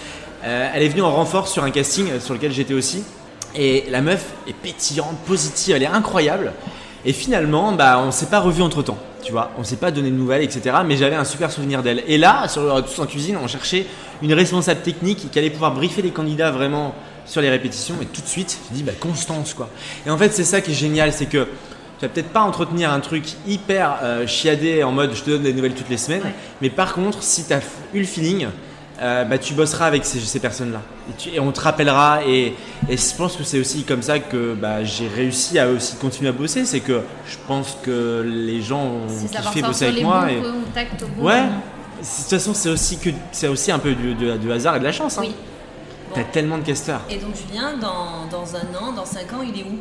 Euh, 0.46 0.70
elle 0.74 0.84
est 0.84 0.90
venue 0.90 1.02
en 1.02 1.12
renfort 1.14 1.48
sur 1.48 1.64
un 1.64 1.72
casting 1.72 2.20
sur 2.20 2.34
lequel 2.34 2.52
j'étais 2.52 2.74
aussi. 2.74 3.04
Et 3.56 3.86
la 3.90 4.02
meuf 4.02 4.34
est 4.48 4.54
pétillante, 4.54 5.18
positive, 5.26 5.76
elle 5.76 5.84
est 5.84 5.88
incroyable. 5.88 6.54
Et 7.06 7.14
finalement, 7.14 7.74
bah, 7.74 8.00
on 8.04 8.12
s'est 8.12 8.28
pas 8.28 8.40
revu 8.40 8.62
entre 8.62 8.82
temps, 8.82 8.98
tu 9.22 9.32
vois. 9.32 9.52
On 9.58 9.64
s'est 9.64 9.76
pas 9.76 9.92
donné 9.92 10.10
de 10.10 10.16
nouvelles, 10.16 10.44
etc. 10.44 10.78
Mais 10.86 10.98
j'avais 10.98 11.16
un 11.16 11.26
super 11.26 11.52
souvenir 11.52 11.84
d'elle. 11.84 12.04
Et 12.08 12.18
là, 12.18 12.48
sur 12.48 12.64
le 12.64 12.82
tous 12.82 13.00
en 13.00 13.06
cuisine, 13.06 13.38
on 13.42 13.48
cherchait 13.48 13.86
une 14.22 14.34
responsable 14.34 14.82
technique 14.82 15.30
qui 15.30 15.40
allait 15.40 15.50
pouvoir 15.50 15.74
briefer 15.74 16.02
les 16.02 16.12
candidats 16.12 16.52
vraiment 16.52 16.96
sur 17.26 17.42
les 17.42 17.50
répétitions. 17.50 17.96
Et 18.02 18.06
tout 18.06 18.22
de 18.22 18.28
suite, 18.28 18.58
j'ai 18.70 18.78
dit, 18.78 18.84
bah, 18.84 18.94
Constance, 19.00 19.54
quoi. 19.54 19.70
Et 20.06 20.10
en 20.10 20.18
fait, 20.18 20.34
c'est 20.34 20.44
ça 20.44 20.62
qui 20.62 20.72
est 20.72 20.76
génial, 20.76 21.12
c'est 21.12 21.26
que 21.26 21.48
tu 22.00 22.06
vas 22.06 22.10
peut-être 22.10 22.30
pas 22.30 22.42
entretenir 22.42 22.92
un 22.92 23.00
truc 23.00 23.26
hyper 23.48 24.00
euh, 24.02 24.28
chiadé 24.28 24.84
en 24.84 24.92
mode 24.92 25.14
je 25.14 25.24
te 25.24 25.30
donne 25.30 25.44
des 25.44 25.54
nouvelles 25.54 25.76
toutes 25.76 25.90
les 25.90 25.98
semaines. 25.98 26.24
Ouais. 26.24 26.34
Mais 26.62 26.70
par 26.70 26.94
contre, 26.94 27.22
si 27.22 27.46
tu 27.46 27.54
as 27.54 27.62
eu 27.94 28.00
le 28.00 28.06
feeling, 28.06 28.48
euh, 29.04 29.26
bah, 29.26 29.38
tu 29.38 29.54
bosseras 29.54 29.86
avec 29.86 30.06
ces, 30.06 30.20
ces 30.20 30.40
personnes-là. 30.40 30.82
Et, 31.34 31.40
on 31.40 31.52
te 31.52 31.60
rappellera. 31.60 32.22
Et, 32.26 32.54
et 32.90 32.98
je 32.98 33.16
pense 33.16 33.36
que 33.36 33.44
c'est 33.44 33.60
aussi 33.60 33.84
comme 33.84 34.02
ça 34.02 34.20
que 34.20 34.54
bah, 34.54 34.84
j'ai 34.84 35.08
réussi 35.08 35.60
à 35.60 35.68
aussi 35.70 35.96
continuer 35.98 36.30
à 36.30 36.32
bosser. 36.32 36.66
C'est 36.66 36.80
que 36.80 37.02
je 37.28 37.36
pense 37.48 37.78
que 37.84 38.24
les 38.26 38.62
gens 38.62 38.82
ont 38.84 39.08
kiffé 39.08 39.62
bosser 39.62 39.88
avec 39.88 40.04
moi. 40.04 40.32
et- 40.32 40.40
bon 40.40 41.26
Ouais. 41.26 41.42
moment. 41.42 41.62
De 42.00 42.06
toute 42.06 42.30
façon, 42.30 42.54
c'est 42.54 42.70
aussi, 42.70 42.98
que, 42.98 43.10
c'est 43.32 43.48
aussi 43.48 43.72
un 43.72 43.80
peu 43.80 43.94
du, 43.94 44.52
hasard 44.52 44.76
et 44.78 44.80
de 44.80 44.84
la 44.84 44.92
chance. 44.92 45.18
Hein. 45.18 45.24
Oui. 45.26 45.36
T'as 46.14 46.24
tellement 46.24 46.58
de 46.58 46.64
casteurs. 46.64 47.02
Et 47.10 47.16
donc 47.18 47.32
Julien, 47.36 47.74
dans, 47.82 48.28
dans 48.30 48.56
un 48.56 48.76
an, 48.80 48.92
dans 48.94 49.06
cinq 49.06 49.34
ans, 49.34 49.42
il 49.42 49.60
est 49.60 49.64
où? 49.64 49.78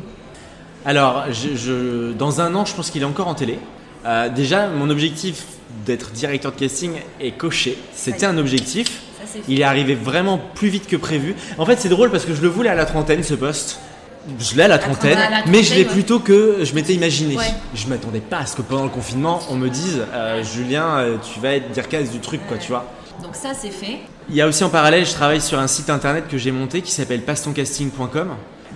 Alors, 0.85 1.25
je, 1.31 1.55
je- 1.55 2.11
dans 2.13 2.41
un 2.41 2.53
an, 2.55 2.65
je 2.65 2.73
pense 2.75 2.89
qu'il 2.89 3.01
est 3.01 3.05
encore 3.05 3.27
en 3.27 3.35
télé. 3.35 3.59
Euh, 4.05 4.29
déjà, 4.29 4.67
mon 4.67 4.89
objectif 4.89 5.45
d'être 5.85 6.11
directeur 6.11 6.51
de 6.51 6.57
casting 6.59 6.93
est 7.21 7.31
coché. 7.31 7.77
C'était 7.93 8.25
un 8.25 8.37
objectif. 8.37 9.01
Il 9.47 9.59
est 9.59 9.63
arrivé 9.63 9.95
vraiment 9.95 10.39
plus 10.55 10.69
vite 10.69 10.87
que 10.87 10.95
prévu. 10.95 11.35
En 11.57 11.65
fait, 11.65 11.79
c'est 11.79 11.89
drôle 11.89 12.11
parce 12.11 12.25
que 12.25 12.33
je 12.33 12.41
le 12.41 12.47
voulais 12.47 12.69
à 12.69 12.75
la 12.75 12.85
trentaine, 12.85 13.23
ce 13.23 13.33
poste. 13.33 13.79
Je 14.39 14.55
l'ai 14.55 14.63
à 14.63 14.67
la 14.69 14.77
trentaine, 14.77 15.17
à 15.17 15.29
la 15.29 15.45
mais 15.47 15.63
je 15.63 15.73
l'ai 15.73 15.83
trentaine, 15.83 15.87
ouais. 15.87 15.93
plutôt 15.93 16.19
que 16.19 16.59
je 16.63 16.73
m'étais 16.75 16.93
imaginé. 16.93 17.35
Ouais. 17.35 17.43
Je 17.75 17.87
m'attendais 17.87 18.21
pas 18.21 18.39
à 18.39 18.45
ce 18.45 18.55
que 18.55 18.61
pendant 18.61 18.83
le 18.83 18.89
confinement, 18.89 19.41
on 19.49 19.55
me 19.55 19.69
dise 19.69 20.01
euh, 20.13 20.41
Julien, 20.43 20.97
euh, 20.99 21.17
tu 21.33 21.41
vas 21.41 21.55
être 21.55 21.71
dircas 21.71 22.03
du 22.03 22.19
truc, 22.19 22.39
quoi, 22.47 22.57
tu 22.57 22.69
vois. 22.69 22.85
Donc 23.21 23.35
ça 23.35 23.49
c'est 23.53 23.69
fait. 23.69 23.99
Il 24.29 24.35
y 24.35 24.41
a 24.41 24.47
aussi 24.47 24.63
en 24.63 24.69
parallèle, 24.69 25.05
je 25.05 25.11
travaille 25.11 25.41
sur 25.41 25.59
un 25.59 25.67
site 25.67 25.89
internet 25.89 26.25
que 26.29 26.37
j'ai 26.37 26.51
monté 26.51 26.81
qui 26.81 26.91
s'appelle 26.91 27.21
pastoncasting.com. 27.21 28.29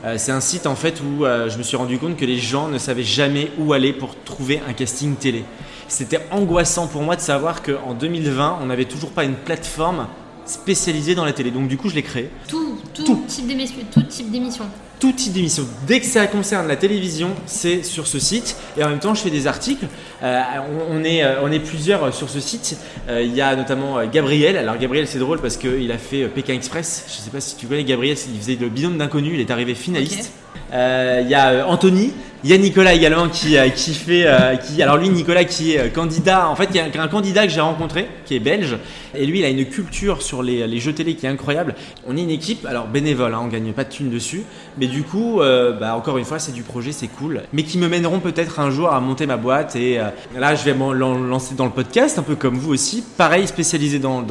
Euh, 0.06 0.16
c'est 0.18 0.32
un 0.32 0.42
site 0.42 0.68
en 0.68 0.76
fait 0.76 1.02
où 1.02 1.26
euh, 1.26 1.50
je 1.50 1.58
me 1.58 1.64
suis 1.64 1.76
rendu 1.76 1.98
compte 1.98 2.18
que 2.18 2.26
les 2.26 2.38
gens 2.38 2.68
ne 2.68 2.78
savaient 2.78 3.04
jamais 3.04 3.52
où 3.58 3.74
aller 3.74 3.94
pour 3.94 4.16
trouver 4.24 4.62
un 4.68 4.74
casting 4.74 5.16
télé. 5.16 5.44
C'était 5.88 6.20
angoissant 6.32 6.88
pour 6.88 7.02
moi 7.02 7.16
de 7.16 7.22
savoir 7.22 7.64
qu'en 7.64 7.94
2020, 7.94 8.60
on 8.62 8.66
n'avait 8.68 8.86
toujours 8.86 9.12
pas 9.12 9.24
une 9.24 9.36
plateforme 9.36 10.08
spécialisée 10.48 11.16
dans 11.16 11.26
la 11.26 11.34
télé. 11.34 11.52
Donc 11.52 11.68
du 11.68 11.78
coup, 11.78 11.90
je 11.90 11.96
l'ai 11.96 12.04
créé. 12.04 12.30
Tout, 12.48 12.78
tout, 12.94 13.04
Tout. 13.04 13.24
type 13.28 13.48
d'émission. 13.48 13.78
Tout 13.92 14.02
type 14.04 14.32
d'émission. 14.32 14.66
Tout 15.00 15.12
type 15.12 15.34
d'émission. 15.34 15.64
Dès 15.86 16.00
que 16.00 16.08
ça 16.08 16.26
concerne 16.26 16.68
la 16.68 16.76
télévision, 16.76 17.30
c'est 17.46 17.84
sur 17.84 18.08
ce 18.08 18.18
site. 18.18 18.56
Et 18.80 18.84
en 18.84 18.90
même 18.90 18.98
temps, 18.98 19.14
je 19.14 19.22
fais 19.22 19.30
des 19.30 19.46
articles. 19.46 19.86
Euh, 20.24 20.42
on, 20.90 21.04
est, 21.04 21.24
euh, 21.24 21.36
on 21.44 21.52
est 21.52 21.60
plusieurs 21.60 22.12
sur 22.16 22.32
ce 22.32 22.40
site. 22.40 22.78
Euh, 23.08 23.22
Il 23.22 23.36
y 23.36 23.42
a 23.42 23.56
notamment 23.56 24.04
Gabriel. 24.12 24.58
Alors 24.58 24.76
Gabriel, 24.80 25.06
c'est 25.08 25.20
drôle 25.20 25.40
parce 25.40 25.58
qu'il 25.58 25.92
a 25.92 26.00
fait 26.00 26.28
Pékin 26.30 26.54
Express. 26.54 27.06
Je 27.10 27.14
sais 27.14 27.30
pas 27.30 27.42
si 27.42 27.56
tu 27.58 27.68
connais 27.68 27.84
Gabriel. 27.84 28.18
Il 28.34 28.40
faisait 28.40 28.58
le 28.60 28.70
binôme 28.70 28.98
d'inconnus. 28.98 29.34
Il 29.36 29.40
est 29.40 29.52
arrivé 29.52 29.76
finaliste. 29.76 30.32
Euh, 30.74 31.22
Il 31.24 31.30
y 31.30 31.36
a 31.36 31.68
Anthony. 31.68 32.12
Il 32.44 32.52
y 32.52 32.54
a 32.54 32.58
Nicolas 32.58 32.94
également 32.94 33.30
qui, 33.30 33.56
qui 33.76 33.94
fait. 33.94 34.28
qui, 34.66 34.82
alors 34.82 34.98
lui, 34.98 35.10
Nicolas, 35.10 35.44
qui 35.44 35.74
est 35.74 35.92
candidat. 35.92 36.48
En 36.50 36.56
fait, 36.56 36.70
il 36.72 36.76
y 36.76 36.80
a 36.80 36.86
un 36.86 37.08
candidat 37.08 37.46
que 37.48 37.52
j'ai 37.52 37.62
rencontré 37.62 38.08
qui 38.26 38.36
est 38.36 38.40
belge. 38.40 38.78
Et 39.16 39.26
lui, 39.26 39.40
il 39.40 39.46
a 39.46 39.50
une 39.50 39.66
culture 39.66 40.22
sur 40.22 40.44
les, 40.44 40.68
les 40.68 40.80
jeux 40.80 40.94
télé 40.94 41.16
qui 41.16 41.26
est 41.26 41.30
incroyable. 41.30 41.74
On 42.08 42.16
est 42.16 42.22
une 42.22 42.30
équipe, 42.30 42.66
alors 42.68 42.88
bénévole, 42.88 43.34
hein, 43.34 43.40
on 43.44 43.48
gagne 43.48 43.74
pas 43.74 43.86
de 43.86 43.90
thunes 43.90 44.12
dessus. 44.12 44.44
Mais 44.78 44.87
du 44.88 45.04
coup, 45.04 45.42
euh, 45.42 45.72
bah, 45.74 45.96
encore 45.96 46.18
une 46.18 46.26
fois, 46.26 46.40
c'est 46.40 46.52
du 46.52 46.64
projet, 46.64 46.92
c'est 46.92 47.08
cool. 47.08 47.44
Mais 47.54 47.64
qui 47.64 47.78
me 47.78 47.88
mèneront 47.88 48.20
peut-être 48.20 48.60
un 48.60 48.70
jour 48.72 48.92
à 48.92 49.00
monter 49.00 49.26
ma 49.26 49.38
boîte. 49.38 49.76
Et 49.76 50.00
euh, 50.00 50.10
là, 50.36 50.56
je 50.56 50.64
vais 50.64 50.74
lan- 50.74 50.94
lancer 51.18 51.56
dans 51.56 51.66
le 51.66 51.72
podcast, 51.72 52.18
un 52.20 52.24
peu 52.24 52.36
comme 52.36 52.58
vous 52.58 52.74
aussi. 52.74 53.04
Pareil, 53.18 53.48
spécialisé 53.48 54.00
dans, 54.00 54.24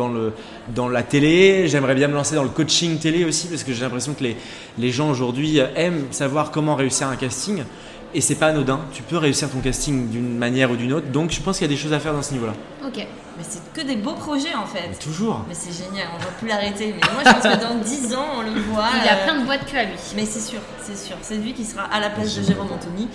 la 0.88 1.02
télé. 1.02 1.68
J'aimerais 1.68 1.94
bien 1.94 2.08
me 2.08 2.14
lancer 2.14 2.34
dans 2.34 2.42
le 2.42 2.48
coaching 2.48 2.98
télé 2.98 3.24
aussi, 3.24 3.48
parce 3.48 3.62
que 3.64 3.72
j'ai 3.72 3.82
l'impression 3.82 4.14
que 4.14 4.24
les, 4.24 4.36
les 4.78 4.90
gens 4.90 5.10
aujourd'hui 5.10 5.60
euh, 5.60 5.66
aiment 5.76 6.04
savoir 6.10 6.50
comment 6.50 6.74
réussir 6.74 7.08
un 7.08 7.16
casting. 7.16 7.62
Et 8.16 8.22
c'est 8.22 8.36
pas 8.36 8.46
anodin, 8.46 8.80
tu 8.94 9.02
peux 9.02 9.18
réussir 9.18 9.50
ton 9.50 9.60
casting 9.60 10.08
d'une 10.08 10.38
manière 10.38 10.70
ou 10.70 10.76
d'une 10.76 10.94
autre, 10.94 11.08
donc 11.08 11.30
je 11.32 11.40
pense 11.42 11.58
qu'il 11.58 11.66
y 11.66 11.70
a 11.70 11.74
des 11.74 11.78
choses 11.78 11.92
à 11.92 12.00
faire 12.00 12.14
dans 12.14 12.22
ce 12.22 12.32
niveau-là. 12.32 12.54
Ok. 12.82 12.96
Mais 12.96 13.44
c'est 13.46 13.60
que 13.74 13.86
des 13.86 13.96
beaux 13.96 14.14
projets 14.14 14.54
en 14.54 14.64
fait. 14.64 14.88
Mais 14.88 14.94
toujours. 14.94 15.44
Mais 15.46 15.54
c'est 15.54 15.70
génial, 15.70 16.06
on 16.14 16.18
va 16.18 16.30
plus 16.38 16.48
l'arrêter. 16.48 16.94
Mais 16.94 17.12
moi 17.12 17.22
je 17.26 17.30
pense 17.30 17.42
que 17.42 17.62
dans 17.62 17.74
10 17.74 18.14
ans 18.14 18.26
on 18.38 18.40
le 18.40 18.58
voit. 18.58 18.88
Il 19.02 19.06
a 19.06 19.16
euh, 19.16 19.24
plein 19.24 19.40
de 19.40 19.44
boîtes 19.44 19.70
que 19.70 19.76
à 19.76 19.84
lui. 19.84 19.98
Mais 20.16 20.24
c'est 20.24 20.40
sûr, 20.40 20.60
c'est 20.82 20.96
sûr. 20.96 21.16
C'est 21.20 21.36
lui 21.36 21.52
qui 21.52 21.66
sera 21.66 21.82
à 21.82 22.00
la 22.00 22.08
place 22.08 22.34
de 22.34 22.42
Jérôme 22.42 22.72
Anthony. 22.72 23.06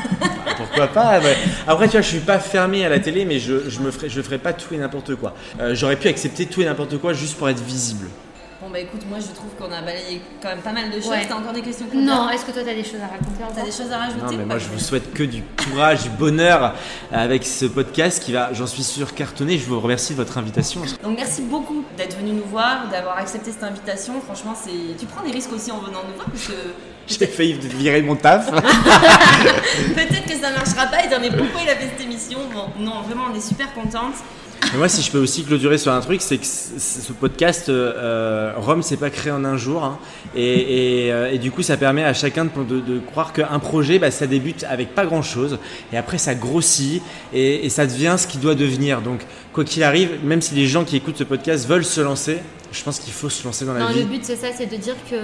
Pourquoi 0.56 0.88
pas 0.88 1.20
ouais. 1.20 1.36
Après, 1.68 1.86
tu 1.86 1.92
vois, 1.92 2.00
je 2.00 2.08
suis 2.08 2.18
pas 2.18 2.40
fermé 2.40 2.84
à 2.84 2.88
la 2.88 2.98
télé, 2.98 3.24
mais 3.24 3.38
je, 3.38 3.70
je 3.70 3.78
me 3.78 3.92
ferai, 3.92 4.08
je 4.08 4.20
ferai 4.20 4.38
pas 4.38 4.52
tout 4.52 4.74
et 4.74 4.78
n'importe 4.78 5.14
quoi. 5.14 5.32
Euh, 5.60 5.76
J'aurais 5.76 5.94
pu 5.94 6.08
accepter 6.08 6.46
tout 6.46 6.60
et 6.60 6.64
n'importe 6.64 6.98
quoi 6.98 7.12
juste 7.12 7.38
pour 7.38 7.48
être 7.48 7.62
visible. 7.62 8.08
Bon 8.60 8.68
bah 8.68 8.78
écoute, 8.78 9.00
moi 9.08 9.16
je 9.18 9.32
trouve 9.32 9.48
qu'on 9.58 9.72
a 9.72 9.80
balayé 9.80 10.20
quand 10.42 10.50
même 10.50 10.58
pas 10.60 10.72
mal 10.72 10.90
de 10.90 11.00
choses. 11.00 11.08
Ouais. 11.08 11.24
T'as 11.26 11.36
encore 11.36 11.54
des 11.54 11.62
questions 11.62 11.86
Non, 11.94 12.28
est-ce 12.28 12.44
que 12.44 12.50
toi 12.50 12.60
t'as 12.62 12.74
des 12.74 12.84
choses 12.84 13.00
à 13.00 13.06
raconter 13.06 13.54
T'as 13.56 13.64
des 13.64 13.72
choses 13.72 13.90
à 13.90 13.96
rajouter 13.96 14.20
Non, 14.22 14.32
mais 14.36 14.44
moi 14.44 14.58
je 14.58 14.68
vous 14.68 14.78
souhaite 14.78 15.14
que 15.14 15.22
du 15.22 15.42
courage, 15.42 16.02
du 16.02 16.10
bonheur 16.10 16.74
avec 17.10 17.46
ce 17.46 17.64
podcast 17.64 18.22
qui 18.22 18.32
va, 18.32 18.52
j'en 18.52 18.66
suis 18.66 18.82
sûr, 18.82 19.14
cartonner. 19.14 19.56
Je 19.56 19.64
vous 19.64 19.80
remercie 19.80 20.12
de 20.12 20.18
votre 20.18 20.36
invitation. 20.36 20.82
Donc 21.02 21.16
merci 21.16 21.40
beaucoup 21.40 21.84
d'être 21.96 22.18
venu 22.18 22.32
nous 22.32 22.44
voir, 22.44 22.88
d'avoir 22.90 23.16
accepté 23.16 23.50
cette 23.50 23.64
invitation. 23.64 24.20
Franchement, 24.20 24.54
c'est 24.54 24.98
tu 24.98 25.06
prends 25.06 25.24
des 25.24 25.32
risques 25.32 25.54
aussi 25.54 25.72
en 25.72 25.78
venant 25.78 26.02
nous 26.06 26.14
voir 26.14 26.26
parce 26.26 26.48
que 26.48 26.52
J'ai 27.06 27.26
failli 27.26 27.54
virer 27.54 28.02
mon 28.02 28.14
taf. 28.16 28.50
peut-être 29.94 30.26
que 30.26 30.36
ça 30.36 30.50
marchera 30.50 30.84
pas 30.84 31.02
et 31.02 31.08
dire 31.08 31.18
mais 31.18 31.30
pourquoi 31.30 31.62
il 31.62 31.70
a 31.70 31.76
fait 31.76 31.88
cette 31.96 32.02
émission 32.02 32.40
Bon, 32.52 32.66
non, 32.78 33.00
vraiment 33.08 33.24
on 33.32 33.34
est 33.34 33.40
super 33.40 33.72
contente. 33.72 34.16
Mais 34.72 34.78
moi, 34.78 34.88
si 34.88 35.02
je 35.02 35.10
peux 35.10 35.18
aussi 35.18 35.42
clôturer 35.44 35.78
sur 35.78 35.92
un 35.92 36.00
truc, 36.00 36.20
c'est 36.22 36.38
que 36.38 36.44
ce 36.46 37.12
podcast, 37.12 37.68
euh, 37.68 38.52
Rome, 38.56 38.82
c'est 38.82 38.96
pas 38.96 39.10
créé 39.10 39.32
en 39.32 39.44
un 39.44 39.56
jour. 39.56 39.82
hein. 39.82 39.98
et, 40.36 41.06
et, 41.06 41.12
euh, 41.12 41.32
et 41.32 41.38
du 41.38 41.50
coup, 41.50 41.62
ça 41.62 41.76
permet 41.76 42.04
à 42.04 42.14
chacun 42.14 42.44
de, 42.44 42.50
de- 42.64 42.80
de 42.80 42.98
croire 43.00 43.32
qu'un 43.32 43.58
projet, 43.58 43.98
bah, 43.98 44.10
ça 44.12 44.26
débute 44.28 44.64
avec 44.68 44.94
pas 44.94 45.06
grand 45.06 45.22
chose. 45.22 45.58
Et 45.92 45.96
après, 45.96 46.18
ça 46.18 46.34
grossit 46.36 47.02
et, 47.32 47.66
et 47.66 47.68
ça 47.68 47.84
devient 47.86 48.14
ce 48.16 48.28
qui 48.28 48.38
doit 48.38 48.54
devenir. 48.54 49.00
Donc, 49.00 49.20
quoi 49.52 49.64
qu'il 49.64 49.82
arrive, 49.82 50.10
même 50.24 50.40
si 50.40 50.54
les 50.54 50.66
gens 50.68 50.84
qui 50.84 50.96
écoutent 50.96 51.18
ce 51.18 51.24
podcast 51.24 51.66
veulent 51.68 51.84
se 51.84 52.00
lancer, 52.00 52.38
je 52.72 52.82
pense 52.84 53.00
qu'il 53.00 53.12
faut 53.12 53.28
se 53.28 53.44
lancer 53.44 53.64
dans 53.64 53.74
la 53.74 53.80
Non, 53.80 53.88
vie. 53.88 54.00
le 54.00 54.06
but 54.06 54.24
c'est 54.24 54.36
ça, 54.36 54.48
c'est 54.56 54.66
de 54.66 54.76
dire 54.76 54.94
que 55.10 55.16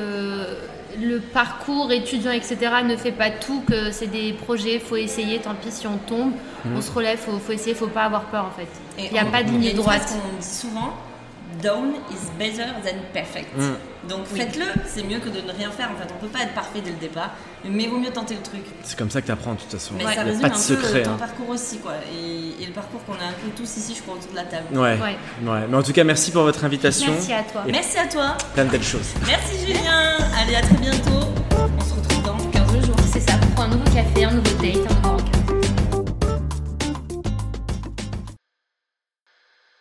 le 1.00 1.20
parcours 1.20 1.90
étudiant, 1.92 2.30
etc. 2.32 2.56
ne 2.84 2.96
fait 2.96 3.12
pas 3.12 3.30
tout, 3.30 3.62
que 3.66 3.90
c'est 3.90 4.06
des 4.06 4.32
projets, 4.32 4.78
faut 4.78 4.96
essayer, 4.96 5.38
tant 5.38 5.54
pis 5.54 5.70
si 5.70 5.86
on 5.86 5.98
tombe, 5.98 6.32
Mhm. 6.64 6.76
on 6.76 6.80
se 6.80 6.90
relève, 6.92 7.18
faut, 7.18 7.38
faut 7.38 7.52
essayer, 7.52 7.74
faut 7.74 7.86
pas 7.88 8.04
avoir 8.04 8.24
peur 8.24 8.46
en 8.46 8.58
fait. 8.58 8.68
Il 8.98 9.12
n'y 9.12 9.18
a 9.18 9.24
on- 9.26 9.30
pas 9.30 9.42
de 9.42 9.50
ligne 9.50 9.74
droite. 9.74 10.00
phrase 10.02 10.12
qu'on 10.14 10.38
dit 10.40 10.44
souvent 10.46 10.94
Down 11.62 11.94
is 12.10 12.30
better 12.38 12.66
than 12.84 12.98
perfect. 13.12 13.56
Mm. 13.56 14.08
Donc 14.08 14.26
faites-le, 14.26 14.66
c'est 14.86 15.02
mieux 15.02 15.18
que 15.18 15.28
de 15.28 15.40
ne 15.40 15.52
rien 15.52 15.70
faire. 15.70 15.90
En 15.90 16.00
fait, 16.00 16.12
on 16.14 16.20
peut 16.20 16.30
pas 16.30 16.42
être 16.42 16.54
parfait 16.54 16.80
dès 16.84 16.90
le 16.90 16.96
départ, 16.96 17.30
mais 17.64 17.84
il 17.84 17.90
vaut 17.90 17.98
mieux 17.98 18.10
tenter 18.10 18.34
le 18.34 18.42
truc. 18.42 18.62
C'est 18.82 18.96
comme 18.96 19.10
ça 19.10 19.20
que 19.20 19.26
tu 19.26 19.32
apprends 19.32 19.54
de 19.54 19.60
toute 19.60 19.72
façon. 19.72 19.94
Mais 19.96 20.04
ouais. 20.04 20.14
ça 20.14 20.22
euh, 20.22 21.04
ton 21.04 21.10
hein. 21.10 21.16
parcours 21.18 21.48
aussi, 21.48 21.78
quoi. 21.78 21.94
Et, 22.12 22.64
le 22.66 22.72
parcours 22.72 23.04
qu'on 23.04 23.14
a 23.14 23.28
un 23.28 23.32
peu 23.32 23.48
tous 23.56 23.76
ici, 23.76 23.94
je 23.96 24.02
crois, 24.02 24.14
autour 24.14 24.30
de 24.30 24.36
la 24.36 24.44
table. 24.44 24.66
Ouais. 24.72 24.98
ouais. 25.00 25.66
Mais 25.68 25.76
en 25.76 25.82
tout 25.82 25.92
cas, 25.92 26.04
merci 26.04 26.30
pour 26.30 26.42
votre 26.42 26.64
invitation. 26.64 27.12
Merci 27.12 27.32
à 27.32 27.42
toi. 27.42 27.62
Merci 27.66 27.98
à 27.98 28.06
toi. 28.06 28.36
Plein 28.54 28.64
de 28.64 28.70
belles 28.70 28.82
choses. 28.82 29.14
Merci 29.26 29.66
Julien. 29.66 30.18
Allez, 30.36 30.56
à 30.56 30.62
très 30.62 30.76
bientôt. 30.76 31.28
On 31.78 31.84
se 31.84 31.94
retrouve 31.94 32.22
dans 32.22 32.36
15 32.50 32.86
jours. 32.86 32.96
C'est 33.12 33.20
ça, 33.20 33.36
pour 33.54 33.64
un 33.64 33.68
nouveau 33.68 33.84
café, 33.84 34.24
un 34.24 34.32
nouveau 34.32 34.62
date, 34.62 34.76
un 34.90 35.08
nouveau 35.08 35.15